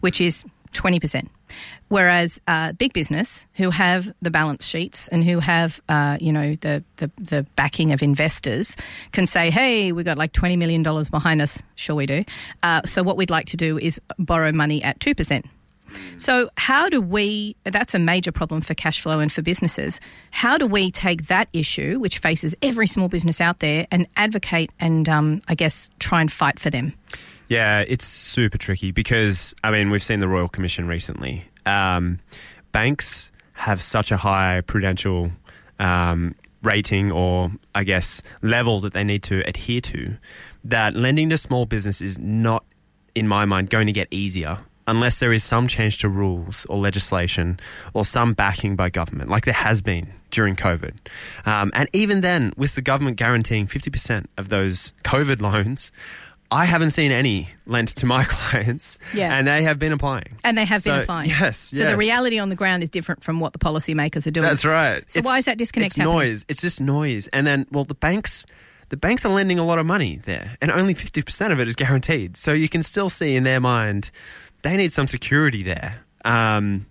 which 0.00 0.20
is 0.20 0.44
20%. 0.72 1.28
Whereas 1.88 2.40
uh, 2.46 2.72
big 2.72 2.92
business, 2.92 3.46
who 3.54 3.70
have 3.70 4.12
the 4.22 4.30
balance 4.30 4.64
sheets 4.64 5.08
and 5.08 5.24
who 5.24 5.40
have, 5.40 5.80
uh, 5.88 6.18
you 6.20 6.32
know, 6.32 6.54
the, 6.60 6.84
the, 6.96 7.10
the 7.16 7.46
backing 7.56 7.92
of 7.92 8.02
investors, 8.02 8.76
can 9.10 9.26
say, 9.26 9.50
"Hey, 9.50 9.90
we've 9.90 10.04
got 10.04 10.16
like 10.16 10.32
twenty 10.32 10.56
million 10.56 10.84
dollars 10.84 11.10
behind 11.10 11.42
us. 11.42 11.60
Sure, 11.74 11.96
we 11.96 12.06
do. 12.06 12.24
Uh, 12.62 12.82
so 12.84 13.02
what 13.02 13.16
we'd 13.16 13.30
like 13.30 13.46
to 13.46 13.56
do 13.56 13.76
is 13.78 14.00
borrow 14.18 14.52
money 14.52 14.82
at 14.84 15.00
two 15.00 15.16
percent." 15.16 15.46
So, 16.16 16.50
how 16.56 16.88
do 16.88 17.00
we? 17.00 17.56
That's 17.64 17.94
a 17.94 17.98
major 17.98 18.32
problem 18.32 18.60
for 18.60 18.74
cash 18.74 19.00
flow 19.00 19.20
and 19.20 19.32
for 19.32 19.42
businesses. 19.42 20.00
How 20.30 20.58
do 20.58 20.66
we 20.66 20.90
take 20.90 21.26
that 21.26 21.48
issue, 21.52 21.98
which 21.98 22.18
faces 22.18 22.54
every 22.62 22.86
small 22.86 23.08
business 23.08 23.40
out 23.40 23.60
there, 23.60 23.86
and 23.90 24.06
advocate 24.16 24.70
and, 24.78 25.08
um, 25.08 25.42
I 25.48 25.54
guess, 25.54 25.90
try 25.98 26.20
and 26.20 26.30
fight 26.30 26.60
for 26.60 26.70
them? 26.70 26.94
Yeah, 27.50 27.80
it's 27.80 28.06
super 28.06 28.58
tricky 28.58 28.92
because 28.92 29.56
I 29.64 29.72
mean 29.72 29.90
we've 29.90 30.04
seen 30.04 30.20
the 30.20 30.28
Royal 30.28 30.48
Commission 30.48 30.86
recently. 30.86 31.44
Um, 31.66 32.20
banks 32.70 33.32
have 33.54 33.82
such 33.82 34.12
a 34.12 34.16
high 34.16 34.62
prudential 34.62 35.32
um, 35.80 36.36
rating, 36.62 37.10
or 37.10 37.50
I 37.74 37.82
guess 37.82 38.22
level 38.42 38.78
that 38.80 38.92
they 38.92 39.02
need 39.02 39.24
to 39.24 39.46
adhere 39.48 39.80
to, 39.80 40.16
that 40.64 40.94
lending 40.94 41.28
to 41.30 41.36
small 41.36 41.66
business 41.66 42.00
is 42.00 42.20
not, 42.20 42.64
in 43.16 43.26
my 43.26 43.44
mind, 43.46 43.68
going 43.68 43.88
to 43.88 43.92
get 43.92 44.06
easier 44.12 44.58
unless 44.86 45.18
there 45.20 45.32
is 45.32 45.44
some 45.44 45.68
change 45.68 45.98
to 45.98 46.08
rules 46.08 46.66
or 46.66 46.78
legislation 46.78 47.60
or 47.94 48.04
some 48.04 48.32
backing 48.32 48.76
by 48.76 48.90
government, 48.90 49.28
like 49.28 49.44
there 49.44 49.54
has 49.54 49.82
been 49.82 50.12
during 50.30 50.56
COVID. 50.56 50.94
Um, 51.46 51.70
and 51.74 51.88
even 51.92 52.22
then, 52.22 52.52
with 52.56 52.74
the 52.74 52.82
government 52.82 53.16
guaranteeing 53.16 53.66
50% 53.66 54.26
of 54.36 54.48
those 54.48 54.92
COVID 55.04 55.40
loans, 55.52 55.92
I 56.52 56.64
haven't 56.64 56.90
seen 56.90 57.12
any 57.12 57.48
lent 57.66 57.88
to 57.96 58.06
my 58.06 58.24
clients, 58.28 58.98
Yeah. 59.14 59.32
and 59.36 59.46
they 59.46 59.62
have 59.62 59.78
been 59.78 59.92
applying. 59.92 60.36
And 60.42 60.58
they 60.58 60.64
have 60.64 60.82
So, 60.82 60.92
been 60.92 61.00
applying. 61.02 61.28
Yes, 61.30 61.58
So 61.74 61.84
the 61.84 61.96
reality 61.96 62.38
on 62.38 62.48
the 62.48 62.56
ground 62.56 62.82
is 62.82 62.90
different 62.90 63.22
from 63.22 63.38
what 63.40 63.52
the 63.52 63.58
policymakers 63.60 64.26
are 64.26 64.30
doing. 64.32 64.46
That's 64.48 64.64
right. 64.64 65.04
So 65.10 65.20
why 65.22 65.38
is 65.38 65.44
that 65.44 65.58
disconnect 65.58 65.92
It's 65.92 65.96
happening? 65.96 66.16
noise. 66.16 66.44
It's 66.48 66.60
just 66.60 66.80
noise. 66.80 67.28
And 67.28 67.46
then, 67.46 67.66
well, 67.70 67.84
the 67.84 67.94
banks, 67.94 68.46
the 68.88 68.96
banks 68.96 69.24
are 69.24 69.32
lending 69.32 69.58
a 69.60 69.64
lot 69.64 69.78
of 69.78 69.86
money 69.86 70.16
there, 70.24 70.56
and 70.60 70.70
only 70.72 70.94
fifty 70.94 71.22
percent 71.22 71.52
of 71.52 71.60
it 71.60 71.68
is 71.68 71.76
guaranteed. 71.76 72.36
So 72.36 72.52
you 72.52 72.68
can 72.68 72.82
still 72.82 73.08
see 73.10 73.36
in 73.36 73.44
their 73.44 73.60
mind, 73.60 74.10
they 74.62 74.76
need 74.76 74.90
some 74.92 75.06
security 75.06 75.62
there. 75.62 76.04
Um, 76.24 76.86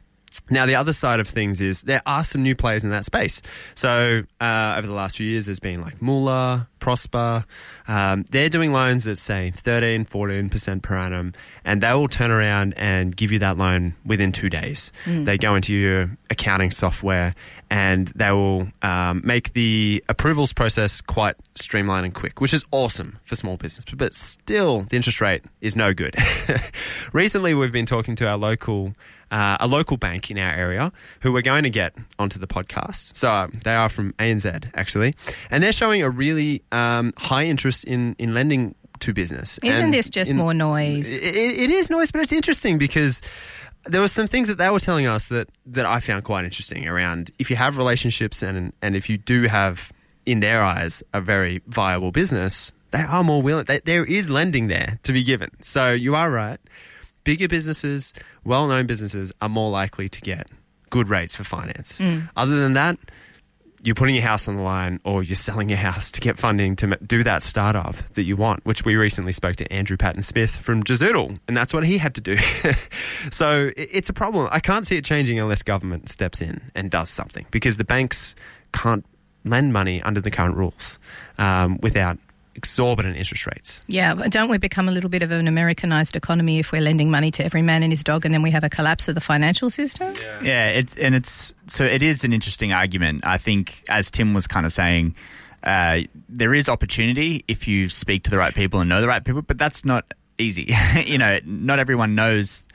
now, 0.50 0.65
the 0.65 0.76
other 0.76 0.94
side 0.94 1.20
of 1.20 1.28
things 1.28 1.62
is 1.62 1.84
there 1.84 2.02
are 2.06 2.24
some 2.24 2.42
new 2.42 2.56
players 2.56 2.84
in 2.84 2.89
that 2.89 3.06
space. 3.06 3.42
So, 3.76 4.24
uh, 4.42 4.76
over 4.78 4.88
the 4.88 4.94
last 4.94 5.18
few 5.18 5.28
years, 5.28 5.46
there's 5.46 5.60
been 5.60 5.82
like 5.82 6.00
Moula, 6.00 6.68
Prospa. 6.80 7.46
Um, 7.88 8.26
they're 8.32 8.50
doing 8.50 8.72
loans 8.74 9.04
that 9.04 9.18
say, 9.18 9.52
13, 9.52 10.06
14% 10.06 10.82
per 10.82 10.96
annum, 10.96 11.34
and 11.63 11.82
they 11.82 11.94
will 11.94 12.08
turn 12.08 12.32
around 12.32 12.74
and 12.78 13.15
give 13.15 13.32
you 13.32 13.39
that 13.39 13.58
loan 13.58 13.96
within 14.06 14.32
two 14.32 14.50
days. 14.50 14.92
They 15.26 15.38
go 15.38 15.56
into 15.56 15.74
your 15.74 16.10
accounting 16.30 16.72
software 16.72 17.34
and 17.70 18.08
they 18.10 18.32
will 18.32 18.68
um, 18.82 19.22
make 19.24 19.54
the 19.54 20.04
approvals 20.10 20.54
process 20.54 21.02
quite 21.02 21.36
streamlined 21.56 22.06
and 22.06 22.13
quick, 22.13 22.42
which 22.42 22.54
is 22.54 22.65
awesome 22.72 23.20
for 23.24 23.36
small 23.36 23.58
business. 23.58 23.86
But 23.96 24.15
still, 24.15 24.82
the 24.82 24.96
interest 24.96 25.22
rate 25.22 25.44
is 25.62 25.76
no 25.76 25.94
good. 25.94 26.15
Recently, 27.13 27.54
we've 27.54 27.72
been 27.72 27.86
talking 27.86 28.15
to 28.15 28.28
our 28.28 28.38
local 28.38 28.94
uh, 29.32 29.58
a 29.60 29.68
local 29.68 29.98
bank 29.98 30.30
in 30.32 30.38
our 30.38 30.52
area 30.54 30.92
who 31.22 31.32
we're 31.32 31.42
going 31.42 31.63
to 31.63 31.70
get 31.70 31.94
onto 32.18 32.39
the 32.39 32.48
podcast. 32.48 33.15
So 33.18 33.32
um, 33.32 33.60
they 33.63 33.76
are 33.76 33.89
from 33.89 34.13
ANZ 34.13 34.70
actually, 34.74 35.15
and 35.52 35.63
they're 35.63 35.72
showing 35.74 36.02
a 36.04 36.10
really 36.10 36.63
um, 36.72 37.13
high 37.18 37.46
interest 37.46 37.84
in 37.86 38.15
in 38.20 38.34
lending 38.34 38.76
to 39.00 39.13
business. 39.13 39.60
Isn't 39.63 39.86
And 39.86 39.94
this 39.94 40.10
just 40.10 40.32
in- 40.32 40.38
more 40.38 40.54
noise? 40.54 41.12
it, 41.13 41.24
it 41.24 41.70
is 41.70 41.89
noise, 41.89 42.12
but 42.12 42.22
it's 42.22 42.34
interesting 42.34 42.78
because 42.78 43.22
there 43.86 44.02
were 44.02 44.10
some 44.10 44.28
things 44.28 44.48
that 44.50 44.58
they 44.58 44.70
were 44.70 44.80
telling 44.80 45.08
us 45.08 45.30
that 45.30 45.48
that 45.68 45.86
I 45.86 46.00
found 46.02 46.24
quite 46.26 46.44
interesting 46.46 46.88
around 46.88 47.32
if 47.39 47.50
you 47.50 47.56
have 47.56 47.78
relationships 47.78 48.44
and 48.44 48.74
and 48.82 48.96
if 48.96 49.10
you 49.10 49.18
do 49.18 49.44
have 49.48 49.92
in 50.26 50.42
their 50.42 50.62
eyes 50.62 51.02
a 51.13 51.22
very 51.22 51.62
viable 51.68 52.12
business, 52.12 52.72
they 52.92 53.02
are 53.02 53.24
more 53.24 53.42
willing. 53.42 53.65
They, 53.65 53.80
there 53.86 54.04
is 54.04 54.30
lending 54.30 54.68
there 54.68 55.00
to 55.04 55.13
be 55.13 55.24
given. 55.24 55.50
So 55.62 55.94
you 55.94 56.13
are 56.15 56.30
right. 56.30 56.60
Bigger 57.23 57.47
businesses, 57.47 58.13
well-known 58.43 58.88
businesses, 58.88 59.32
are 59.41 59.49
more 59.49 59.69
likely 59.69 60.10
to 60.10 60.21
get 60.21 60.47
good 60.89 61.10
rates 61.10 61.36
for 61.36 61.43
finance. 61.43 62.01
Other 62.36 62.60
than 62.60 62.73
that, 62.73 62.97
you're 63.84 63.95
putting 63.95 64.15
your 64.15 64.25
house 64.25 64.47
on 64.47 64.58
the 64.58 64.62
line 64.62 64.99
or 65.03 65.23
you're 65.23 65.36
selling 65.36 65.69
your 65.69 65.77
house 65.77 66.12
to 66.12 66.19
get 66.19 66.38
funding 66.38 66.75
to 66.77 66.97
do 66.97 67.23
that 67.23 67.41
startup 67.41 67.95
that 68.15 68.23
you 68.23 68.36
want, 68.36 68.65
which 68.65 68.84
we 68.84 68.95
recently 68.95 69.32
spoke 69.32 69.55
to 69.58 69.71
Andrew 69.71 69.97
Patton 69.97 70.21
Smith 70.21 70.58
from 70.58 70.84
Jazoodle, 70.84 71.39
and 71.47 71.55
that's 71.55 71.73
what 71.73 71.86
he 71.86 71.97
had 71.97 72.15
to 72.15 72.21
do. 72.21 72.38
so 73.32 73.71
it's 73.77 74.10
a 74.10 74.13
problem. 74.13 74.49
I 74.51 74.60
can't 74.60 74.86
see 74.86 74.97
it 74.97 75.05
changing 75.05 75.39
unless 75.39 75.63
government 75.63 76.10
steps 76.10 76.41
in 76.41 76.62
and 76.75 76.91
does 76.91 77.10
something 77.10 77.45
because 77.51 77.77
the 77.77 77.86
banks 77.86 78.36
can't 78.73 79.05
lend 79.45 79.71
money 79.71 80.01
under 80.01 80.19
the 80.19 80.32
current 80.32 80.55
rules 80.58 80.99
um, 81.38 81.79
without 81.82 82.17
exorbitant 82.60 83.15
interest 83.15 83.48
rates. 83.48 83.80
Yeah, 83.88 84.13
don't 84.13 84.50
we 84.50 84.58
become 84.58 84.89
a 84.89 84.91
little 84.91 85.10
bit 85.10 85.24
of 85.24 85.32
an 85.32 85.48
Americanized 85.48 86.17
economy 86.17 86.60
if 86.60 86.74
we're 86.74 86.82
lending 86.82 87.10
money 87.10 87.32
to 87.32 87.45
every 87.45 87.62
man 87.62 87.84
and 87.84 87.91
his 87.91 88.04
dog 88.04 88.26
and 88.26 88.34
then 88.34 88.41
we 88.41 88.52
have 88.52 88.65
a 88.65 88.69
collapse 88.69 89.08
of 89.08 89.15
the 89.15 89.22
financial 89.22 89.69
system? 89.69 90.13
Yeah, 90.43 90.69
it's 90.72 90.98
and 90.98 91.15
it's 91.15 91.54
so 91.69 91.86
it 91.86 92.04
is 92.04 92.26
an 92.26 92.34
interesting 92.34 92.74
argument. 92.74 93.26
I 93.26 93.38
think, 93.38 93.84
as 93.88 94.12
Tim 94.12 94.34
was 94.34 94.45
kind 94.45 94.65
of 94.65 94.74
saying, 94.74 95.15
uh, 95.63 96.02
there 96.28 96.54
is 96.54 96.67
opportunity 96.67 97.45
if 97.48 97.65
you 97.65 97.88
speak 97.88 98.26
to 98.26 98.30
the 98.30 98.38
right 98.38 98.54
people 98.54 98.82
and 98.82 98.89
know 98.89 99.00
the 99.00 99.08
right 99.08 99.24
people, 99.24 99.41
but 99.41 99.58
that's 99.58 99.86
not 99.86 100.13
easy. 100.38 100.74
you 101.06 101.17
know, 101.17 101.39
not 101.45 101.80
everyone 101.80 102.13
knows. 102.13 102.65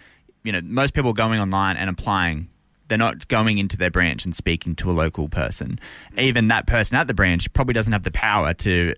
You 0.44 0.52
know, 0.52 0.62
most 0.62 0.94
people 0.94 1.12
going 1.12 1.40
online 1.40 1.76
and 1.76 1.90
applying. 1.90 2.48
They're 2.88 2.98
not 2.98 3.28
going 3.28 3.56
into 3.58 3.78
their 3.78 3.90
branch 3.90 4.26
and 4.26 4.34
speaking 4.34 4.76
to 4.76 4.90
a 4.90 4.92
local 4.92 5.28
person. 5.28 5.80
Even 6.18 6.48
that 6.48 6.66
person 6.66 6.96
at 6.96 7.06
the 7.06 7.14
branch 7.14 7.50
probably 7.54 7.72
doesn't 7.72 7.92
have 7.94 8.02
the 8.02 8.10
power 8.10 8.52
to 8.54 8.94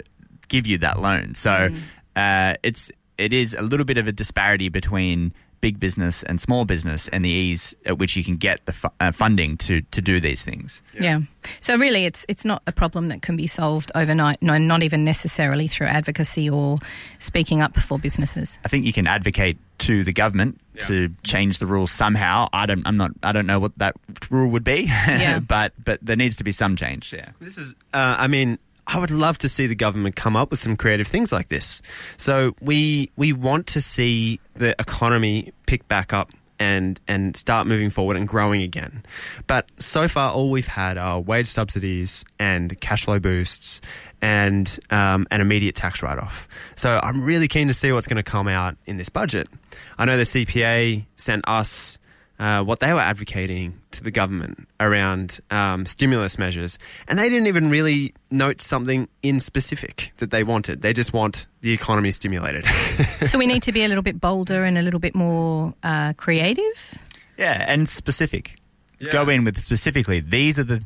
give 0.48 0.66
you 0.66 0.78
that 0.78 1.00
loan. 1.00 1.34
So 1.34 1.70
uh, 2.14 2.54
it's 2.62 2.90
it 3.18 3.32
is 3.32 3.54
a 3.54 3.62
little 3.62 3.86
bit 3.86 3.98
of 3.98 4.06
a 4.06 4.12
disparity 4.12 4.68
between 4.68 5.32
big 5.62 5.80
business 5.80 6.22
and 6.22 6.38
small 6.38 6.66
business 6.66 7.08
and 7.08 7.24
the 7.24 7.30
ease 7.30 7.74
at 7.86 7.96
which 7.98 8.14
you 8.14 8.22
can 8.22 8.36
get 8.36 8.64
the 8.66 8.72
fu- 8.74 8.88
uh, 9.00 9.10
funding 9.10 9.56
to 9.56 9.80
to 9.90 10.02
do 10.02 10.20
these 10.20 10.42
things. 10.44 10.82
Yeah. 11.00 11.20
So 11.60 11.76
really, 11.76 12.04
it's 12.04 12.26
it's 12.28 12.44
not 12.44 12.62
a 12.66 12.72
problem 12.72 13.08
that 13.08 13.22
can 13.22 13.36
be 13.36 13.46
solved 13.46 13.90
overnight. 13.94 14.42
No, 14.42 14.58
not 14.58 14.82
even 14.82 15.04
necessarily 15.04 15.66
through 15.66 15.86
advocacy 15.86 16.50
or 16.50 16.78
speaking 17.18 17.62
up 17.62 17.76
for 17.78 17.98
businesses. 17.98 18.58
I 18.64 18.68
think 18.68 18.84
you 18.84 18.92
can 18.92 19.06
advocate 19.06 19.56
to 19.78 20.04
the 20.04 20.12
government 20.12 20.60
to 20.80 21.08
change 21.22 21.58
the 21.58 21.66
rules 21.66 21.90
somehow. 21.90 22.48
I 22.52 22.66
don't 22.66 22.86
I'm 22.86 22.98
not 22.98 23.12
I 23.22 23.32
don't 23.32 23.46
know 23.46 23.58
what 23.58 23.76
that 23.78 23.94
rule 24.30 24.50
would 24.50 24.64
be, 24.64 24.82
Yeah. 24.82 25.38
but 25.48 25.72
but 25.82 25.98
there 26.02 26.16
needs 26.16 26.36
to 26.36 26.44
be 26.44 26.52
some 26.52 26.76
change. 26.76 27.12
Yeah. 27.14 27.30
This 27.40 27.56
is, 27.56 27.74
uh, 27.94 28.16
I 28.18 28.26
mean, 28.26 28.58
I 28.86 28.98
would 28.98 29.10
love 29.10 29.38
to 29.38 29.48
see 29.48 29.66
the 29.66 29.74
government 29.74 30.16
come 30.16 30.36
up 30.36 30.50
with 30.50 30.60
some 30.60 30.76
creative 30.76 31.06
things 31.06 31.32
like 31.32 31.48
this. 31.48 31.82
So 32.16 32.54
we 32.60 33.10
we 33.16 33.32
want 33.32 33.66
to 33.68 33.80
see 33.80 34.40
the 34.54 34.70
economy 34.80 35.52
pick 35.66 35.86
back 35.88 36.12
up 36.12 36.30
and 36.58 37.00
and 37.08 37.36
start 37.36 37.66
moving 37.66 37.90
forward 37.90 38.16
and 38.16 38.26
growing 38.28 38.62
again. 38.62 39.02
But 39.46 39.68
so 39.78 40.08
far, 40.08 40.32
all 40.32 40.50
we've 40.50 40.66
had 40.66 40.98
are 40.98 41.20
wage 41.20 41.48
subsidies 41.48 42.24
and 42.38 42.78
cash 42.80 43.04
flow 43.04 43.18
boosts 43.18 43.80
and 44.22 44.78
um, 44.90 45.26
an 45.30 45.40
immediate 45.40 45.74
tax 45.74 46.02
write 46.02 46.18
off. 46.18 46.48
So 46.74 46.98
I'm 47.02 47.22
really 47.22 47.48
keen 47.48 47.68
to 47.68 47.74
see 47.74 47.92
what's 47.92 48.06
going 48.06 48.16
to 48.16 48.22
come 48.22 48.48
out 48.48 48.76
in 48.86 48.96
this 48.96 49.08
budget. 49.08 49.48
I 49.98 50.04
know 50.04 50.16
the 50.16 50.22
CPA 50.22 51.04
sent 51.16 51.46
us 51.46 51.98
uh, 52.38 52.62
what 52.62 52.80
they 52.80 52.92
were 52.92 53.00
advocating 53.00 53.80
to 53.96 54.04
the 54.04 54.10
government 54.10 54.66
around 54.80 55.40
um, 55.50 55.84
stimulus 55.86 56.38
measures, 56.38 56.78
and 57.08 57.18
they 57.18 57.28
didn't 57.28 57.46
even 57.48 57.68
really 57.70 58.14
note 58.30 58.60
something 58.60 59.08
in 59.22 59.40
specific 59.40 60.12
that 60.18 60.30
they 60.30 60.44
wanted. 60.44 60.82
They 60.82 60.92
just 60.92 61.12
want 61.12 61.46
the 61.60 61.72
economy 61.72 62.10
stimulated. 62.10 62.64
so 63.26 63.38
we 63.38 63.46
need 63.46 63.62
to 63.64 63.72
be 63.72 63.84
a 63.84 63.88
little 63.88 64.02
bit 64.02 64.20
bolder 64.20 64.64
and 64.64 64.78
a 64.78 64.82
little 64.82 65.00
bit 65.00 65.14
more 65.14 65.74
uh, 65.82 66.12
creative. 66.14 66.98
Yeah, 67.36 67.64
and 67.68 67.88
specific. 67.88 68.56
Yeah. 68.98 69.10
Go 69.12 69.28
in 69.28 69.44
with 69.44 69.58
specifically 69.58 70.20
these 70.20 70.58
are 70.58 70.64
the 70.64 70.82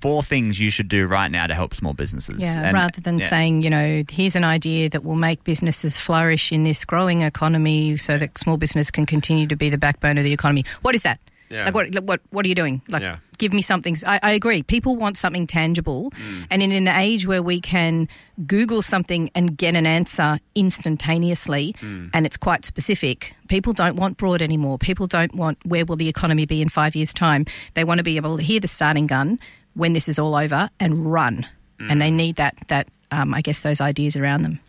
four 0.00 0.22
things 0.22 0.58
you 0.58 0.70
should 0.70 0.88
do 0.88 1.06
right 1.06 1.30
now 1.30 1.46
to 1.46 1.54
help 1.54 1.74
small 1.74 1.92
businesses. 1.92 2.40
Yeah, 2.40 2.62
And- 2.62 2.74
rather 2.74 3.00
than 3.00 3.18
yeah. 3.18 3.28
saying, 3.28 3.62
you 3.62 3.68
know, 3.70 4.02
here's 4.10 4.34
an 4.34 4.44
idea 4.44 4.88
that 4.88 5.04
will 5.04 5.14
make 5.16 5.44
businesses 5.44 5.96
flourish 5.98 6.52
in 6.52 6.62
this 6.62 6.84
growing 6.86 7.20
economy 7.20 7.96
so 7.98 8.16
that 8.16 8.38
small 8.38 8.56
business 8.56 8.90
can 8.90 9.04
continue 9.04 9.46
to 9.46 9.56
be 9.56 9.68
the 9.68 9.76
backbone 9.76 10.16
of 10.16 10.24
the 10.24 10.32
economy. 10.32 10.64
What 10.82 10.94
is 10.94 11.02
that? 11.02 11.20
Yeah. 11.50 11.64
Like 11.64 11.74
what, 11.74 11.94
like, 11.94 12.04
what 12.04 12.20
what 12.30 12.44
are 12.46 12.48
you 12.48 12.54
doing? 12.54 12.80
Like 12.88 13.02
Yeah. 13.02 13.16
give 13.38 13.52
me 13.52 13.60
something. 13.60 13.96
I, 14.06 14.20
I 14.22 14.30
agree. 14.32 14.62
People 14.62 14.94
want 14.96 15.16
something 15.16 15.46
tangible. 15.48 16.10
Mm. 16.12 16.46
And 16.50 16.62
in 16.62 16.70
an 16.72 16.86
age 16.88 17.26
where 17.26 17.42
we 17.42 17.60
can 17.60 18.06
Google 18.46 18.82
something 18.82 19.30
and 19.34 19.58
get 19.58 19.74
an 19.74 19.84
answer 19.84 20.38
instantaneously 20.54 21.74
Mm. 21.82 22.10
and 22.14 22.24
it's 22.26 22.36
quite 22.36 22.64
specific, 22.64 23.34
people 23.48 23.72
don't 23.72 23.96
want 23.96 24.16
broad 24.16 24.42
anymore. 24.42 24.78
People 24.78 25.06
don't 25.08 25.34
want 25.34 25.58
where 25.66 25.84
will 25.84 25.96
the 25.96 26.08
economy 26.08 26.46
be 26.46 26.62
in 26.62 26.68
five 26.68 26.94
years' 26.94 27.12
time. 27.12 27.44
They 27.74 27.84
want 27.84 27.98
to 27.98 28.04
be 28.04 28.16
able 28.16 28.36
to 28.36 28.42
hear 28.42 28.60
the 28.60 28.68
starting 28.68 29.06
gun 29.08 29.38
when 29.74 29.92
this 29.92 30.08
is 30.08 30.18
all 30.18 30.34
over 30.36 30.70
and 30.78 31.10
run. 31.12 31.46
And 31.80 31.92
Mm. 31.92 31.98
they 31.98 32.10
need 32.10 32.36
that 32.36 32.54
that 32.68 32.86
um, 33.10 33.34
I 33.34 33.40
guess 33.40 33.62
those 33.62 33.80
ideas 33.80 34.16
around 34.16 34.42
them. 34.42 34.60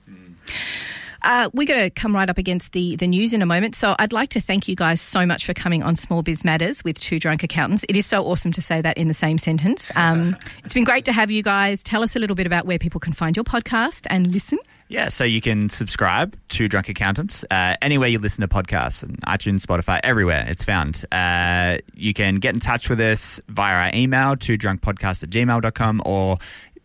Uh, 1.24 1.50
we're 1.54 1.68
going 1.68 1.80
to 1.80 1.90
come 1.90 2.16
right 2.16 2.30
up 2.30 2.38
against 2.38 2.72
the, 2.72 2.96
the 2.96 3.08
news 3.08 3.34
in 3.34 3.42
a 3.42 3.46
moment. 3.46 3.76
So 3.76 3.96
I'd 4.00 4.14
like 4.14 4.30
to 4.30 4.42
thank 4.42 4.68
you 4.68 4.76
guys 4.76 5.02
so 5.02 5.26
much 5.26 5.46
for 5.46 5.54
coming 5.54 5.84
on 5.84 5.96
Small 5.96 6.22
Biz 6.24 6.44
Matters 6.44 6.84
with 6.84 7.00
two 7.00 7.20
drunk 7.20 7.44
accountants. 7.44 7.86
It 7.88 7.98
is 7.98 8.06
so 8.06 8.26
awesome 8.26 8.52
to 8.54 8.62
say 8.62 8.82
that 8.82 8.98
in 8.98 9.08
the 9.08 9.14
same 9.14 9.38
sentence. 9.38 9.92
Um, 9.96 10.36
it's 10.64 10.74
been 10.74 10.84
great 10.84 11.06
to 11.06 11.14
have 11.14 11.32
you 11.32 11.44
guys. 11.44 11.84
Tell 11.84 12.04
us 12.04 12.16
a 12.16 12.20
little 12.20 12.36
bit 12.36 12.48
about 12.48 12.66
where 12.66 12.80
people 12.80 13.00
can 13.00 13.14
find 13.14 13.36
your 13.36 13.46
podcast 13.46 14.08
and 14.10 14.34
listen. 14.34 14.60
Yeah, 14.92 15.08
so 15.08 15.24
you 15.24 15.40
can 15.40 15.70
subscribe 15.70 16.36
to 16.50 16.68
Drunk 16.68 16.90
Accountants 16.90 17.46
uh, 17.50 17.78
anywhere 17.82 18.10
you 18.10 18.20
listen 18.20 18.42
to 18.42 18.50
podcasts, 18.50 19.04
and 19.04 19.22
iTunes, 19.22 19.66
Spotify, 19.66 20.02
everywhere 20.04 20.44
it's 20.50 20.66
found. 20.66 21.06
Uh, 21.14 21.78
you 21.94 22.14
can 22.14 22.36
get 22.36 22.56
in 22.56 22.60
touch 22.60 22.90
with 22.90 23.00
us 23.00 23.40
via 23.48 23.86
our 23.86 23.92
email 23.96 24.36
to 24.36 24.58
drunkpodcast 24.58 25.24
at 25.24 25.30
gmail.com 25.30 26.02
or 26.06 26.40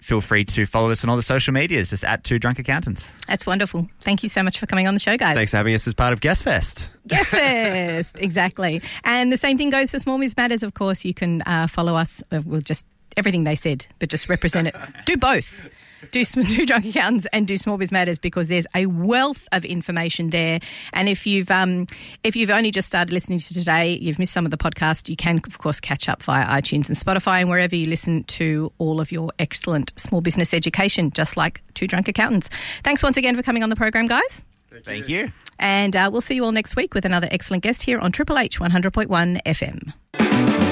feel 0.06 0.20
free 0.20 0.44
to 0.44 0.64
follow 0.66 0.92
us 0.92 1.02
on 1.02 1.10
all 1.10 1.16
the 1.16 1.22
social 1.22 1.52
medias, 1.52 1.90
just 1.90 2.04
at 2.04 2.22
Two 2.22 2.38
Drunk 2.38 2.60
Accountants. 2.60 3.10
That's 3.26 3.44
wonderful. 3.44 3.88
Thank 4.00 4.22
you 4.22 4.28
so 4.28 4.40
much 4.40 4.60
for 4.60 4.66
coming 4.66 4.86
on 4.86 4.94
the 4.94 5.00
show, 5.00 5.16
guys. 5.16 5.34
Thanks 5.34 5.50
for 5.50 5.56
having 5.56 5.74
us 5.74 5.86
as 5.88 5.94
part 5.94 6.12
of 6.12 6.20
Guest 6.20 6.44
Fest. 6.44 6.88
Guest 7.08 7.30
Fest, 7.30 8.16
exactly. 8.20 8.80
And 9.02 9.32
the 9.32 9.36
same 9.36 9.58
thing 9.58 9.70
goes 9.70 9.90
for 9.90 9.98
Small 9.98 10.16
Biz 10.18 10.36
Matters, 10.36 10.62
of 10.62 10.74
course. 10.74 11.04
You 11.04 11.12
can 11.12 11.42
uh, 11.42 11.66
follow 11.66 11.96
us. 11.96 12.22
Uh, 12.30 12.40
we'll 12.44 12.60
just 12.60 12.86
everything 13.16 13.42
they 13.44 13.56
said, 13.56 13.86
but 13.98 14.08
just 14.08 14.28
represent 14.28 14.68
it. 14.68 14.76
Do 15.06 15.16
both. 15.16 15.66
Do, 16.10 16.24
sm- 16.24 16.40
do 16.48 16.66
drunk 16.66 16.86
accountants 16.86 17.26
and 17.32 17.46
do 17.46 17.56
small 17.56 17.76
biz 17.76 17.92
matters 17.92 18.18
because 18.18 18.48
there's 18.48 18.66
a 18.74 18.86
wealth 18.86 19.48
of 19.52 19.64
information 19.64 20.30
there. 20.30 20.60
And 20.92 21.08
if 21.08 21.26
you've 21.26 21.50
um, 21.50 21.86
if 22.24 22.36
you've 22.36 22.50
only 22.50 22.70
just 22.70 22.88
started 22.88 23.12
listening 23.12 23.38
to 23.38 23.54
today, 23.54 23.98
you've 24.00 24.18
missed 24.18 24.32
some 24.32 24.44
of 24.44 24.50
the 24.50 24.56
podcast. 24.56 25.08
You 25.08 25.16
can 25.16 25.40
of 25.46 25.58
course 25.58 25.80
catch 25.80 26.08
up 26.08 26.22
via 26.22 26.46
iTunes 26.46 26.88
and 26.88 26.96
Spotify 26.96 27.40
and 27.40 27.50
wherever 27.50 27.74
you 27.74 27.86
listen 27.86 28.24
to 28.24 28.72
all 28.78 29.00
of 29.00 29.12
your 29.12 29.30
excellent 29.38 29.92
small 29.96 30.20
business 30.20 30.52
education, 30.54 31.10
just 31.10 31.36
like 31.36 31.62
two 31.74 31.86
drunk 31.86 32.08
accountants. 32.08 32.48
Thanks 32.84 33.02
once 33.02 33.16
again 33.16 33.36
for 33.36 33.42
coming 33.42 33.62
on 33.62 33.68
the 33.68 33.76
program, 33.76 34.06
guys. 34.06 34.42
Thank 34.84 35.08
you. 35.08 35.32
And 35.58 35.96
uh, 35.96 36.10
we'll 36.12 36.20
see 36.20 36.34
you 36.34 36.44
all 36.44 36.52
next 36.52 36.76
week 36.76 36.92
with 36.94 37.04
another 37.04 37.28
excellent 37.30 37.62
guest 37.62 37.82
here 37.82 37.98
on 37.98 38.12
Triple 38.12 38.38
H 38.38 38.60
100.1 38.60 39.40
FM. 39.46 40.65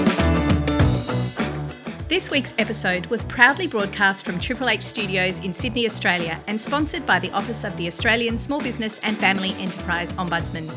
This 2.07 2.31
week's 2.31 2.53
episode 2.59 3.07
was 3.07 3.25
proudly 3.25 3.67
broadcast 3.67 4.27
from 4.27 4.39
Triple 4.39 4.69
H 4.69 4.83
Studios 4.83 5.39
in 5.39 5.55
Sydney, 5.55 5.87
Australia, 5.87 6.39
and 6.47 6.61
sponsored 6.61 7.07
by 7.07 7.19
the 7.19 7.31
Office 7.31 7.65
of 7.65 7.75
the 7.79 7.87
Australian 7.87 8.37
Small 8.37 8.61
Business 8.61 8.99
and 8.99 9.17
Family 9.17 9.53
Enterprise 9.59 10.13
Ombudsman. 10.13 10.71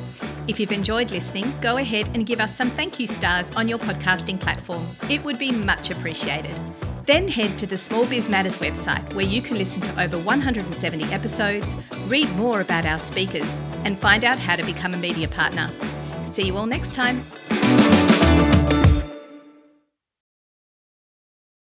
If 0.47 0.57
you've 0.57 0.71
enjoyed 0.71 1.11
listening, 1.11 1.51
go 1.59 1.77
ahead 1.77 2.07
and 2.13 2.25
give 2.25 2.39
us 2.39 2.55
some 2.55 2.69
thank 2.69 2.97
you 2.97 3.07
stars 3.07 3.53
on 3.57 3.67
your 3.67 3.77
podcasting 3.77 4.39
platform. 4.39 4.87
It 5.09 5.21
would 5.25 5.37
be 5.37 5.51
much 5.51 5.91
appreciated. 5.91 6.57
Then 7.05 7.27
head 7.27 7.59
to 7.59 7.67
the 7.67 7.77
Small 7.77 8.05
Biz 8.05 8.29
Matters 8.29 8.55
website 8.55 9.13
where 9.13 9.25
you 9.25 9.41
can 9.41 9.57
listen 9.57 9.81
to 9.81 10.01
over 10.01 10.17
170 10.19 11.03
episodes, 11.11 11.75
read 12.05 12.33
more 12.37 12.61
about 12.61 12.85
our 12.85 12.99
speakers, 12.99 13.59
and 13.83 13.99
find 13.99 14.23
out 14.23 14.39
how 14.39 14.55
to 14.55 14.65
become 14.65 14.93
a 14.93 14.97
media 14.97 15.27
partner. 15.27 15.69
See 16.23 16.43
you 16.43 16.55
all 16.55 16.65
next 16.65 16.93
time. 16.93 17.21